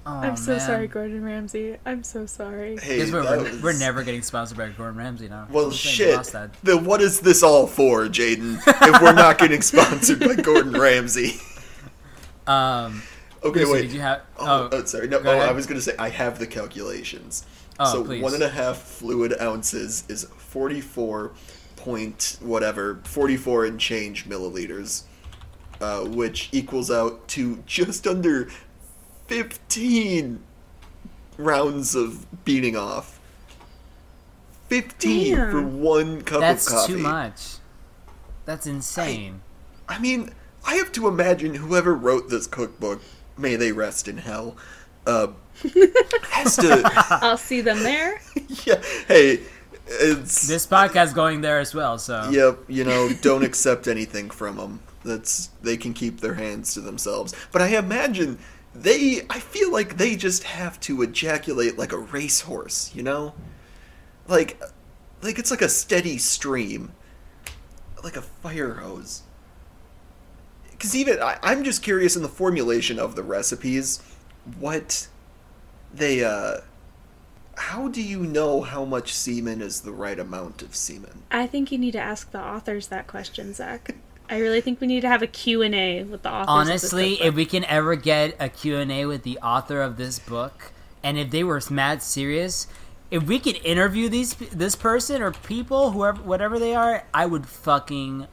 Oh, 0.06 0.16
I'm 0.16 0.36
so 0.36 0.52
man. 0.52 0.60
sorry, 0.60 0.86
Gordon 0.88 1.22
Ramsay. 1.22 1.76
I'm 1.84 2.02
so 2.02 2.24
sorry. 2.24 2.78
Hey, 2.78 3.10
we're, 3.10 3.22
we're, 3.22 3.42
was- 3.42 3.62
we're 3.62 3.78
never 3.78 4.02
getting 4.02 4.22
sponsored 4.22 4.56
by 4.56 4.70
Gordon 4.70 4.96
Ramsay 4.98 5.28
now. 5.28 5.46
Well, 5.50 5.70
shit. 5.70 6.16
lost. 6.16 6.34
Then 6.62 6.84
what 6.86 7.02
is 7.02 7.20
this 7.20 7.42
all 7.42 7.66
for, 7.66 8.06
Jaden? 8.06 8.58
If 8.66 9.02
we're 9.02 9.12
not 9.12 9.38
getting 9.38 9.60
sponsored 9.62 10.20
by 10.20 10.34
Gordon 10.36 10.72
Ramsay. 10.72 11.34
Um, 12.46 13.02
Okay, 13.44 13.60
Lucy, 13.60 13.72
wait. 13.72 13.82
did 13.82 13.92
you 13.92 14.00
have? 14.00 14.22
Oh, 14.38 14.68
Oh, 14.72 14.78
uh, 14.78 14.84
sorry. 14.84 15.06
No, 15.06 15.20
go 15.20 15.30
oh, 15.30 15.38
I 15.38 15.52
was 15.52 15.66
gonna 15.66 15.80
say 15.80 15.94
I 15.98 16.08
have 16.08 16.38
the 16.38 16.46
calculations. 16.46 17.44
Oh, 17.78 17.92
so 17.92 18.04
please. 18.04 18.22
one 18.22 18.34
and 18.34 18.42
a 18.42 18.48
half 18.48 18.78
fluid 18.78 19.34
ounces 19.40 20.04
is 20.08 20.24
forty-four 20.24 21.32
point 21.76 22.38
whatever, 22.40 23.00
forty-four 23.04 23.66
and 23.66 23.78
change 23.78 24.26
milliliters, 24.28 25.04
uh, 25.80 26.00
which 26.00 26.48
equals 26.50 26.90
out 26.90 27.28
to 27.28 27.62
just 27.66 28.06
under 28.06 28.48
fifteen 29.30 30.42
rounds 31.38 31.94
of 31.94 32.26
beating 32.44 32.76
off. 32.76 33.20
Fifteen 34.66 35.36
Damn. 35.36 35.50
for 35.52 35.62
one 35.62 36.22
cup 36.22 36.40
that's 36.40 36.66
of 36.66 36.72
coffee. 36.72 36.92
That's 36.94 37.02
too 37.02 37.08
much. 37.08 37.42
That's 38.44 38.66
insane. 38.66 39.40
I 39.88 40.00
mean, 40.00 40.32
I 40.66 40.74
have 40.74 40.90
to 40.92 41.06
imagine 41.06 41.54
whoever 41.54 41.94
wrote 41.94 42.28
this 42.28 42.48
cookbook, 42.48 43.02
may 43.38 43.54
they 43.54 43.70
rest 43.70 44.08
in 44.08 44.18
hell, 44.18 44.56
uh, 45.06 45.28
has 46.30 46.56
to. 46.56 46.82
I'll 47.22 47.36
see 47.36 47.60
them 47.60 47.84
there. 47.84 48.20
yeah, 48.64 48.82
hey, 49.06 49.38
it's. 49.86 50.48
this 50.48 50.66
podcast 50.66 51.14
going 51.14 51.40
there 51.40 51.60
as 51.60 51.72
well. 51.72 51.98
So 51.98 52.28
Yep, 52.30 52.64
you 52.66 52.82
know, 52.82 53.10
don't 53.22 53.44
accept 53.44 53.86
anything 53.86 54.28
from 54.28 54.56
them. 54.56 54.80
That's 55.04 55.50
they 55.62 55.76
can 55.76 55.94
keep 55.94 56.18
their 56.18 56.34
hands 56.34 56.74
to 56.74 56.80
themselves. 56.80 57.32
But 57.52 57.62
I 57.62 57.68
imagine 57.78 58.38
they. 58.74 59.22
I 59.28 59.40
feel 59.40 59.72
like 59.72 59.96
they 59.96 60.16
just 60.16 60.44
have 60.44 60.78
to 60.80 61.02
ejaculate 61.02 61.78
like 61.78 61.92
a 61.92 61.98
racehorse. 61.98 62.94
You 62.94 63.02
know, 63.02 63.34
like, 64.28 64.60
like 65.22 65.38
it's 65.38 65.50
like 65.50 65.62
a 65.62 65.68
steady 65.68 66.18
stream, 66.18 66.92
like 68.02 68.16
a 68.16 68.22
fire 68.22 68.74
hose. 68.74 69.22
Because 70.70 70.96
even 70.96 71.20
I, 71.20 71.38
I'm 71.42 71.64
just 71.64 71.82
curious 71.82 72.16
in 72.16 72.22
the 72.22 72.28
formulation 72.28 72.98
of 72.98 73.16
the 73.16 73.22
recipes, 73.22 74.02
what 74.58 75.08
they 75.92 76.24
uh. 76.24 76.58
How 77.56 77.88
do 77.88 78.00
you 78.00 78.20
know 78.20 78.62
how 78.62 78.86
much 78.86 79.12
semen 79.12 79.60
is 79.60 79.82
the 79.82 79.92
right 79.92 80.18
amount 80.18 80.62
of 80.62 80.74
semen? 80.74 81.24
I 81.30 81.46
think 81.46 81.70
you 81.70 81.76
need 81.76 81.90
to 81.90 82.00
ask 82.00 82.30
the 82.30 82.40
authors 82.40 82.86
that 82.86 83.06
question, 83.06 83.52
Zach. 83.52 83.94
I 84.30 84.38
really 84.38 84.60
think 84.60 84.80
we 84.80 84.86
need 84.86 85.00
to 85.00 85.08
have 85.08 85.22
a 85.22 85.26
Q&A 85.26 86.04
with 86.04 86.22
the 86.22 86.30
author. 86.32 86.48
honestly, 86.48 87.20
if 87.20 87.34
we 87.34 87.44
can 87.44 87.64
ever 87.64 87.96
get 87.96 88.36
a 88.38 88.48
Q&A 88.48 89.04
with 89.04 89.24
the 89.24 89.38
author 89.40 89.82
of 89.82 89.96
this 89.96 90.18
book, 90.20 90.72
and 91.02 91.18
if 91.18 91.30
they 91.30 91.42
were 91.42 91.60
mad 91.68 92.00
serious, 92.02 92.68
if 93.10 93.24
we 93.24 93.40
could 93.40 93.56
interview 93.64 94.08
these 94.08 94.34
this 94.34 94.76
person 94.76 95.20
or 95.20 95.32
people, 95.32 95.90
whoever, 95.90 96.22
whatever 96.22 96.58
they 96.60 96.76
are, 96.76 97.04
I 97.12 97.26
would 97.26 97.46
fucking 97.46 98.28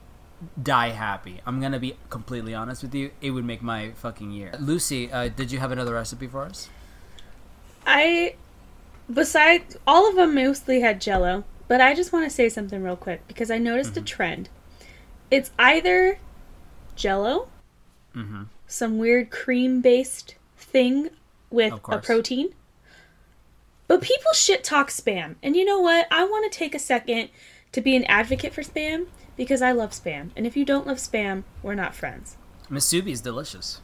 die 0.62 0.90
happy. 0.90 1.42
I'm 1.48 1.60
gonna 1.60 1.80
be 1.80 1.98
completely 2.12 2.54
honest 2.54 2.84
with 2.84 2.94
you. 2.94 3.10
It 3.20 3.32
would 3.32 3.44
make 3.46 3.64
my 3.64 3.92
fucking 3.96 4.30
year. 4.32 4.54
Lucy, 4.60 5.12
uh, 5.12 5.30
did 5.30 5.52
you 5.52 5.58
have 5.58 5.72
another 5.72 5.96
recipe 5.96 6.28
for 6.28 6.44
us? 6.44 6.70
I, 7.88 8.36
besides, 9.12 9.78
all 9.88 10.08
of 10.08 10.16
them 10.16 10.36
mostly 10.36 10.82
had 10.82 11.02
jello, 11.02 11.44
but 11.68 11.82
I 11.82 11.96
just 11.96 12.14
want 12.14 12.26
to 12.26 12.30
say 12.30 12.50
something 12.50 12.84
real 12.84 12.96
quick 12.98 13.28
because 13.28 13.50
I 13.50 13.58
noticed 13.58 13.92
Mm-hmm. 13.92 14.00
a 14.04 14.06
trend. 14.06 14.50
It's 15.32 15.52
either 15.60 16.20
jello, 16.96 17.50
Mm-hmm. 18.16 18.44
some 18.66 18.98
weird 18.98 19.30
cream 19.30 19.82
based 19.82 20.36
thing 20.56 21.10
with 21.52 21.74
a 21.74 22.00
protein, 22.00 22.50
but 23.88 24.02
people 24.02 24.34
shit 24.34 24.64
talk 24.64 24.90
spam. 24.90 25.36
And 25.44 25.56
you 25.56 25.64
know 25.64 25.80
what? 25.80 26.08
I 26.12 26.24
want 26.24 26.52
to 26.52 26.58
take 26.58 26.74
a 26.74 26.80
second 26.80 27.30
to 27.74 27.82
be 27.82 27.96
an 27.96 28.06
advocate 28.06 28.54
for 28.54 28.64
spam 28.64 29.06
because 29.36 29.62
I 29.62 29.72
love 29.72 29.92
spam. 29.92 30.32
And 30.36 30.48
if 30.48 30.58
you 30.58 30.66
don't 30.66 30.88
love 30.88 30.98
spam, 30.98 31.44
we're 31.62 31.76
not 31.76 31.94
friends. 31.96 32.38
Musubi 32.72 33.12
is 33.12 33.22
delicious. 33.22 33.82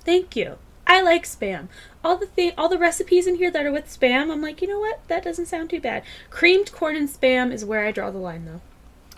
Thank 0.00 0.36
you. 0.36 0.58
I 0.86 1.02
like 1.02 1.24
spam. 1.24 1.68
All 2.04 2.16
the 2.16 2.26
thing, 2.26 2.52
all 2.56 2.68
the 2.68 2.78
recipes 2.78 3.26
in 3.26 3.34
here 3.36 3.50
that 3.50 3.66
are 3.66 3.72
with 3.72 3.86
spam, 3.86 4.30
I'm 4.30 4.40
like, 4.42 4.62
you 4.62 4.68
know 4.68 4.78
what? 4.80 5.00
That 5.08 5.24
doesn't 5.24 5.46
sound 5.46 5.70
too 5.70 5.80
bad. 5.80 6.02
Creamed 6.30 6.70
corn 6.72 6.94
and 6.96 7.08
spam 7.08 7.52
is 7.52 7.64
where 7.64 7.84
I 7.84 7.90
draw 7.92 8.10
the 8.10 8.18
line, 8.18 8.44
though. 8.44 8.60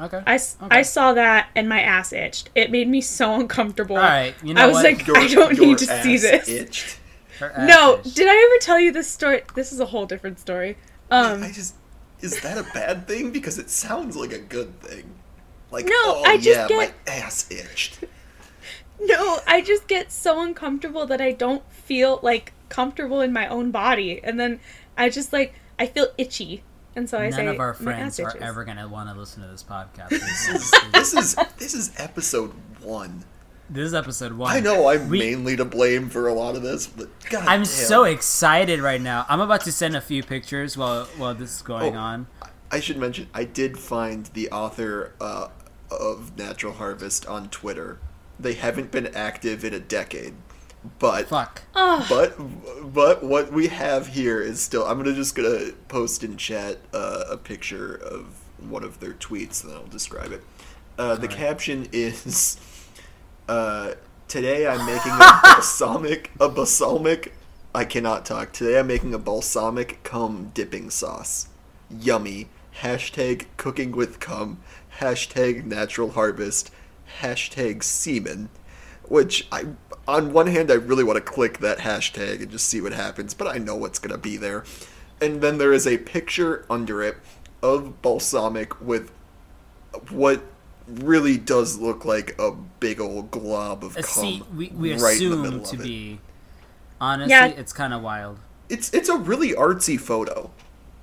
Okay. 0.00 0.22
I, 0.26 0.34
s- 0.34 0.56
Okay. 0.62 0.76
I 0.78 0.82
saw 0.82 1.12
that 1.14 1.50
and 1.54 1.68
my 1.68 1.80
ass 1.80 2.12
itched. 2.12 2.50
It 2.54 2.70
made 2.70 2.88
me 2.88 3.00
so 3.00 3.34
uncomfortable. 3.34 3.96
All 3.96 4.02
right. 4.02 4.34
You 4.42 4.54
know 4.54 4.62
I 4.62 4.66
was 4.66 4.74
what? 4.74 4.84
like, 4.84 5.08
I 5.16 5.26
don't 5.28 5.58
need 5.58 5.78
to 5.78 5.86
see 6.02 6.16
this. 6.16 6.48
Itched. 6.48 6.98
Her 7.38 7.52
ass 7.52 7.68
No, 7.68 7.96
is- 7.96 8.14
did 8.14 8.26
I 8.28 8.36
ever 8.50 8.60
tell 8.60 8.78
you 8.80 8.92
this 8.92 9.08
story? 9.10 9.42
This 9.54 9.72
is 9.72 9.80
a 9.80 9.86
whole 9.86 10.06
different 10.06 10.38
story. 10.40 10.76
Um, 11.10 11.42
I 11.42 11.50
just 11.52 11.74
is 12.20 12.40
that 12.40 12.56
a 12.58 12.62
bad 12.72 13.06
thing? 13.06 13.30
Because 13.32 13.58
it 13.58 13.68
sounds 13.70 14.16
like 14.16 14.32
a 14.32 14.38
good 14.38 14.80
thing. 14.80 15.14
Like 15.70 15.84
No, 15.86 15.92
oh 15.94 16.22
I 16.26 16.36
just 16.36 16.48
yeah, 16.48 16.68
get- 16.68 16.94
my 17.06 17.12
ass 17.12 17.50
itched. 17.50 17.98
no, 19.00 19.38
I 19.46 19.60
just 19.60 19.86
get 19.88 20.10
so 20.12 20.40
uncomfortable 20.40 21.06
that 21.06 21.20
I 21.20 21.32
don't 21.32 21.62
feel 21.70 22.20
like 22.22 22.52
comfortable 22.68 23.20
in 23.20 23.32
my 23.32 23.46
own 23.48 23.70
body, 23.70 24.20
and 24.24 24.38
then 24.40 24.60
I 24.96 25.08
just 25.10 25.32
like 25.32 25.54
I 25.78 25.86
feel 25.86 26.08
itchy, 26.16 26.62
and 26.96 27.08
so 27.08 27.18
I 27.18 27.24
None 27.28 27.32
say 27.32 27.46
of 27.48 27.60
our 27.60 27.74
friends 27.74 28.18
are 28.20 28.36
ever 28.40 28.64
gonna 28.64 28.88
want 28.88 29.08
to 29.10 29.18
listen 29.18 29.42
to 29.42 29.48
this 29.48 29.62
podcast. 29.62 30.10
This 30.10 30.48
is 30.48 30.70
this 30.92 31.14
is 31.14 31.36
this 31.58 31.74
is 31.74 31.92
episode 31.98 32.52
one. 32.82 33.24
This 33.70 33.86
is 33.86 33.94
episode 33.94 34.34
one. 34.34 34.54
I 34.54 34.60
know 34.60 34.88
I'm 34.88 35.08
We- 35.08 35.18
mainly 35.20 35.56
to 35.56 35.64
blame 35.64 36.08
for 36.10 36.28
a 36.28 36.34
lot 36.34 36.54
of 36.54 36.62
this, 36.62 36.86
but 36.86 37.08
God 37.30 37.42
I'm 37.46 37.60
damn. 37.60 37.64
so 37.64 38.04
excited 38.04 38.80
right 38.80 39.00
now. 39.00 39.24
I'm 39.28 39.40
about 39.40 39.62
to 39.62 39.72
send 39.72 39.96
a 39.96 40.00
few 40.00 40.22
pictures 40.22 40.76
while 40.76 41.06
while 41.16 41.34
this 41.34 41.56
is 41.56 41.62
going 41.62 41.96
Oh. 41.96 42.00
on. 42.00 42.26
I 42.70 42.80
should 42.80 42.96
mention 42.98 43.28
I 43.32 43.44
did 43.44 43.78
find 43.78 44.26
the 44.34 44.50
author 44.50 45.12
uh, 45.20 45.48
of 45.90 46.36
Natural 46.36 46.72
Harvest 46.74 47.26
on 47.26 47.48
Twitter. 47.48 47.98
They 48.38 48.54
haven't 48.54 48.90
been 48.90 49.06
active 49.14 49.64
in 49.64 49.72
a 49.72 49.78
decade, 49.78 50.34
but 50.98 51.28
Fuck. 51.28 51.62
But 51.72 52.36
but 52.92 53.22
what 53.24 53.52
we 53.52 53.68
have 53.68 54.08
here 54.08 54.40
is 54.40 54.60
still. 54.60 54.84
I'm 54.84 54.98
gonna 54.98 55.14
just 55.14 55.34
gonna 55.34 55.72
post 55.88 56.22
in 56.22 56.36
chat 56.36 56.78
uh, 56.92 57.24
a 57.30 57.36
picture 57.36 57.94
of 57.94 58.26
one 58.58 58.84
of 58.84 59.00
their 59.00 59.12
tweets, 59.12 59.62
and 59.62 59.72
then 59.72 59.78
I'll 59.80 59.86
describe 59.86 60.32
it. 60.32 60.42
Uh, 60.98 61.14
the 61.16 61.22
Alright. 61.22 61.30
caption 61.30 61.88
is, 61.92 62.58
uh, 63.48 63.92
"Today 64.28 64.66
I'm 64.66 64.84
making 64.86 65.12
a 65.12 65.40
balsamic 65.42 66.30
a 66.38 66.48
balsamic. 66.48 67.32
I 67.74 67.84
cannot 67.84 68.24
talk. 68.24 68.52
Today 68.52 68.78
I'm 68.78 68.86
making 68.86 69.14
a 69.14 69.18
balsamic 69.18 70.02
cum 70.02 70.50
dipping 70.54 70.90
sauce. 70.90 71.48
Yummy. 71.90 72.48
Hashtag 72.80 73.46
cooking 73.56 73.92
with 73.92 74.20
cum. 74.20 74.60
Hashtag 74.98 75.64
natural 75.64 76.10
harvest. 76.10 76.70
Hashtag 77.20 77.82
semen." 77.82 78.50
Which 79.06 79.46
I, 79.52 79.66
on 80.06 80.32
one 80.32 80.46
hand, 80.48 80.70
I 80.70 80.74
really 80.74 81.04
want 81.04 81.16
to 81.16 81.20
click 81.22 81.58
that 81.58 81.78
hashtag 81.78 82.42
and 82.42 82.50
just 82.50 82.68
see 82.68 82.80
what 82.80 82.92
happens, 82.92 83.34
but 83.34 83.46
I 83.48 83.58
know 83.58 83.74
what's 83.76 83.98
gonna 83.98 84.18
be 84.18 84.36
there. 84.36 84.64
And 85.20 85.40
then 85.40 85.58
there 85.58 85.72
is 85.72 85.86
a 85.86 85.98
picture 85.98 86.66
under 86.68 87.02
it 87.02 87.16
of 87.62 88.02
balsamic 88.02 88.78
with 88.80 89.10
what 90.10 90.42
really 90.86 91.38
does 91.38 91.78
look 91.78 92.04
like 92.04 92.38
a 92.38 92.52
big 92.80 93.00
old 93.00 93.30
glob 93.30 93.84
of 93.84 93.96
Uh, 93.96 94.02
cum 94.02 94.24
See, 94.24 94.42
we, 94.54 94.68
we 94.68 94.94
right 94.96 95.20
in 95.20 95.30
the 95.30 95.36
middle 95.36 95.62
assume 95.62 95.76
to 95.76 95.76
of 95.76 95.80
it. 95.80 95.84
be. 95.84 96.20
Honestly, 97.00 97.30
Yeah. 97.30 97.46
it's 97.46 97.72
kind 97.72 97.94
of 97.94 98.02
wild. 98.02 98.38
It's 98.68 98.92
it's 98.92 99.08
a 99.08 99.16
really 99.16 99.52
artsy 99.52 99.98
photo. 99.98 100.50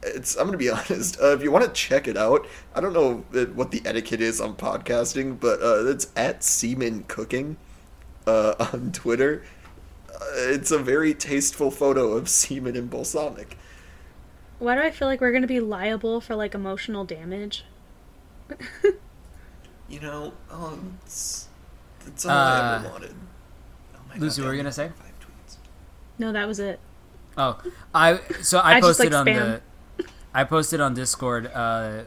It's 0.04 0.36
I'm 0.36 0.46
gonna 0.46 0.58
be 0.58 0.70
honest. 0.80 1.20
Uh, 1.20 1.28
if 1.34 1.42
you 1.42 1.52
want 1.52 1.66
to 1.66 1.72
check 1.72 2.08
it 2.08 2.18
out, 2.18 2.48
I 2.76 2.82
don't 2.82 2.94
know 2.94 3.24
uh, 3.34 3.46
what 3.46 3.72
the 3.72 3.82
etiquette 3.86 4.22
is 4.22 4.40
on 4.40 4.56
podcasting, 4.56 5.40
but 5.40 5.62
uh, 5.62 5.86
it's 5.88 6.08
at 6.16 6.44
Seaman 6.44 7.06
Cooking 7.08 7.58
uh, 8.28 8.54
on 8.74 8.92
Twitter. 8.92 9.44
Uh, 10.10 10.20
it's 10.36 10.72
a 10.72 10.78
very 10.80 11.14
tasteful 11.14 11.72
photo 11.72 12.14
of 12.14 12.30
semen 12.30 12.76
and 12.76 12.90
balsamic. 12.90 13.58
why 14.60 14.76
do 14.76 14.82
I 14.82 14.92
feel 14.92 15.08
like 15.08 15.22
we're 15.22 15.32
gonna 15.32 15.48
be 15.48 15.60
liable 15.60 16.22
for 16.22 16.36
like 16.36 16.54
emotional 16.56 17.04
damage? 17.06 17.66
You 19.90 20.00
know, 20.00 20.34
um, 20.50 21.00
it's, 21.06 21.50
it's 22.08 22.26
all 22.26 22.32
I 22.32 22.76
ever 22.78 22.88
Uh, 22.88 22.92
wanted. 22.92 23.16
Oh 23.94 24.00
my 24.10 24.16
Lucy, 24.18 24.42
what 24.42 24.48
were 24.48 24.54
you 24.54 24.60
gonna 24.62 24.72
say? 24.72 24.88
Five 24.88 25.12
tweets. 25.20 25.58
No, 26.18 26.32
that 26.32 26.48
was 26.48 26.60
it. 26.60 26.80
Oh, 27.38 27.62
I 27.94 28.20
so 28.42 28.60
I, 28.60 28.76
I 28.76 28.80
just, 28.80 28.88
posted 29.00 29.12
like, 29.12 29.20
on 29.20 29.26
spam. 29.26 29.62
the 29.98 30.06
I 30.34 30.44
posted 30.46 30.80
on 30.80 30.94
Discord 30.94 31.48
uh 31.54 32.04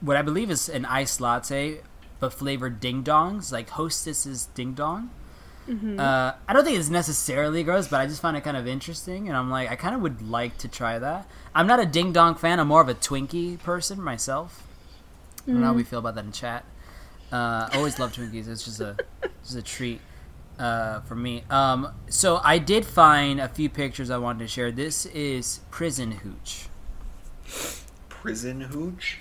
what 0.00 0.16
I 0.16 0.22
believe 0.22 0.48
is 0.48 0.68
an 0.68 0.84
iced 0.84 1.20
latte 1.20 1.80
but 2.20 2.32
flavored 2.32 2.80
ding 2.80 3.04
dongs, 3.04 3.52
like 3.52 3.70
hostess's 3.70 4.46
ding 4.46 4.74
dong. 4.74 5.10
Mm-hmm. 5.68 6.00
Uh, 6.00 6.32
I 6.48 6.52
don't 6.52 6.64
think 6.64 6.78
it's 6.78 6.88
necessarily 6.88 7.62
gross, 7.62 7.88
but 7.88 8.00
I 8.00 8.06
just 8.06 8.22
find 8.22 8.36
it 8.36 8.42
kind 8.42 8.56
of 8.56 8.66
interesting, 8.66 9.28
and 9.28 9.36
I'm 9.36 9.50
like, 9.50 9.70
I 9.70 9.76
kind 9.76 9.94
of 9.94 10.00
would 10.00 10.22
like 10.22 10.56
to 10.58 10.68
try 10.68 10.98
that. 10.98 11.28
I'm 11.54 11.66
not 11.66 11.78
a 11.78 11.86
ding 11.86 12.12
dong 12.12 12.36
fan. 12.36 12.58
I'm 12.58 12.68
more 12.68 12.80
of 12.80 12.88
a 12.88 12.94
Twinkie 12.94 13.58
person 13.58 14.00
myself. 14.00 14.66
I 15.46 15.50
don't 15.50 15.60
know 15.60 15.66
how 15.66 15.74
we 15.74 15.84
feel 15.84 15.98
about 15.98 16.14
that 16.14 16.24
in 16.24 16.32
chat. 16.32 16.64
Uh, 17.30 17.68
I 17.70 17.76
always 17.76 17.98
love 17.98 18.12
Twinkies. 18.12 18.48
It's 18.48 18.64
just 18.64 18.80
a 18.80 18.96
just 19.42 19.56
a 19.56 19.62
treat 19.62 20.00
uh, 20.58 21.00
for 21.00 21.14
me. 21.14 21.44
Um, 21.50 21.92
so 22.08 22.40
I 22.42 22.58
did 22.58 22.84
find 22.84 23.40
a 23.40 23.48
few 23.48 23.68
pictures 23.68 24.10
I 24.10 24.18
wanted 24.18 24.40
to 24.40 24.48
share. 24.48 24.70
This 24.72 25.06
is 25.06 25.60
prison 25.70 26.12
hooch, 26.12 26.68
Prison 28.08 28.62
hooch. 28.62 29.18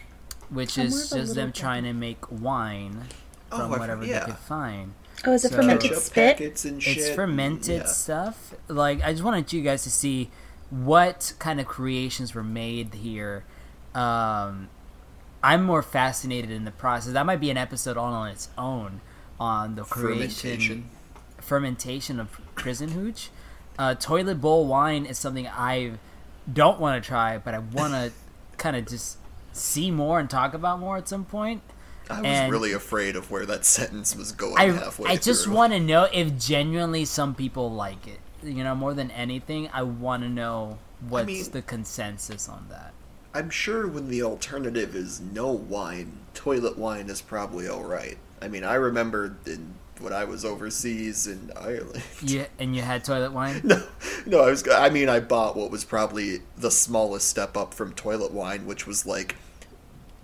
Which 0.50 0.78
I'm 0.78 0.86
is 0.88 0.94
more 0.94 1.02
of 1.04 1.12
a 1.12 1.16
just 1.26 1.36
them 1.36 1.48
little 1.48 1.62
trying 1.62 1.84
to 1.84 1.94
make 1.94 2.32
wine 2.32 3.04
Oh, 3.52 3.58
from 3.60 3.72
I've- 3.72 3.80
whatever 3.80 4.06
yeah. 4.06 4.20
they 4.20 4.26
could 4.28 4.38
find. 4.38 4.94
Oh, 5.26 5.34
is 5.34 5.46
it 5.46 5.50
So- 5.52 5.56
fermented 5.58 5.98
spit? 5.98 6.66
and 6.66 6.82
shit. 6.84 6.98
It's 6.98 7.10
fermented 7.10 7.82
Yeah. 7.82 7.88
stuff. 7.88 8.54
Like 8.68 9.04
I 9.04 9.12
just 9.12 9.24
wanted 9.24 9.52
you 9.54 9.62
guys 9.62 9.84
to 9.84 9.90
see 9.92 10.30
what 10.70 11.34
kind 11.40 11.60
of 11.60 11.66
creations 11.66 12.36
were 12.36 12.44
made 12.44 12.94
here. 12.94 13.44
Um, 13.96 14.68
I'm 15.44 15.64
more 15.64 15.82
fascinated 15.82 16.52
in 16.52 16.66
the 16.66 16.72
process. 16.72 17.14
That 17.14 17.26
might 17.26 17.40
be 17.40 17.50
an 17.50 17.58
episode 17.58 17.96
all 17.98 18.14
on 18.14 18.30
its 18.30 18.50
own 18.58 19.02
on 19.40 19.76
the 19.76 19.84
creation 19.84 20.30
Fermentation. 20.30 20.90
fermentation 21.40 22.20
of 22.20 22.40
prison 22.56 22.90
hooch. 22.90 23.30
Uh, 23.80 23.96
toilet 23.96 24.42
bowl 24.42 24.66
wine 24.66 25.06
is 25.06 25.18
something 25.18 25.48
I 25.48 25.94
don't 26.52 26.80
want 26.80 27.02
to 27.02 27.08
try, 27.08 27.38
but 27.38 27.54
I 27.54 27.60
want 27.60 27.94
to 27.94 28.12
kind 28.58 28.76
of 28.76 28.88
just 28.88 29.18
see 29.58 29.92
more 29.92 30.20
and 30.20 30.30
talk 30.30 30.54
about 30.54 30.80
more 30.80 30.98
at 30.98 31.08
some 31.08 31.26
point. 31.26 31.62
I 32.10 32.22
was 32.22 32.26
And- 32.26 32.52
really 32.52 32.72
afraid 32.72 33.16
of 33.16 33.30
where 33.32 33.46
that 33.46 33.66
sentence 33.78 34.16
was 34.16 34.32
going 34.32 34.58
I, 34.58 34.72
halfway 34.72 35.10
I 35.12 35.18
just 35.18 35.48
want 35.48 35.74
to 35.74 35.80
know 35.80 36.08
if 36.14 36.38
genuinely 36.40 37.06
some 37.06 37.36
people 37.36 37.72
like 37.72 38.08
it. 38.08 38.20
You 38.44 38.64
know, 38.64 38.76
more 38.76 38.94
than 38.94 39.12
anything, 39.12 39.70
I 39.74 39.82
want 39.84 40.24
to 40.24 40.30
know 40.30 40.78
what's 41.10 41.28
mean- 41.28 41.52
the 41.52 41.62
consensus 41.62 42.48
on 42.48 42.68
that. 42.70 42.94
I'm 43.34 43.50
sure 43.52 43.86
when 43.88 44.10
the 44.10 44.24
alternative 44.24 44.96
is 44.96 45.20
no 45.20 45.52
wine, 45.52 46.20
toilet 46.34 46.78
wine 46.78 47.10
is 47.10 47.22
probably 47.22 47.68
all 47.68 47.84
right. 47.84 48.18
I 48.42 48.48
mean, 48.48 48.64
I 48.64 48.76
remember 48.76 49.36
in, 49.46 49.76
when 50.00 50.12
I 50.14 50.24
was 50.24 50.44
overseas 50.46 51.28
in 51.28 51.52
Ireland. 51.56 52.02
You 52.22 52.46
and 52.58 52.76
you 52.76 52.82
had 52.82 53.04
toilet 53.04 53.34
wine. 53.34 53.62
No, 53.66 53.84
no, 54.26 54.42
I 54.42 54.50
was. 54.50 54.68
I 54.68 54.90
mean, 54.90 55.08
I 55.10 55.20
bought 55.20 55.56
what 55.56 55.70
was 55.72 55.84
probably 55.86 56.40
the 56.58 56.72
smallest 56.72 57.28
step 57.28 57.56
up 57.58 57.74
from 57.74 57.94
toilet 57.94 58.32
wine, 58.32 58.66
which 58.66 58.88
was 58.88 59.06
like, 59.06 59.36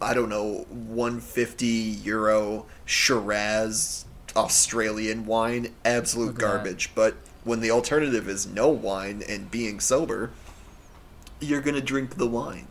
I 0.04 0.14
don't 0.14 0.30
know, 0.30 0.66
150 0.70 1.66
euro 1.66 2.66
Shiraz 2.86 4.06
Australian 4.36 5.26
wine. 5.26 5.74
Absolute 5.86 6.28
Look 6.28 6.39
garbage. 6.39 6.91
But 6.95 7.16
when 7.43 7.60
the 7.60 7.72
alternative 7.72 8.28
is 8.28 8.45
no 8.47 8.70
wine 8.70 9.24
and 9.28 9.49
being 9.49 9.80
sober, 9.80 10.32
you're 11.39 11.62
gonna 11.62 11.82
drink 11.82 12.18
the 12.18 12.28
wine. 12.28 12.68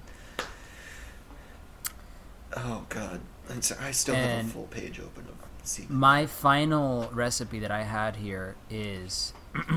Oh 2.57 2.85
God, 2.89 3.21
I'm 3.51 3.63
sorry, 3.63 3.85
I 3.85 3.91
still 3.93 4.15
have 4.15 4.47
a 4.47 4.49
full 4.49 4.67
page 4.67 5.01
open 5.01 5.25
of. 5.25 5.43
My 5.89 6.27
final 6.27 7.09
recipe 7.13 7.61
that 7.61 7.71
I 7.71 7.85
had 7.85 8.17
here 8.17 8.57
is. 8.69 9.33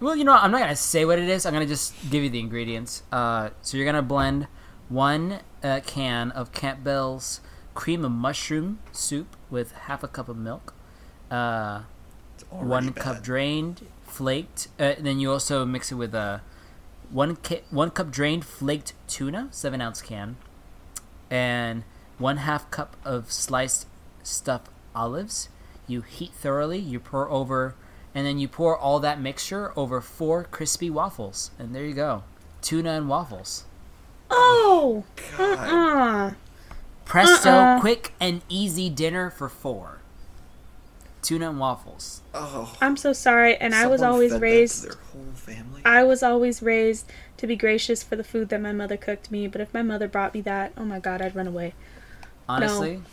well, 0.00 0.14
you 0.14 0.24
know, 0.24 0.32
what, 0.32 0.42
I'm 0.42 0.50
not 0.50 0.60
gonna 0.60 0.76
say 0.76 1.04
what 1.04 1.18
it 1.18 1.28
is. 1.28 1.46
I'm 1.46 1.52
gonna 1.52 1.66
just 1.66 1.94
give 2.10 2.22
you 2.22 2.30
the 2.30 2.40
ingredients. 2.40 3.02
Uh, 3.10 3.50
so 3.62 3.76
you're 3.76 3.86
gonna 3.86 4.02
blend 4.02 4.46
one 4.88 5.40
uh, 5.62 5.80
can 5.84 6.30
of 6.32 6.52
Campbell's 6.52 7.40
cream 7.74 8.04
of 8.04 8.10
mushroom 8.10 8.78
soup 8.92 9.36
with 9.50 9.72
half 9.72 10.02
a 10.02 10.08
cup 10.08 10.28
of 10.28 10.36
milk. 10.36 10.74
Uh, 11.30 11.82
one 12.50 12.86
bad. 12.90 12.96
cup 12.96 13.22
drained, 13.22 13.86
flaked. 14.04 14.68
Uh, 14.78 14.94
then 14.98 15.20
you 15.20 15.30
also 15.30 15.64
mix 15.64 15.92
it 15.92 15.96
with 15.96 16.14
a 16.14 16.40
one 17.10 17.36
ca- 17.36 17.62
one 17.70 17.90
cup 17.90 18.10
drained 18.10 18.44
flaked 18.44 18.94
tuna, 19.06 19.48
seven 19.50 19.80
ounce 19.80 20.02
can, 20.02 20.36
and 21.30 21.84
one 22.18 22.38
half 22.38 22.70
cup 22.70 22.96
of 23.04 23.30
sliced 23.30 23.86
stuffed 24.22 24.70
olives. 24.94 25.48
You 25.86 26.02
heat 26.02 26.32
thoroughly. 26.32 26.78
You 26.78 27.00
pour 27.00 27.30
over, 27.30 27.74
and 28.14 28.26
then 28.26 28.38
you 28.38 28.48
pour 28.48 28.76
all 28.76 29.00
that 29.00 29.20
mixture 29.20 29.72
over 29.78 30.00
four 30.00 30.44
crispy 30.44 30.90
waffles, 30.90 31.50
and 31.58 31.74
there 31.74 31.84
you 31.84 31.94
go, 31.94 32.24
tuna 32.60 32.92
and 32.92 33.08
waffles. 33.08 33.64
Oh, 34.30 35.04
God. 35.36 35.58
uh-uh. 35.58 36.34
Presto, 37.04 37.50
Uh-uh. 37.50 37.80
quick 37.80 38.12
and 38.20 38.42
easy 38.48 38.90
dinner 38.90 39.30
for 39.30 39.48
four. 39.48 39.98
Tuna 41.22 41.50
and 41.50 41.58
waffles. 41.58 42.22
Oh, 42.32 42.74
I'm 42.80 42.96
so 42.96 43.12
sorry. 43.12 43.56
And 43.56 43.74
I 43.74 43.86
was 43.86 44.02
always 44.02 44.30
fed 44.32 44.40
that 44.40 44.46
to 44.46 44.52
raised. 44.52 44.84
their 44.84 44.92
whole 45.12 45.32
family. 45.34 45.82
I 45.84 46.04
was 46.04 46.22
always 46.22 46.62
raised 46.62 47.10
to 47.38 47.46
be 47.46 47.56
gracious 47.56 48.02
for 48.02 48.14
the 48.16 48.24
food 48.24 48.50
that 48.50 48.60
my 48.60 48.72
mother 48.72 48.96
cooked 48.96 49.30
me. 49.30 49.46
But 49.48 49.60
if 49.60 49.72
my 49.74 49.82
mother 49.82 50.06
brought 50.08 50.32
me 50.34 50.40
that, 50.42 50.72
oh 50.76 50.84
my 50.84 51.00
god, 51.00 51.20
I'd 51.20 51.34
run 51.34 51.46
away. 51.48 51.74
Honestly, 52.48 52.94
it's 52.94 53.04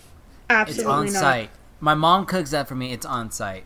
Absolutely 0.49 0.93
on 0.93 1.05
not. 1.07 1.13
site. 1.13 1.49
My 1.80 1.93
mom 1.93 2.26
cooks 2.26 2.51
that 2.51 2.68
for 2.68 2.76
me. 2.76 2.93
It's 2.93 3.05
on 3.05 3.32
site. 3.32 3.66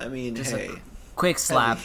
I 0.00 0.08
mean, 0.08 0.34
Just 0.34 0.52
a 0.52 0.58
hey, 0.58 0.70
Quick 1.14 1.38
slap. 1.38 1.78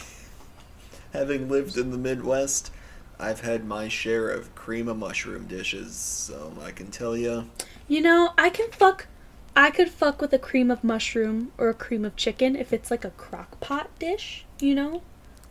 having 1.12 1.48
lived 1.48 1.76
in 1.78 1.90
the 1.92 1.98
Midwest, 1.98 2.72
I've 3.20 3.40
had 3.40 3.64
my 3.64 3.88
share 3.88 4.28
of 4.30 4.54
cream 4.54 4.88
of 4.88 4.96
mushroom 4.98 5.46
dishes, 5.46 5.94
so 5.96 6.52
I 6.62 6.70
can 6.70 6.90
tell 6.90 7.16
you. 7.16 7.48
You 7.88 8.00
know, 8.00 8.32
I 8.38 8.48
can 8.50 8.70
fuck. 8.70 9.06
I 9.56 9.70
could 9.70 9.88
fuck 9.90 10.20
with 10.20 10.32
a 10.32 10.38
cream 10.38 10.70
of 10.70 10.84
mushroom 10.84 11.50
or 11.58 11.68
a 11.68 11.74
cream 11.74 12.04
of 12.04 12.14
chicken 12.14 12.54
if 12.54 12.72
it's 12.72 12.90
like 12.92 13.04
a 13.04 13.10
crock 13.10 13.58
pot 13.60 13.90
dish. 13.98 14.44
You 14.60 14.74
know, 14.74 15.02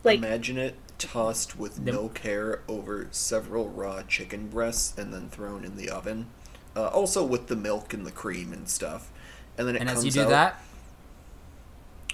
like 0.02 0.18
Imagine 0.18 0.56
it 0.58 0.76
tossed 0.98 1.58
with 1.58 1.84
The- 1.84 1.92
no 1.92 2.08
care 2.08 2.62
over 2.68 3.08
several 3.10 3.68
raw 3.68 4.02
chicken 4.02 4.48
breasts 4.48 4.96
and 4.96 5.12
then 5.12 5.28
thrown 5.28 5.64
in 5.64 5.76
the 5.76 5.90
oven. 5.90 6.26
Uh, 6.74 6.86
also 6.88 7.24
with 7.24 7.48
the 7.48 7.56
milk 7.56 7.92
and 7.92 8.06
the 8.06 8.10
cream 8.12 8.52
and 8.52 8.68
stuff. 8.68 9.10
and 9.58 9.66
then 9.66 9.74
it 9.74 9.80
And 9.80 9.88
comes 9.88 9.98
as 10.00 10.04
you 10.06 10.12
do 10.12 10.22
out. 10.22 10.28
that, 10.30 10.62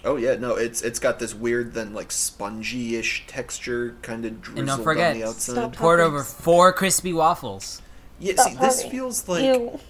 Oh 0.04 0.16
yeah, 0.16 0.34
no, 0.34 0.56
it's 0.56 0.82
it's 0.82 0.98
got 0.98 1.18
this 1.18 1.34
weird 1.34 1.72
then 1.72 1.94
like 1.94 2.12
spongy-ish 2.12 3.26
texture, 3.26 3.96
kind 4.02 4.24
of 4.26 4.42
drizzled 4.42 4.66
don't 4.66 4.84
forget, 4.84 5.12
on 5.12 5.20
the 5.20 5.26
outside. 5.26 5.52
Stop 5.54 5.76
poured 5.76 6.00
over 6.00 6.22
four 6.22 6.72
crispy 6.72 7.12
waffles. 7.12 7.80
Yeah, 8.18 8.34
Stop 8.34 8.48
see, 8.48 8.54
this 8.58 8.76
hurting. 8.76 8.90
feels 8.90 9.28
like 9.28 9.44
Ew. 9.44 9.80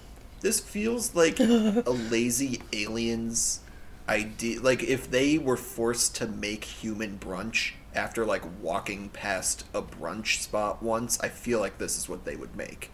this 0.41 0.59
feels 0.61 1.15
like 1.15 1.39
a 1.39 1.43
lazy 2.09 2.61
aliens 2.73 3.59
idea. 4.07 4.61
Like 4.61 4.83
if 4.83 5.09
they 5.11 5.37
were 5.37 5.57
forced 5.57 6.15
to 6.17 6.27
make 6.27 6.63
human 6.63 7.17
brunch 7.19 7.73
after 7.93 8.25
like 8.25 8.43
walking 8.61 9.09
past 9.09 9.65
a 9.73 9.81
brunch 9.81 10.41
spot 10.41 10.81
once, 10.81 11.19
I 11.19 11.27
feel 11.29 11.59
like 11.59 11.77
this 11.77 11.97
is 11.97 12.07
what 12.07 12.25
they 12.25 12.35
would 12.35 12.55
make. 12.55 12.89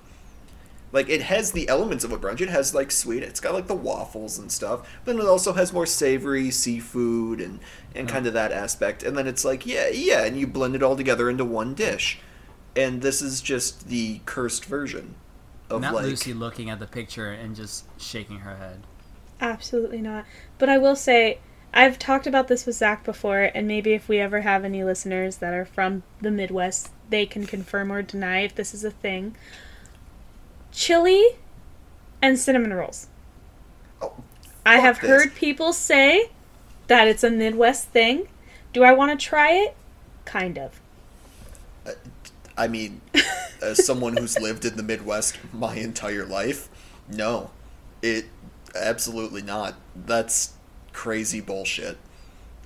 Like 0.92 1.10
it 1.10 1.22
has 1.24 1.52
the 1.52 1.70
elements 1.70 2.04
of 2.04 2.12
a 2.12 2.18
brunch. 2.18 2.42
It 2.42 2.50
has 2.50 2.76
like 2.76 2.92
sweet. 2.92 3.24
It's 3.24 3.39
got 3.39 3.54
like 3.54 3.68
the 3.68 3.76
waffles 3.76 4.38
and 4.38 4.52
stuff, 4.52 4.82
but 5.06 5.14
then 5.14 5.22
it 5.22 5.28
also 5.28 5.54
has 5.54 5.72
more 5.72 5.86
savory 5.86 6.52
seafood 6.52 7.39
and 7.39 7.60
and 7.96 8.08
uh-huh. 8.08 8.16
kind 8.16 8.28
of 8.28 8.34
that 8.34 8.52
aspect. 8.52 9.04
And 9.04 9.18
then 9.18 9.28
it's 9.28 9.46
like 9.46 9.66
yeah, 9.66 9.88
yeah, 9.89 10.26
and 10.26 10.38
you 10.38 10.48
blend 10.48 10.76
it 10.76 10.84
all 10.84 10.96
together 10.96 11.30
into 11.30 11.46
one 11.46 11.74
dish. 11.74 12.20
And 12.76 13.02
this 13.02 13.22
is 13.22 13.42
just 13.42 13.88
the 13.89 14.22
cursed 14.26 14.66
version 14.66 15.16
of 15.70 15.82
Not 15.82 15.94
like 15.94 16.06
Lucy 16.06 16.34
looking 16.34 16.70
at 16.70 16.80
the 16.80 16.88
picture 16.88 17.32
and 17.32 17.56
just 17.56 17.86
shaking 18.00 18.39
her 18.39 18.56
head. 18.56 18.82
Absolutely 19.39 20.02
not. 20.02 20.26
But 20.58 20.70
I 20.70 20.78
will 20.78 20.96
say, 20.96 21.39
I've 21.74 21.98
talked 21.98 22.28
about 22.28 22.48
this 22.48 22.66
with 22.66 22.76
Zach 22.76 23.04
before, 23.04 23.50
and 23.56 23.68
maybe 23.68 23.94
if 23.94 24.08
we 24.08 24.20
ever 24.20 24.42
have 24.42 24.64
any 24.64 24.84
listeners 24.84 25.38
that 25.38 25.54
are 25.54 25.66
from 25.66 26.04
the 26.22 26.32
Midwest, 26.32 26.92
they 27.10 27.26
can 27.26 27.46
confirm 27.46 27.92
or 27.92 28.02
deny 28.02 28.42
if 28.42 28.56
this 28.56 28.74
is 28.74 28.84
a 28.84 28.92
thing. 28.92 29.36
Chili 30.72 31.26
and 32.22 32.38
cinnamon 32.38 32.74
rolls. 32.74 33.07
Oh, 34.01 34.13
I 34.65 34.80
have 34.80 34.99
this. 35.01 35.09
heard 35.09 35.36
people 35.36 35.74
say 35.74 36.30
that 36.88 37.07
it's 37.07 37.24
a 37.24 37.30
Midwest 37.30 37.89
thing. 37.89 38.28
Do 38.74 38.84
I 38.84 38.93
want 38.93 39.17
to 39.17 39.24
try 39.24 39.51
it? 39.53 39.76
Kind 40.26 40.57
of. 40.57 40.80
I 42.57 42.67
mean, 42.67 43.01
as 43.61 43.86
someone 43.86 44.17
who's 44.17 44.38
lived 44.39 44.65
in 44.65 44.78
the 44.78 44.84
Midwest 44.84 45.38
my 45.53 45.76
entire 45.76 46.26
life, 46.26 46.69
no, 47.09 47.51
it 48.01 48.26
absolutely 48.76 49.41
not. 49.41 49.76
That's 49.95 50.53
crazy 50.93 51.41
bullshit. 51.41 51.97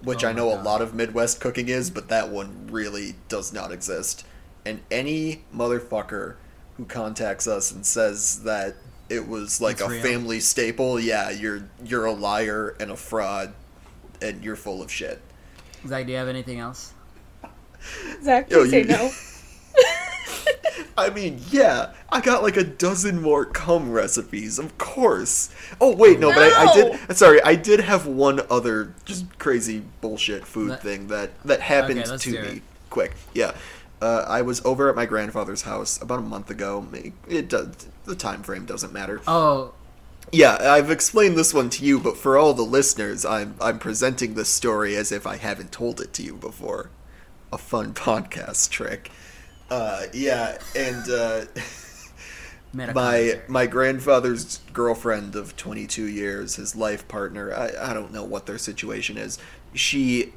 Which 0.03 0.23
Oh 0.23 0.27
I 0.27 0.33
my 0.33 0.37
know 0.37 0.53
a 0.53 0.61
lot 0.61 0.81
of 0.81 0.93
Midwest 0.93 1.39
cooking 1.39 1.69
is, 1.69 1.89
but 1.89 2.09
that 2.09 2.29
one 2.29 2.67
really 2.69 3.15
does 3.29 3.53
not 3.53 3.71
exist. 3.71 4.25
And 4.65 4.81
any 4.91 5.43
motherfucker 5.55 6.35
who 6.77 6.85
contacts 6.85 7.47
us 7.47 7.71
and 7.71 7.85
says 7.85 8.43
that 8.43 8.75
it 9.09 9.27
was 9.27 9.61
like 9.61 9.73
It's 9.75 9.81
a 9.83 9.89
real. 9.89 10.01
family 10.03 10.39
staple, 10.39 10.99
yeah, 10.99 11.29
you're 11.29 11.63
you're 11.83 12.05
a 12.05 12.11
liar 12.11 12.75
and 12.79 12.91
a 12.91 12.95
fraud, 12.95 13.53
and 14.21 14.43
you're 14.43 14.55
full 14.55 14.81
of 14.81 14.91
shit. 14.91 15.21
Zach, 15.87 16.05
do 16.05 16.11
you 16.11 16.17
have 16.17 16.27
anything 16.27 16.59
else? 16.59 16.93
Zach, 18.23 18.49
Yo, 18.49 18.61
please 18.61 18.71
say 18.71 18.79
you- 18.81 18.85
no. 18.87 19.11
I 20.97 21.09
mean, 21.09 21.39
yeah, 21.51 21.93
I 22.09 22.21
got 22.21 22.41
like 22.41 22.57
a 22.57 22.63
dozen 22.63 23.21
more 23.21 23.45
cum 23.45 23.91
recipes, 23.91 24.57
of 24.59 24.77
course. 24.77 25.53
Oh 25.81 25.95
wait, 25.95 26.19
no, 26.19 26.29
but 26.33 26.51
I, 26.53 26.65
I 26.71 26.73
did. 26.73 27.17
Sorry, 27.17 27.41
I 27.43 27.55
did 27.55 27.81
have 27.81 28.07
one 28.07 28.41
other 28.49 28.93
just 29.05 29.37
crazy 29.37 29.83
bullshit 30.01 30.45
food 30.47 30.69
Let- 30.69 30.81
thing 30.81 31.07
that 31.07 31.31
that 31.43 31.61
happened 31.61 31.99
Okay, 31.99 32.17
to 32.17 32.41
me. 32.41 32.47
it. 32.57 32.61
Quick, 32.89 33.13
yeah. 33.33 33.53
Uh, 34.05 34.23
I 34.27 34.43
was 34.43 34.63
over 34.63 34.87
at 34.87 34.95
my 34.95 35.07
grandfather's 35.07 35.63
house 35.63 35.99
about 35.99 36.19
a 36.19 36.21
month 36.21 36.51
ago. 36.51 36.85
It- 37.27 37.49
does 37.49 37.69
the 38.05 38.15
time 38.15 38.43
frame 38.43 38.65
doesn't 38.65 38.93
matter. 38.93 39.19
Oh, 39.25 39.73
Yeah, 40.31 40.57
I've 40.59 40.91
explained 40.91 41.37
this 41.37 41.53
one 41.55 41.69
to 41.71 41.83
you, 41.83 41.99
but 41.99 42.15
for 42.17 42.37
all 42.37 42.53
the 42.53 42.61
listeners, 42.79 43.25
I'm 43.25 43.55
I'm 43.59 43.79
presenting 43.79 44.35
this 44.35 44.49
story 44.49 44.95
as 44.95 45.11
if 45.11 45.25
I 45.25 45.37
haven't 45.37 45.71
told 45.71 45.99
it 46.01 46.13
to 46.13 46.23
you 46.23 46.35
before. 46.35 46.89
A 47.51 47.57
fun 47.57 47.93
podcast 48.07 48.69
trick. 48.69 49.09
Uh, 49.71 50.03
yeah, 50.13 50.57
and 50.75 51.09
uh, 51.09 51.45
my 52.73 53.39
my 53.47 53.65
grandfather's 53.65 54.59
girlfriend 54.73 55.35
of 55.35 55.55
22 55.55 56.05
years, 56.05 56.55
his 56.57 56.75
life 56.75 57.07
partner. 57.07 57.51
I 57.53 57.89
I 57.89 57.93
don't 57.93 58.13
know 58.13 58.23
what 58.23 58.45
their 58.45 58.57
situation 58.59 59.17
is. 59.17 59.39
She 59.73 60.33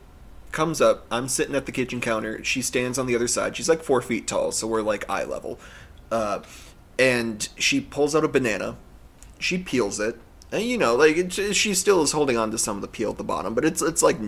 comes 0.53 0.81
up. 0.81 1.07
I'm 1.11 1.29
sitting 1.29 1.55
at 1.55 1.67
the 1.67 1.73
kitchen 1.73 2.01
counter. 2.01 2.43
She 2.45 2.63
stands 2.63 2.99
on 2.99 3.07
the 3.07 3.15
other 3.15 3.29
side. 3.29 3.57
She's 3.57 3.69
like 3.69 3.83
four 3.83 4.03
feet 4.03 4.27
tall, 4.27 4.53
so 4.53 4.67
we're 4.67 4.83
like 4.83 5.09
eye 5.09 5.25
level. 5.25 5.59
Uh, 6.11 6.41
and 6.99 7.49
she 7.57 7.81
pulls 7.81 8.15
out 8.15 8.25
a 8.25 8.29
banana. 8.29 8.77
She 9.39 9.59
peels 9.59 10.01
it. 10.01 10.19
And 10.51 10.63
you 10.63 10.79
know, 10.79 10.97
like 10.97 11.17
it, 11.17 11.55
she 11.55 11.75
still 11.75 12.03
is 12.03 12.13
holding 12.13 12.37
on 12.37 12.51
to 12.51 12.59
some 12.59 12.77
of 12.77 12.83
the 12.83 12.89
peel 12.89 13.11
at 13.11 13.19
the 13.19 13.25
bottom, 13.25 13.55
but 13.55 13.65
it's 13.65 13.83
it's 13.83 14.03
like 14.03 14.19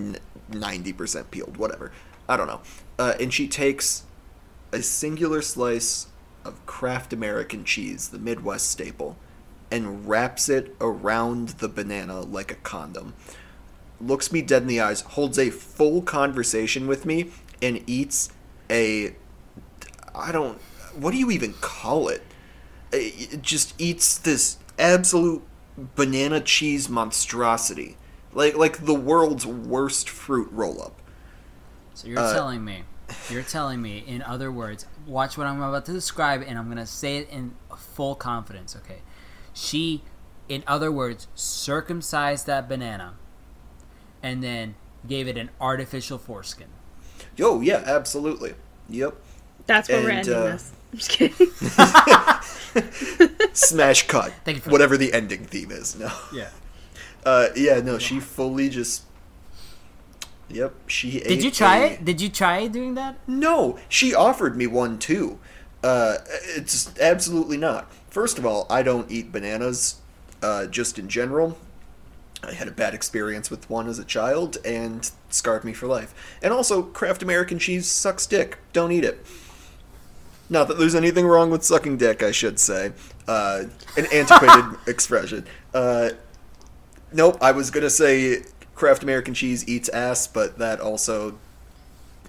ninety 0.48 0.92
percent 0.92 1.30
peeled. 1.30 1.56
Whatever. 1.56 1.92
I 2.28 2.36
don't 2.36 2.46
know. 2.46 2.60
Uh, 2.98 3.14
and 3.18 3.32
she 3.32 3.48
takes 3.48 4.04
a 4.72 4.82
singular 4.82 5.42
slice 5.42 6.06
of 6.44 6.64
Kraft 6.66 7.12
American 7.12 7.64
cheese, 7.64 8.10
the 8.10 8.18
Midwest 8.18 8.70
staple, 8.70 9.16
and 9.70 10.08
wraps 10.08 10.48
it 10.48 10.76
around 10.80 11.50
the 11.50 11.68
banana 11.68 12.20
like 12.20 12.52
a 12.52 12.56
condom. 12.56 13.14
Looks 14.00 14.32
me 14.32 14.42
dead 14.42 14.62
in 14.62 14.68
the 14.68 14.80
eyes, 14.80 15.02
holds 15.02 15.38
a 15.38 15.50
full 15.50 16.02
conversation 16.02 16.86
with 16.86 17.04
me, 17.04 17.30
and 17.60 17.82
eats 17.86 18.30
a. 18.70 19.14
I 20.14 20.32
don't. 20.32 20.58
What 20.94 21.12
do 21.12 21.18
you 21.18 21.30
even 21.30 21.54
call 21.60 22.08
it? 22.08 22.22
It 22.92 23.42
just 23.42 23.74
eats 23.80 24.18
this 24.18 24.58
absolute 24.78 25.42
banana 25.94 26.40
cheese 26.40 26.88
monstrosity. 26.88 27.96
Like, 28.32 28.56
like 28.56 28.84
the 28.84 28.94
world's 28.94 29.46
worst 29.46 30.08
fruit 30.08 30.48
roll 30.52 30.82
up. 30.82 31.00
So 31.94 32.08
you're 32.08 32.18
uh, 32.18 32.32
telling 32.32 32.64
me, 32.64 32.84
you're 33.28 33.42
telling 33.42 33.82
me, 33.82 33.98
in 34.06 34.22
other 34.22 34.50
words, 34.50 34.86
watch 35.06 35.36
what 35.36 35.46
I'm 35.46 35.60
about 35.60 35.84
to 35.86 35.92
describe, 35.92 36.42
and 36.46 36.58
I'm 36.58 36.68
gonna 36.68 36.86
say 36.86 37.18
it 37.18 37.28
in 37.28 37.54
full 37.76 38.14
confidence. 38.14 38.76
Okay, 38.76 39.02
she, 39.52 40.02
in 40.48 40.62
other 40.66 40.92
words, 40.92 41.28
circumcised 41.34 42.46
that 42.46 42.68
banana, 42.68 43.14
and 44.22 44.42
then 44.42 44.74
gave 45.08 45.26
it 45.28 45.36
an 45.38 45.50
artificial 45.60 46.18
foreskin. 46.18 46.68
Yo, 47.36 47.60
yeah, 47.60 47.82
absolutely. 47.86 48.54
Yep. 48.88 49.14
That's 49.66 49.88
where 49.88 50.02
we're 50.02 50.10
ending 50.10 50.34
uh, 50.34 50.44
this. 50.44 50.72
I'm 50.92 50.98
just 50.98 51.10
kidding. 51.10 51.46
Smash 53.52 54.06
cut. 54.06 54.32
Thank 54.44 54.56
you 54.56 54.62
for- 54.62 54.70
Whatever 54.70 54.96
the 54.96 55.12
ending 55.12 55.44
theme 55.44 55.70
is. 55.70 55.98
No. 55.98 56.10
Yeah. 56.32 56.48
Uh, 57.22 57.48
yeah, 57.54 57.80
no, 57.80 57.98
she 57.98 58.18
fully 58.18 58.70
just. 58.70 59.02
Yep, 60.48 60.74
she 60.86 61.18
ate. 61.18 61.28
Did 61.28 61.44
you 61.44 61.50
try 61.50 61.76
a- 61.76 61.86
it? 61.88 62.02
Did 62.02 62.18
you 62.18 62.30
try 62.30 62.66
doing 62.66 62.94
that? 62.94 63.18
No, 63.26 63.78
she 63.90 64.14
offered 64.14 64.56
me 64.56 64.66
one 64.66 64.98
too. 64.98 65.38
Uh, 65.84 66.16
it's 66.56 66.98
absolutely 66.98 67.58
not. 67.58 67.92
First 68.08 68.38
of 68.38 68.46
all, 68.46 68.66
I 68.70 68.82
don't 68.82 69.10
eat 69.10 69.30
bananas, 69.32 69.96
uh, 70.42 70.64
just 70.64 70.98
in 70.98 71.10
general. 71.10 71.58
I 72.42 72.52
had 72.52 72.68
a 72.68 72.72
bad 72.72 72.94
experience 72.94 73.50
with 73.50 73.68
one 73.68 73.86
as 73.88 73.98
a 73.98 74.04
child 74.04 74.56
and 74.64 75.10
scarred 75.28 75.64
me 75.64 75.72
for 75.72 75.86
life. 75.86 76.14
And 76.42 76.52
also, 76.52 76.82
Kraft 76.82 77.22
American 77.22 77.58
cheese 77.58 77.86
sucks 77.86 78.26
dick. 78.26 78.58
Don't 78.72 78.92
eat 78.92 79.04
it. 79.04 79.24
Not 80.48 80.66
that 80.68 80.78
there's 80.78 80.94
anything 80.94 81.26
wrong 81.26 81.50
with 81.50 81.62
sucking 81.62 81.98
dick, 81.98 82.22
I 82.22 82.32
should 82.32 82.58
say. 82.58 82.92
Uh, 83.28 83.64
an 83.96 84.06
antiquated 84.12 84.78
expression. 84.88 85.46
Uh, 85.72 86.10
nope, 87.12 87.38
I 87.40 87.52
was 87.52 87.70
gonna 87.70 87.90
say 87.90 88.42
Kraft 88.74 89.02
American 89.02 89.34
cheese 89.34 89.68
eats 89.68 89.88
ass, 89.90 90.26
but 90.26 90.58
that 90.58 90.80
also 90.80 91.38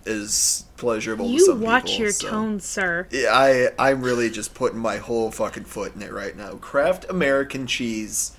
is 0.05 0.65
pleasurable 0.77 1.25
to 1.25 1.31
you 1.31 1.55
watch 1.55 1.85
people, 1.85 1.99
your 2.01 2.11
so- 2.11 2.29
tone, 2.29 2.59
sir. 2.59 3.07
Yeah, 3.11 3.29
I 3.31 3.69
I'm 3.79 4.01
really 4.03 4.29
just 4.29 4.53
putting 4.53 4.79
my 4.79 4.97
whole 4.97 5.31
fucking 5.31 5.65
foot 5.65 5.95
in 5.95 6.01
it 6.03 6.11
right 6.11 6.35
now. 6.35 6.55
Kraft 6.55 7.05
American 7.09 7.65
cheese 7.65 8.33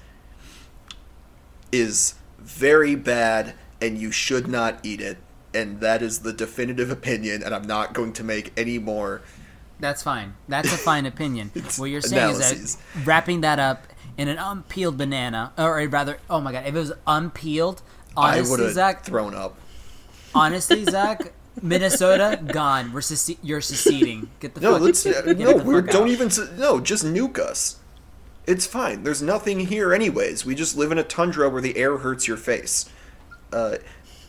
is 1.72 2.14
very 2.38 2.94
bad 2.94 3.54
and 3.80 3.98
you 3.98 4.10
should 4.12 4.46
not 4.46 4.78
eat 4.84 5.00
it. 5.00 5.18
And 5.54 5.80
that 5.80 6.00
is 6.02 6.20
the 6.20 6.32
definitive 6.32 6.90
opinion, 6.90 7.42
and 7.42 7.54
I'm 7.54 7.66
not 7.66 7.92
going 7.92 8.12
to 8.14 8.24
make 8.24 8.52
any 8.56 8.78
more. 8.78 9.20
That's 9.80 10.02
fine. 10.02 10.34
That's 10.48 10.72
a 10.72 10.76
fine 10.78 11.04
opinion. 11.06 11.50
What 11.76 11.86
you're 11.90 12.00
saying 12.00 12.36
is 12.36 12.76
that 12.76 13.04
wrapping 13.04 13.40
that 13.42 13.58
up 13.58 13.84
in 14.16 14.28
an 14.28 14.38
unpeeled 14.38 14.96
banana, 14.96 15.52
or 15.58 15.86
rather, 15.88 16.18
oh 16.30 16.40
my 16.40 16.52
god, 16.52 16.64
if 16.66 16.74
it 16.74 16.78
was 16.78 16.92
unpeeled, 17.06 17.82
I 18.16 18.36
would 18.36 18.46
honestly, 18.46 18.64
have 18.64 18.72
Zach, 18.74 19.04
thrown 19.04 19.34
up. 19.34 19.56
honestly, 20.34 20.84
Zach, 20.90 21.32
Minnesota 21.60 22.40
gone. 22.46 22.92
We're 22.92 23.00
sece- 23.00 23.38
you're 23.42 23.60
seceding. 23.60 24.30
Get 24.40 24.54
the 24.54 24.60
No, 24.62 24.72
fuck. 24.74 24.82
let's 24.82 25.02
get, 25.04 25.26
no. 25.38 25.56
We 25.56 25.82
don't 25.82 26.02
out. 26.04 26.08
even 26.08 26.30
no. 26.56 26.80
Just 26.80 27.04
nuke 27.04 27.38
us. 27.38 27.76
It's 28.46 28.66
fine. 28.66 29.04
There's 29.04 29.22
nothing 29.22 29.60
here, 29.60 29.92
anyways. 29.92 30.44
We 30.44 30.54
just 30.54 30.76
live 30.76 30.90
in 30.90 30.98
a 30.98 31.04
tundra 31.04 31.48
where 31.48 31.62
the 31.62 31.76
air 31.76 31.98
hurts 31.98 32.26
your 32.26 32.36
face. 32.36 32.88
Uh, 33.52 33.76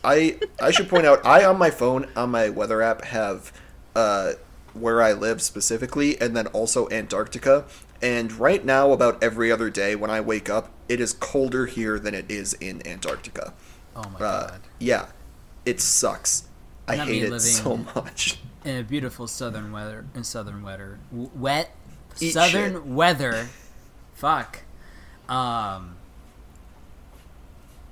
I 0.04 0.38
I 0.62 0.70
should 0.70 0.88
point 0.88 1.06
out 1.06 1.24
I 1.24 1.44
on 1.44 1.58
my 1.58 1.70
phone 1.70 2.08
on 2.14 2.30
my 2.30 2.48
weather 2.50 2.82
app 2.82 3.04
have 3.06 3.52
uh, 3.96 4.32
where 4.74 5.02
I 5.02 5.12
live 5.12 5.42
specifically, 5.42 6.20
and 6.20 6.36
then 6.36 6.46
also 6.48 6.88
Antarctica. 6.90 7.64
And 8.02 8.30
right 8.32 8.64
now, 8.64 8.92
about 8.92 9.22
every 9.22 9.50
other 9.50 9.70
day 9.70 9.96
when 9.96 10.10
I 10.10 10.20
wake 10.20 10.50
up, 10.50 10.70
it 10.88 11.00
is 11.00 11.12
colder 11.14 11.66
here 11.66 11.98
than 11.98 12.14
it 12.14 12.26
is 12.30 12.52
in 12.54 12.86
Antarctica. 12.86 13.54
Oh 13.96 14.02
my 14.10 14.16
Uh, 14.16 14.46
god. 14.48 14.60
yeah, 14.78 15.06
it 15.64 15.80
sucks. 15.80 16.44
I 16.86 16.96
Not 16.96 17.06
hate 17.08 17.22
it 17.24 17.40
so 17.40 17.78
much. 17.78 18.38
In 18.64 18.76
a 18.76 18.82
beautiful 18.82 19.26
southern 19.26 19.72
weather, 19.72 20.04
in 20.14 20.22
southern 20.22 20.62
weather, 20.62 20.98
w- 21.10 21.30
wet 21.34 21.70
Eat 22.20 22.32
southern 22.32 22.72
shit. 22.74 22.86
weather. 22.86 23.48
Fuck. 24.24 24.60
Um. 25.28 25.96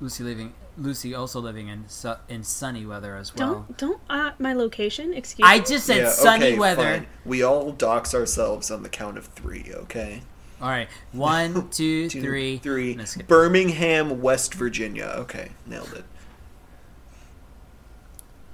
Lucy 0.00 0.24
living. 0.24 0.54
Lucy 0.78 1.14
also 1.14 1.40
living 1.40 1.68
in 1.68 1.86
su- 1.90 2.14
in 2.26 2.42
sunny 2.42 2.86
weather 2.86 3.16
as 3.16 3.36
well. 3.36 3.66
Don't 3.68 3.76
don't 3.76 4.00
uh, 4.08 4.30
my 4.38 4.54
location. 4.54 5.12
Excuse 5.12 5.46
I 5.46 5.56
me. 5.56 5.60
I 5.60 5.62
just 5.62 5.84
said 5.84 5.98
yeah, 5.98 6.08
sunny 6.08 6.46
okay, 6.46 6.58
weather. 6.58 6.82
fine. 7.00 7.06
We 7.26 7.42
all 7.42 7.72
dox 7.72 8.14
ourselves 8.14 8.70
on 8.70 8.82
the 8.82 8.88
count 8.88 9.18
of 9.18 9.26
three, 9.26 9.66
okay? 9.74 10.22
All 10.58 10.70
right, 10.70 10.88
one, 11.12 11.68
two, 11.70 12.08
Two, 12.08 12.22
three, 12.22 12.56
three. 12.56 12.94
No, 12.94 13.04
skip. 13.04 13.26
Birmingham, 13.26 14.22
West 14.22 14.54
Virginia. 14.54 15.12
Okay, 15.18 15.50
nailed 15.66 15.92
it. 15.92 16.04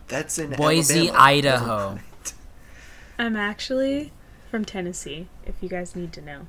That's 0.09 0.37
in 0.37 0.51
Boise, 0.51 1.11
Alabama. 1.11 1.22
Idaho. 1.22 1.99
I'm 3.20 3.37
actually 3.37 4.11
from 4.51 4.64
Tennessee. 4.64 5.29
If 5.47 5.55
you 5.61 5.68
guys 5.68 5.95
need 5.95 6.12
to 6.14 6.20
know. 6.20 6.49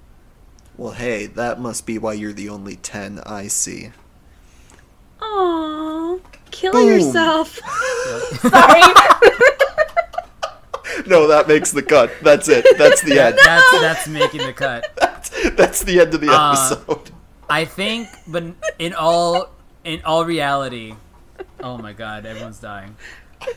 Well, 0.80 0.94
hey, 0.94 1.26
that 1.26 1.60
must 1.60 1.86
be 1.86 1.98
why 1.98 2.14
you're 2.14 2.32
the 2.32 2.48
only 2.48 2.78
10 2.78 3.20
I 3.26 3.48
see. 3.48 3.92
Aww, 5.20 6.22
kill 6.52 6.72
Boom. 6.72 6.88
yourself. 6.88 7.56
Sorry. 8.40 8.82
No, 11.06 11.28
that 11.28 11.50
makes 11.50 11.72
the 11.72 11.84
cut. 11.84 12.12
That's 12.22 12.48
it. 12.48 12.66
That's 12.78 13.02
the 13.02 13.20
end. 13.20 13.38
That's 13.44 13.82
that's 13.82 14.08
making 14.08 14.46
the 14.46 14.54
cut. 14.54 14.90
That's, 14.96 15.30
that's 15.52 15.84
the 15.84 16.00
end 16.00 16.14
of 16.14 16.22
the 16.22 16.30
Uh, 16.32 16.52
episode. 16.54 17.12
I 17.50 17.66
think, 17.66 18.08
but 18.26 18.44
in 18.80 18.94
all 18.94 19.50
in 19.84 20.02
all 20.06 20.24
reality, 20.24 20.94
oh 21.60 21.78
my 21.78 21.92
god, 21.92 22.26
everyone's 22.26 22.60
dying. 22.60 22.96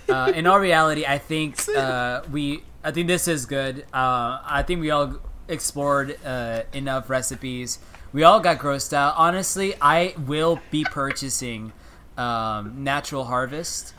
Uh, 0.08 0.32
in 0.34 0.48
all 0.48 0.58
reality, 0.58 1.04
I 1.06 1.18
think 1.18 1.56
uh, 1.68 2.22
we, 2.32 2.64
I 2.82 2.90
think 2.90 3.06
this 3.06 3.28
is 3.28 3.46
good. 3.46 3.82
Uh, 3.92 4.38
I 4.44 4.64
think 4.66 4.80
we 4.80 4.90
all 4.90 5.14
explored 5.52 6.16
uh, 6.24 6.62
enough 6.72 7.08
recipes. 7.10 7.78
We 8.12 8.24
all 8.24 8.40
got 8.40 8.58
grossed 8.58 8.92
out. 8.92 9.14
Honestly, 9.16 9.74
I 9.80 10.14
will 10.26 10.60
be 10.70 10.84
purchasing 10.84 11.72
um, 12.18 12.84
Natural 12.84 13.24
Harvest. 13.24 13.94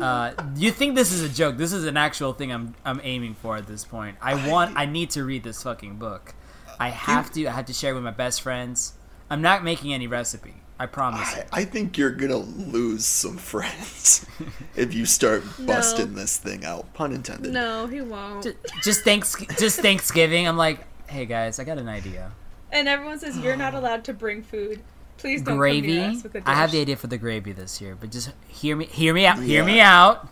Uh, 0.00 0.32
you 0.56 0.70
think 0.70 0.94
this 0.94 1.12
is 1.12 1.22
a 1.22 1.28
joke? 1.28 1.56
This 1.56 1.72
is 1.72 1.84
an 1.84 1.96
actual 1.96 2.32
thing 2.32 2.52
I'm 2.52 2.74
I'm 2.84 3.00
aiming 3.02 3.34
for 3.34 3.56
at 3.56 3.66
this 3.66 3.84
point. 3.84 4.16
I 4.20 4.48
want, 4.48 4.76
I 4.76 4.84
need 4.86 5.10
to 5.10 5.24
read 5.24 5.42
this 5.42 5.62
fucking 5.62 5.96
book. 5.96 6.34
I 6.78 6.90
have 6.90 7.32
to. 7.32 7.46
I 7.46 7.52
have 7.52 7.66
to 7.66 7.72
share 7.72 7.92
it 7.92 7.94
with 7.94 8.04
my 8.04 8.10
best 8.10 8.42
friends. 8.42 8.92
I'm 9.30 9.42
not 9.42 9.64
making 9.64 9.92
any 9.92 10.06
recipe. 10.06 10.54
I 10.78 10.84
promise. 10.84 11.26
I, 11.34 11.46
I 11.52 11.64
think 11.64 11.96
you're 11.96 12.10
gonna 12.10 12.36
lose 12.36 13.04
some 13.06 13.38
friends 13.38 14.26
if 14.76 14.92
you 14.92 15.06
start 15.06 15.42
busting 15.66 16.14
this 16.14 16.36
thing 16.36 16.64
out. 16.66 16.92
Pun 16.92 17.12
intended. 17.14 17.52
no, 17.52 17.86
he 17.86 18.02
won't. 18.02 18.44
Ju- 18.44 18.54
Just 18.84 19.02
thanks, 19.02 19.34
just 19.58 19.80
Thanksgiving. 19.88 20.46
I'm 20.46 20.58
like, 20.58 20.80
hey 21.08 21.26
guys, 21.26 21.58
I 21.58 21.64
got 21.64 21.78
an 21.78 21.88
idea. 21.88 22.32
And 22.72 22.88
everyone 22.88 23.18
says 23.18 23.36
you're 23.38 23.56
not 23.56 23.74
allowed 23.80 24.04
to 24.04 24.12
bring 24.14 24.42
food. 24.42 24.82
Please 25.18 25.40
don't 25.40 25.54
come 25.56 25.58
near 25.58 25.80
Gravy. 25.80 25.98
us 26.00 26.22
with 26.22 26.34
a 26.34 26.42
I 26.44 26.54
have 26.54 26.72
the 26.72 26.80
idea 26.80 26.96
for 26.96 27.06
the 27.06 27.16
gravy 27.18 27.52
this 27.52 27.80
year, 27.80 27.96
but 27.98 28.10
just 28.10 28.32
hear 28.48 28.76
me, 28.76 28.84
hear 28.86 29.14
me 29.14 29.24
out, 29.26 29.38
hear 29.42 29.64
me 29.64 29.80
out. 29.80 30.28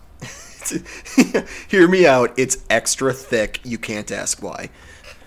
Hear 1.68 1.86
me 1.86 2.06
out. 2.06 2.32
It's 2.38 2.56
extra 2.70 3.12
thick. 3.12 3.60
You 3.64 3.76
can't 3.76 4.10
ask 4.10 4.42
why. 4.42 4.70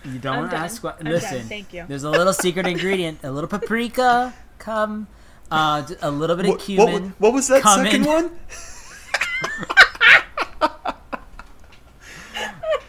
You 0.03 0.17
don't 0.17 0.33
I'm 0.33 0.39
want 0.39 0.49
to 0.51 0.55
done. 0.57 0.65
ask 0.65 0.83
what. 0.83 0.95
I'm 0.97 1.03
done. 1.05 1.13
Listen, 1.13 1.43
Thank 1.47 1.73
you. 1.73 1.85
there's 1.87 2.03
a 2.03 2.09
little 2.09 2.33
secret 2.45 2.65
ingredient, 2.65 3.19
a 3.23 3.29
little 3.31 3.47
paprika, 3.47 4.33
come, 4.57 5.05
uh, 5.51 5.83
j- 5.85 5.93
a 6.01 6.09
little 6.09 6.35
bit 6.35 6.45
of 6.45 6.49
What, 6.49 6.57
what, 6.57 6.65
cumin. 6.65 7.13
what 7.19 7.33
was 7.33 7.47
that 7.49 7.61
Cumin. 7.61 7.85
second 7.85 8.05
one? 8.05 8.31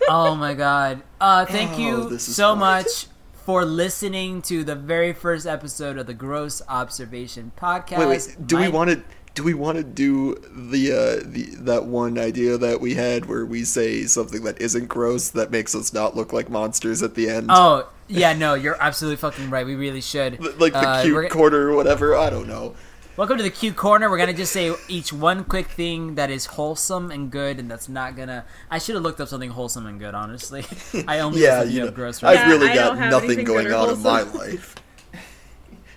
Oh 0.08 0.34
my 0.34 0.54
god. 0.54 1.02
Uh 1.20 1.44
thank 1.44 1.72
Oh, 1.72 2.08
you 2.10 2.18
so 2.18 2.50
fun. 2.52 2.58
much 2.58 3.06
for 3.44 3.64
listening 3.64 4.42
to 4.42 4.62
the 4.64 4.74
very 4.74 5.12
first 5.12 5.46
episode 5.46 5.96
of 5.98 6.06
the 6.06 6.14
Gross 6.14 6.60
Observation 6.68 7.52
podcast. 7.58 7.98
Wait, 7.98 8.06
wait. 8.08 8.36
Do 8.46 8.58
we 8.58 8.68
want 8.68 8.90
to? 8.90 9.02
Do 9.34 9.44
we 9.44 9.54
want 9.54 9.78
to 9.78 9.84
do 9.84 10.34
the 10.50 10.90
uh, 10.92 11.22
the 11.24 11.44
that 11.60 11.84
one 11.84 12.18
idea 12.18 12.58
that 12.58 12.80
we 12.80 12.94
had 12.94 13.26
where 13.26 13.46
we 13.46 13.64
say 13.64 14.04
something 14.04 14.42
that 14.42 14.60
isn't 14.60 14.86
gross 14.88 15.28
that 15.30 15.52
makes 15.52 15.74
us 15.76 15.92
not 15.92 16.16
look 16.16 16.32
like 16.32 16.50
monsters 16.50 17.02
at 17.04 17.14
the 17.14 17.28
end? 17.30 17.46
Oh, 17.48 17.88
yeah, 18.08 18.32
no, 18.32 18.54
you're 18.54 18.80
absolutely 18.82 19.16
fucking 19.16 19.48
right. 19.48 19.64
We 19.64 19.76
really 19.76 20.00
should. 20.00 20.40
like 20.60 20.72
the 20.72 20.80
Uh, 20.88 21.02
cute 21.04 21.30
corner 21.30 21.68
or 21.70 21.76
whatever. 21.76 22.16
I 22.16 22.30
don't 22.30 22.48
know. 22.48 22.74
Welcome 23.18 23.36
to 23.38 23.42
the 23.42 23.50
Q 23.50 23.72
corner. 23.72 24.08
We're 24.08 24.16
gonna 24.18 24.32
just 24.32 24.52
say 24.52 24.72
each 24.86 25.12
one 25.12 25.42
quick 25.42 25.66
thing 25.66 26.14
that 26.14 26.30
is 26.30 26.46
wholesome 26.46 27.10
and 27.10 27.32
good, 27.32 27.58
and 27.58 27.68
that's 27.68 27.88
not 27.88 28.14
gonna. 28.14 28.44
I 28.70 28.78
should 28.78 28.94
have 28.94 29.02
looked 29.02 29.20
up 29.20 29.26
something 29.26 29.50
wholesome 29.50 29.86
and 29.86 29.98
good. 29.98 30.14
Honestly, 30.14 30.64
I 31.08 31.18
only 31.18 31.42
Yeah, 31.42 31.64
yeah, 31.64 31.68
you 31.68 31.80
know, 31.86 31.90
gross. 31.90 32.22
I've 32.22 32.36
Right? 32.36 32.46
Yeah, 32.46 32.48
really 32.48 32.68
I 32.68 32.74
got 32.76 32.96
nothing 33.10 33.42
going 33.42 33.72
on 33.72 33.90
in 33.90 34.02
my 34.02 34.22
life. 34.22 34.76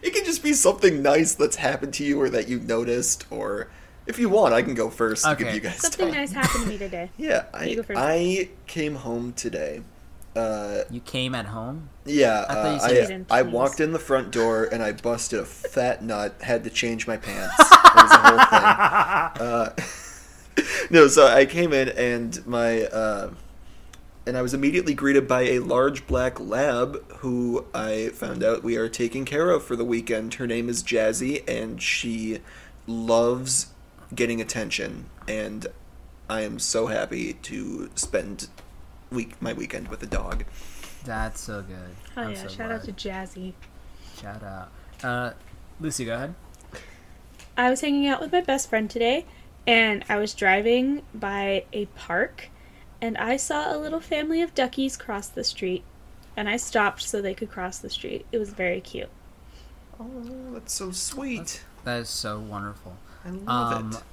It 0.04 0.16
can 0.16 0.26
just 0.26 0.42
be 0.42 0.54
something 0.54 1.04
nice 1.04 1.36
that's 1.36 1.58
happened 1.58 1.94
to 1.94 2.04
you 2.04 2.20
or 2.20 2.28
that 2.32 2.48
you 2.48 2.60
noticed, 2.60 3.28
or 3.30 3.70
if 4.08 4.18
you 4.18 4.30
want, 4.30 4.52
I 4.52 4.64
can 4.64 4.74
go 4.74 4.90
first 4.90 5.24
to 5.24 5.36
give 5.36 5.46
Okay. 5.50 5.56
you 5.58 5.62
guys 5.62 5.78
Something 5.78 6.08
time. 6.08 6.16
nice 6.16 6.32
happened 6.32 6.64
to 6.64 6.70
me 6.70 6.78
today. 6.80 7.12
Yeah, 7.18 7.46
I. 7.54 7.78
I 7.96 8.50
came 8.66 8.96
home 8.96 9.34
today. 9.34 9.84
Uh, 10.36 10.84
You 10.90 11.02
came 11.02 11.36
at 11.36 11.48
home. 11.48 11.90
yeah, 12.06 12.46
I 12.48 12.54
thought 12.54 12.92
uh, 12.92 13.20
I, 13.30 13.40
I 13.40 13.42
walked 13.42 13.80
in 13.80 13.92
the 13.92 14.00
front 14.00 14.32
door 14.32 14.64
and 14.66 14.82
I 14.82 14.94
busted 14.94 15.40
a 15.40 15.46
fat 15.46 16.04
nut. 16.04 16.36
Had 16.42 16.64
to 16.64 16.70
change 16.70 17.08
my 17.08 17.18
pants. 17.18 17.56
It 17.94 17.96
was 17.96 18.12
a 18.12 18.18
whole 18.20 18.38
thing. 18.38 19.48
Uh, 19.48 19.74
no, 20.90 21.08
so 21.10 21.28
I 21.28 21.46
came 21.46 21.74
in 21.74 21.90
and 21.90 22.46
my 22.48 22.84
uh, 22.84 23.32
and 24.26 24.38
I 24.38 24.42
was 24.42 24.54
immediately 24.54 24.94
greeted 24.94 25.28
by 25.28 25.42
a 25.42 25.60
large 25.60 26.08
black 26.08 26.40
lab 26.40 27.04
who 27.18 27.66
I 27.74 28.10
found 28.14 28.44
out 28.46 28.64
we 28.64 28.78
are 28.78 28.88
taking 28.88 29.26
care 29.26 29.50
of 29.50 29.64
for 29.66 29.76
the 29.76 29.84
weekend. 29.84 30.36
Her 30.36 30.48
name 30.48 30.70
is 30.70 30.84
Jazzy 30.84 31.44
and 31.50 31.82
she 31.82 32.40
loves 32.88 33.68
getting 34.16 34.40
attention 34.40 35.10
and 35.28 35.68
I 36.30 36.42
am 36.42 36.60
so 36.60 36.88
happy 36.88 37.34
to 37.34 37.90
spend 37.96 38.48
week 39.12 39.40
my 39.42 39.54
weekend 39.54 39.88
with 39.90 40.02
a 40.04 40.08
dog. 40.08 40.46
That's 41.04 41.42
so 41.42 41.62
good. 41.62 41.96
Oh 42.18 42.22
I'm 42.24 42.32
yeah! 42.32 42.42
so 42.44 42.48
Shout 42.48 42.72
out 42.72 42.84
to. 42.86 42.94
Jazzy. 42.94 43.54
shout 44.20 44.44
out. 44.44 44.72
Uh, 45.04 45.34
Lucy, 45.80 46.06
go 46.06 46.16
ahead. 46.16 46.36
I 47.58 47.70
was 47.70 47.82
hanging 47.82 48.08
out 48.08 48.22
with 48.22 48.32
my 48.32 48.42
best 48.42 48.70
friend 48.70 48.90
today, 48.90 49.26
and 49.68 50.06
I 50.08 50.18
was 50.18 50.34
driving 50.34 51.04
by 51.14 51.66
a 51.74 51.86
park, 51.88 52.50
and 53.02 53.18
I 53.18 53.38
saw 53.38 53.76
a 53.76 53.78
little 53.78 54.00
family 54.00 54.42
of 54.42 54.56
duckies 54.56 54.96
cross 54.98 55.28
the 55.28 55.44
street, 55.44 55.84
and 56.38 56.48
I 56.48 56.58
stopped 56.58 57.02
so 57.02 57.22
they 57.22 57.34
could 57.34 57.50
cross 57.52 57.80
the 57.80 57.90
street. 57.90 58.26
It 58.32 58.38
was 58.38 58.52
very 58.52 58.80
cute. 58.80 59.10
Oh, 60.00 60.54
that's 60.54 60.74
so 60.74 60.92
sweet. 60.92 61.64
That 61.84 62.02
is 62.02 62.10
so 62.10 62.40
wonderful. 62.40 62.96
I 63.26 63.30
love 63.32 63.74
Um, 63.74 63.92
it. 63.92 64.04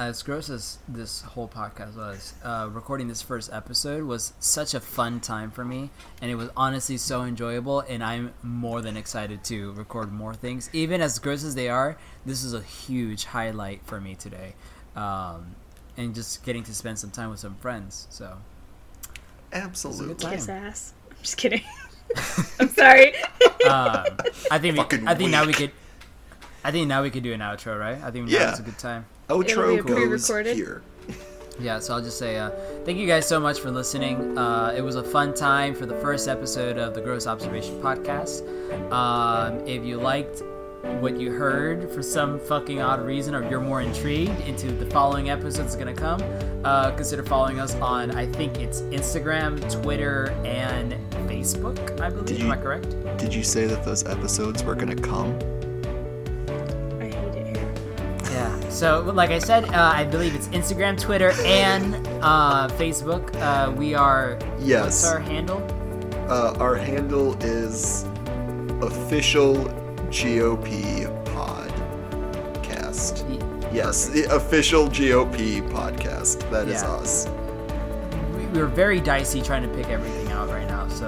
As 0.00 0.22
gross 0.22 0.48
as 0.48 0.78
this 0.88 1.20
whole 1.20 1.46
podcast 1.46 1.94
was, 1.94 2.32
uh, 2.42 2.66
recording 2.72 3.06
this 3.06 3.20
first 3.20 3.52
episode 3.52 4.02
was 4.04 4.32
such 4.40 4.72
a 4.72 4.80
fun 4.80 5.20
time 5.20 5.50
for 5.50 5.62
me, 5.62 5.90
and 6.22 6.30
it 6.30 6.36
was 6.36 6.48
honestly 6.56 6.96
so 6.96 7.22
enjoyable. 7.22 7.80
And 7.80 8.02
I'm 8.02 8.32
more 8.42 8.80
than 8.80 8.96
excited 8.96 9.44
to 9.44 9.72
record 9.72 10.10
more 10.10 10.32
things, 10.32 10.70
even 10.72 11.02
as 11.02 11.18
gross 11.18 11.44
as 11.44 11.54
they 11.54 11.68
are. 11.68 11.98
This 12.24 12.42
is 12.42 12.54
a 12.54 12.62
huge 12.62 13.26
highlight 13.26 13.82
for 13.84 14.00
me 14.00 14.14
today, 14.14 14.54
um, 14.96 15.54
and 15.98 16.14
just 16.14 16.44
getting 16.46 16.62
to 16.64 16.74
spend 16.74 16.98
some 16.98 17.10
time 17.10 17.28
with 17.28 17.40
some 17.40 17.56
friends. 17.56 18.06
So 18.08 18.38
Absolutely. 19.52 20.14
time. 20.14 20.32
Kiss 20.32 20.48
ass. 20.48 20.94
I'm 21.10 21.16
just 21.20 21.36
kidding. 21.36 21.60
I'm 22.58 22.68
sorry. 22.70 23.14
um, 23.68 24.06
I 24.50 24.58
think 24.58 24.78
we, 24.78 24.98
I 25.06 25.14
think 25.14 25.30
now 25.30 25.44
we 25.44 25.52
could. 25.52 25.72
I 26.64 26.70
think 26.70 26.88
now 26.88 27.02
we 27.02 27.10
could 27.10 27.22
do 27.22 27.34
an 27.34 27.40
outro, 27.40 27.78
right? 27.78 28.02
I 28.02 28.10
think 28.10 28.30
Yeah. 28.30 28.46
now 28.46 28.52
is 28.54 28.60
a 28.60 28.62
good 28.62 28.78
time. 28.78 29.04
It'll 29.30 29.42
be 29.42 29.48
Outro 29.52 29.78
a 29.78 29.82
goes 29.82 29.94
pre-recorded. 30.28 30.56
here. 30.56 30.82
Yeah, 31.60 31.78
so 31.78 31.92
I'll 31.92 32.00
just 32.00 32.18
say 32.18 32.38
uh, 32.38 32.48
thank 32.86 32.96
you 32.96 33.06
guys 33.06 33.28
so 33.28 33.38
much 33.38 33.60
for 33.60 33.70
listening. 33.70 34.38
Uh, 34.38 34.72
it 34.74 34.80
was 34.80 34.96
a 34.96 35.04
fun 35.04 35.34
time 35.34 35.74
for 35.74 35.84
the 35.84 35.94
first 35.96 36.26
episode 36.26 36.78
of 36.78 36.94
the 36.94 37.02
Gross 37.02 37.26
Observation 37.26 37.74
Podcast. 37.82 38.40
Um, 38.90 39.58
if 39.68 39.84
you 39.84 39.98
liked 39.98 40.42
what 41.00 41.20
you 41.20 41.30
heard 41.32 41.90
for 41.90 42.02
some 42.02 42.38
fucking 42.40 42.80
odd 42.80 43.04
reason, 43.04 43.34
or 43.34 43.46
you're 43.50 43.60
more 43.60 43.82
intrigued 43.82 44.40
into 44.48 44.72
the 44.72 44.86
following 44.86 45.28
episodes 45.28 45.74
going 45.76 45.94
to 45.94 46.00
come, 46.00 46.22
uh, 46.64 46.92
consider 46.92 47.22
following 47.22 47.60
us 47.60 47.74
on, 47.74 48.10
I 48.12 48.24
think 48.24 48.58
it's 48.58 48.80
Instagram, 48.82 49.60
Twitter, 49.82 50.30
and 50.46 50.92
Facebook, 51.28 52.00
I 52.00 52.08
believe. 52.08 52.24
Did 52.24 52.40
Am 52.40 52.46
you- 52.46 52.52
I 52.52 52.56
correct? 52.56 52.88
Did 53.18 53.34
you 53.34 53.42
say 53.42 53.66
that 53.66 53.84
those 53.84 54.06
episodes 54.06 54.62
were 54.64 54.74
gonna 54.74 54.96
come? 54.96 55.38
So, 58.70 59.00
like 59.14 59.30
I 59.30 59.38
said, 59.38 59.64
uh, 59.64 59.92
I 59.94 60.04
believe 60.04 60.34
it's 60.34 60.48
Instagram, 60.48 60.98
Twitter, 60.98 61.32
and 61.44 61.94
uh, 62.22 62.68
Facebook. 62.68 63.34
Uh, 63.36 63.72
we 63.72 63.94
are. 63.94 64.38
Yes. 64.58 64.84
What's 65.02 65.06
our 65.08 65.18
handle? 65.18 65.58
Uh, 66.30 66.54
our 66.60 66.76
handle 66.76 67.34
is 67.42 68.04
official 68.80 69.56
GOP 70.10 71.06
podcast. 71.34 73.24
Yes, 73.72 74.06
the 74.08 74.24
official 74.34 74.86
GOP 74.88 75.60
podcast. 75.70 76.48
That 76.50 76.68
is 76.68 76.82
Yeah. 76.82 76.90
us. 76.92 77.26
we, 78.36 78.46
we're 78.46 78.66
very 78.66 79.00
dicey 79.00 79.42
trying 79.42 79.62
to 79.62 79.68
pick 79.68 79.88
everything 79.90 80.30
out 80.32 80.48
right 80.48 80.66
now. 80.68 80.86
So 80.88 81.06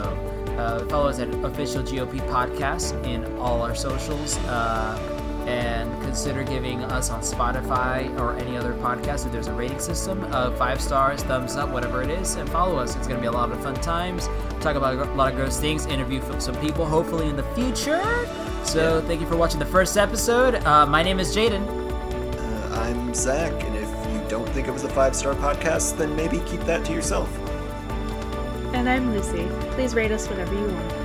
uh, 0.59 0.85
follow 0.87 1.09
us 1.09 1.19
at 1.21 1.29
official 1.45 1.83
GOP 1.83 2.21
podcast 2.29 2.93
in 3.07 3.25
all 3.39 3.63
our 3.63 3.75
socials, 3.75 4.37
uh, 4.47 4.99
and 5.47 5.91
consider 6.03 6.43
giving 6.45 6.85
us 6.85 7.11
on 7.11 7.21
Spotify 7.21 8.19
or 8.19 8.37
any 8.37 8.57
other 8.57 8.75
podcast 8.75 9.27
if 9.27 9.33
there's 9.33 9.49
a 9.49 9.53
rating 9.53 9.79
system 9.79 10.25
of 10.33 10.57
five 10.57 10.81
stars, 10.81 11.23
thumbs 11.23 11.57
up, 11.57 11.71
whatever 11.71 12.03
it 12.03 12.11
is, 12.11 12.37
and 12.37 12.49
follow 12.49 12.79
us. 12.79 12.97
It's 12.97 13.07
gonna 13.07 13.21
be 13.21 13.27
a 13.27 13.33
lot 13.33 13.51
of 13.51 13.63
fun 13.63 13.75
times. 13.77 14.29
Talk 14.61 14.77
about 14.77 14.95
a 14.97 15.05
lot 15.15 15.33
of 15.33 15.37
gross 15.37 15.59
things, 15.59 15.87
interview 15.87 16.23
some 16.39 16.55
people, 16.57 16.87
hopefully 16.87 17.29
in 17.29 17.37
the 17.37 17.43
future. 17.55 18.29
So 18.65 19.03
thank 19.03 19.21
you 19.21 19.27
for 19.27 19.37
watching 19.37 19.59
the 19.59 19.67
first 19.67 19.97
episode. 19.97 20.55
Uh, 20.65 20.87
my 20.87 21.03
name 21.03 21.19
is 21.19 21.35
Jaden. 21.35 21.67
Uh, 22.39 22.81
I'm 22.81 23.13
Zach, 23.15 23.53
and 23.65 23.77
if 23.77 23.89
you 24.13 24.29
don't 24.29 24.49
think 24.51 24.69
it 24.69 24.71
was 24.71 24.85
a 24.85 24.89
five 24.89 25.17
star 25.17 25.35
podcast, 25.35 25.99
then 25.99 26.15
maybe 26.15 26.41
keep 26.47 26.61
that 26.61 26.85
to 26.87 26.93
yourself. 26.93 27.29
And 28.73 28.89
I'm 28.89 29.13
Lucy. 29.13 29.49
Please 29.73 29.95
rate 29.95 30.13
us 30.13 30.29
whatever 30.29 30.55
you 30.55 30.67
want. 30.67 31.02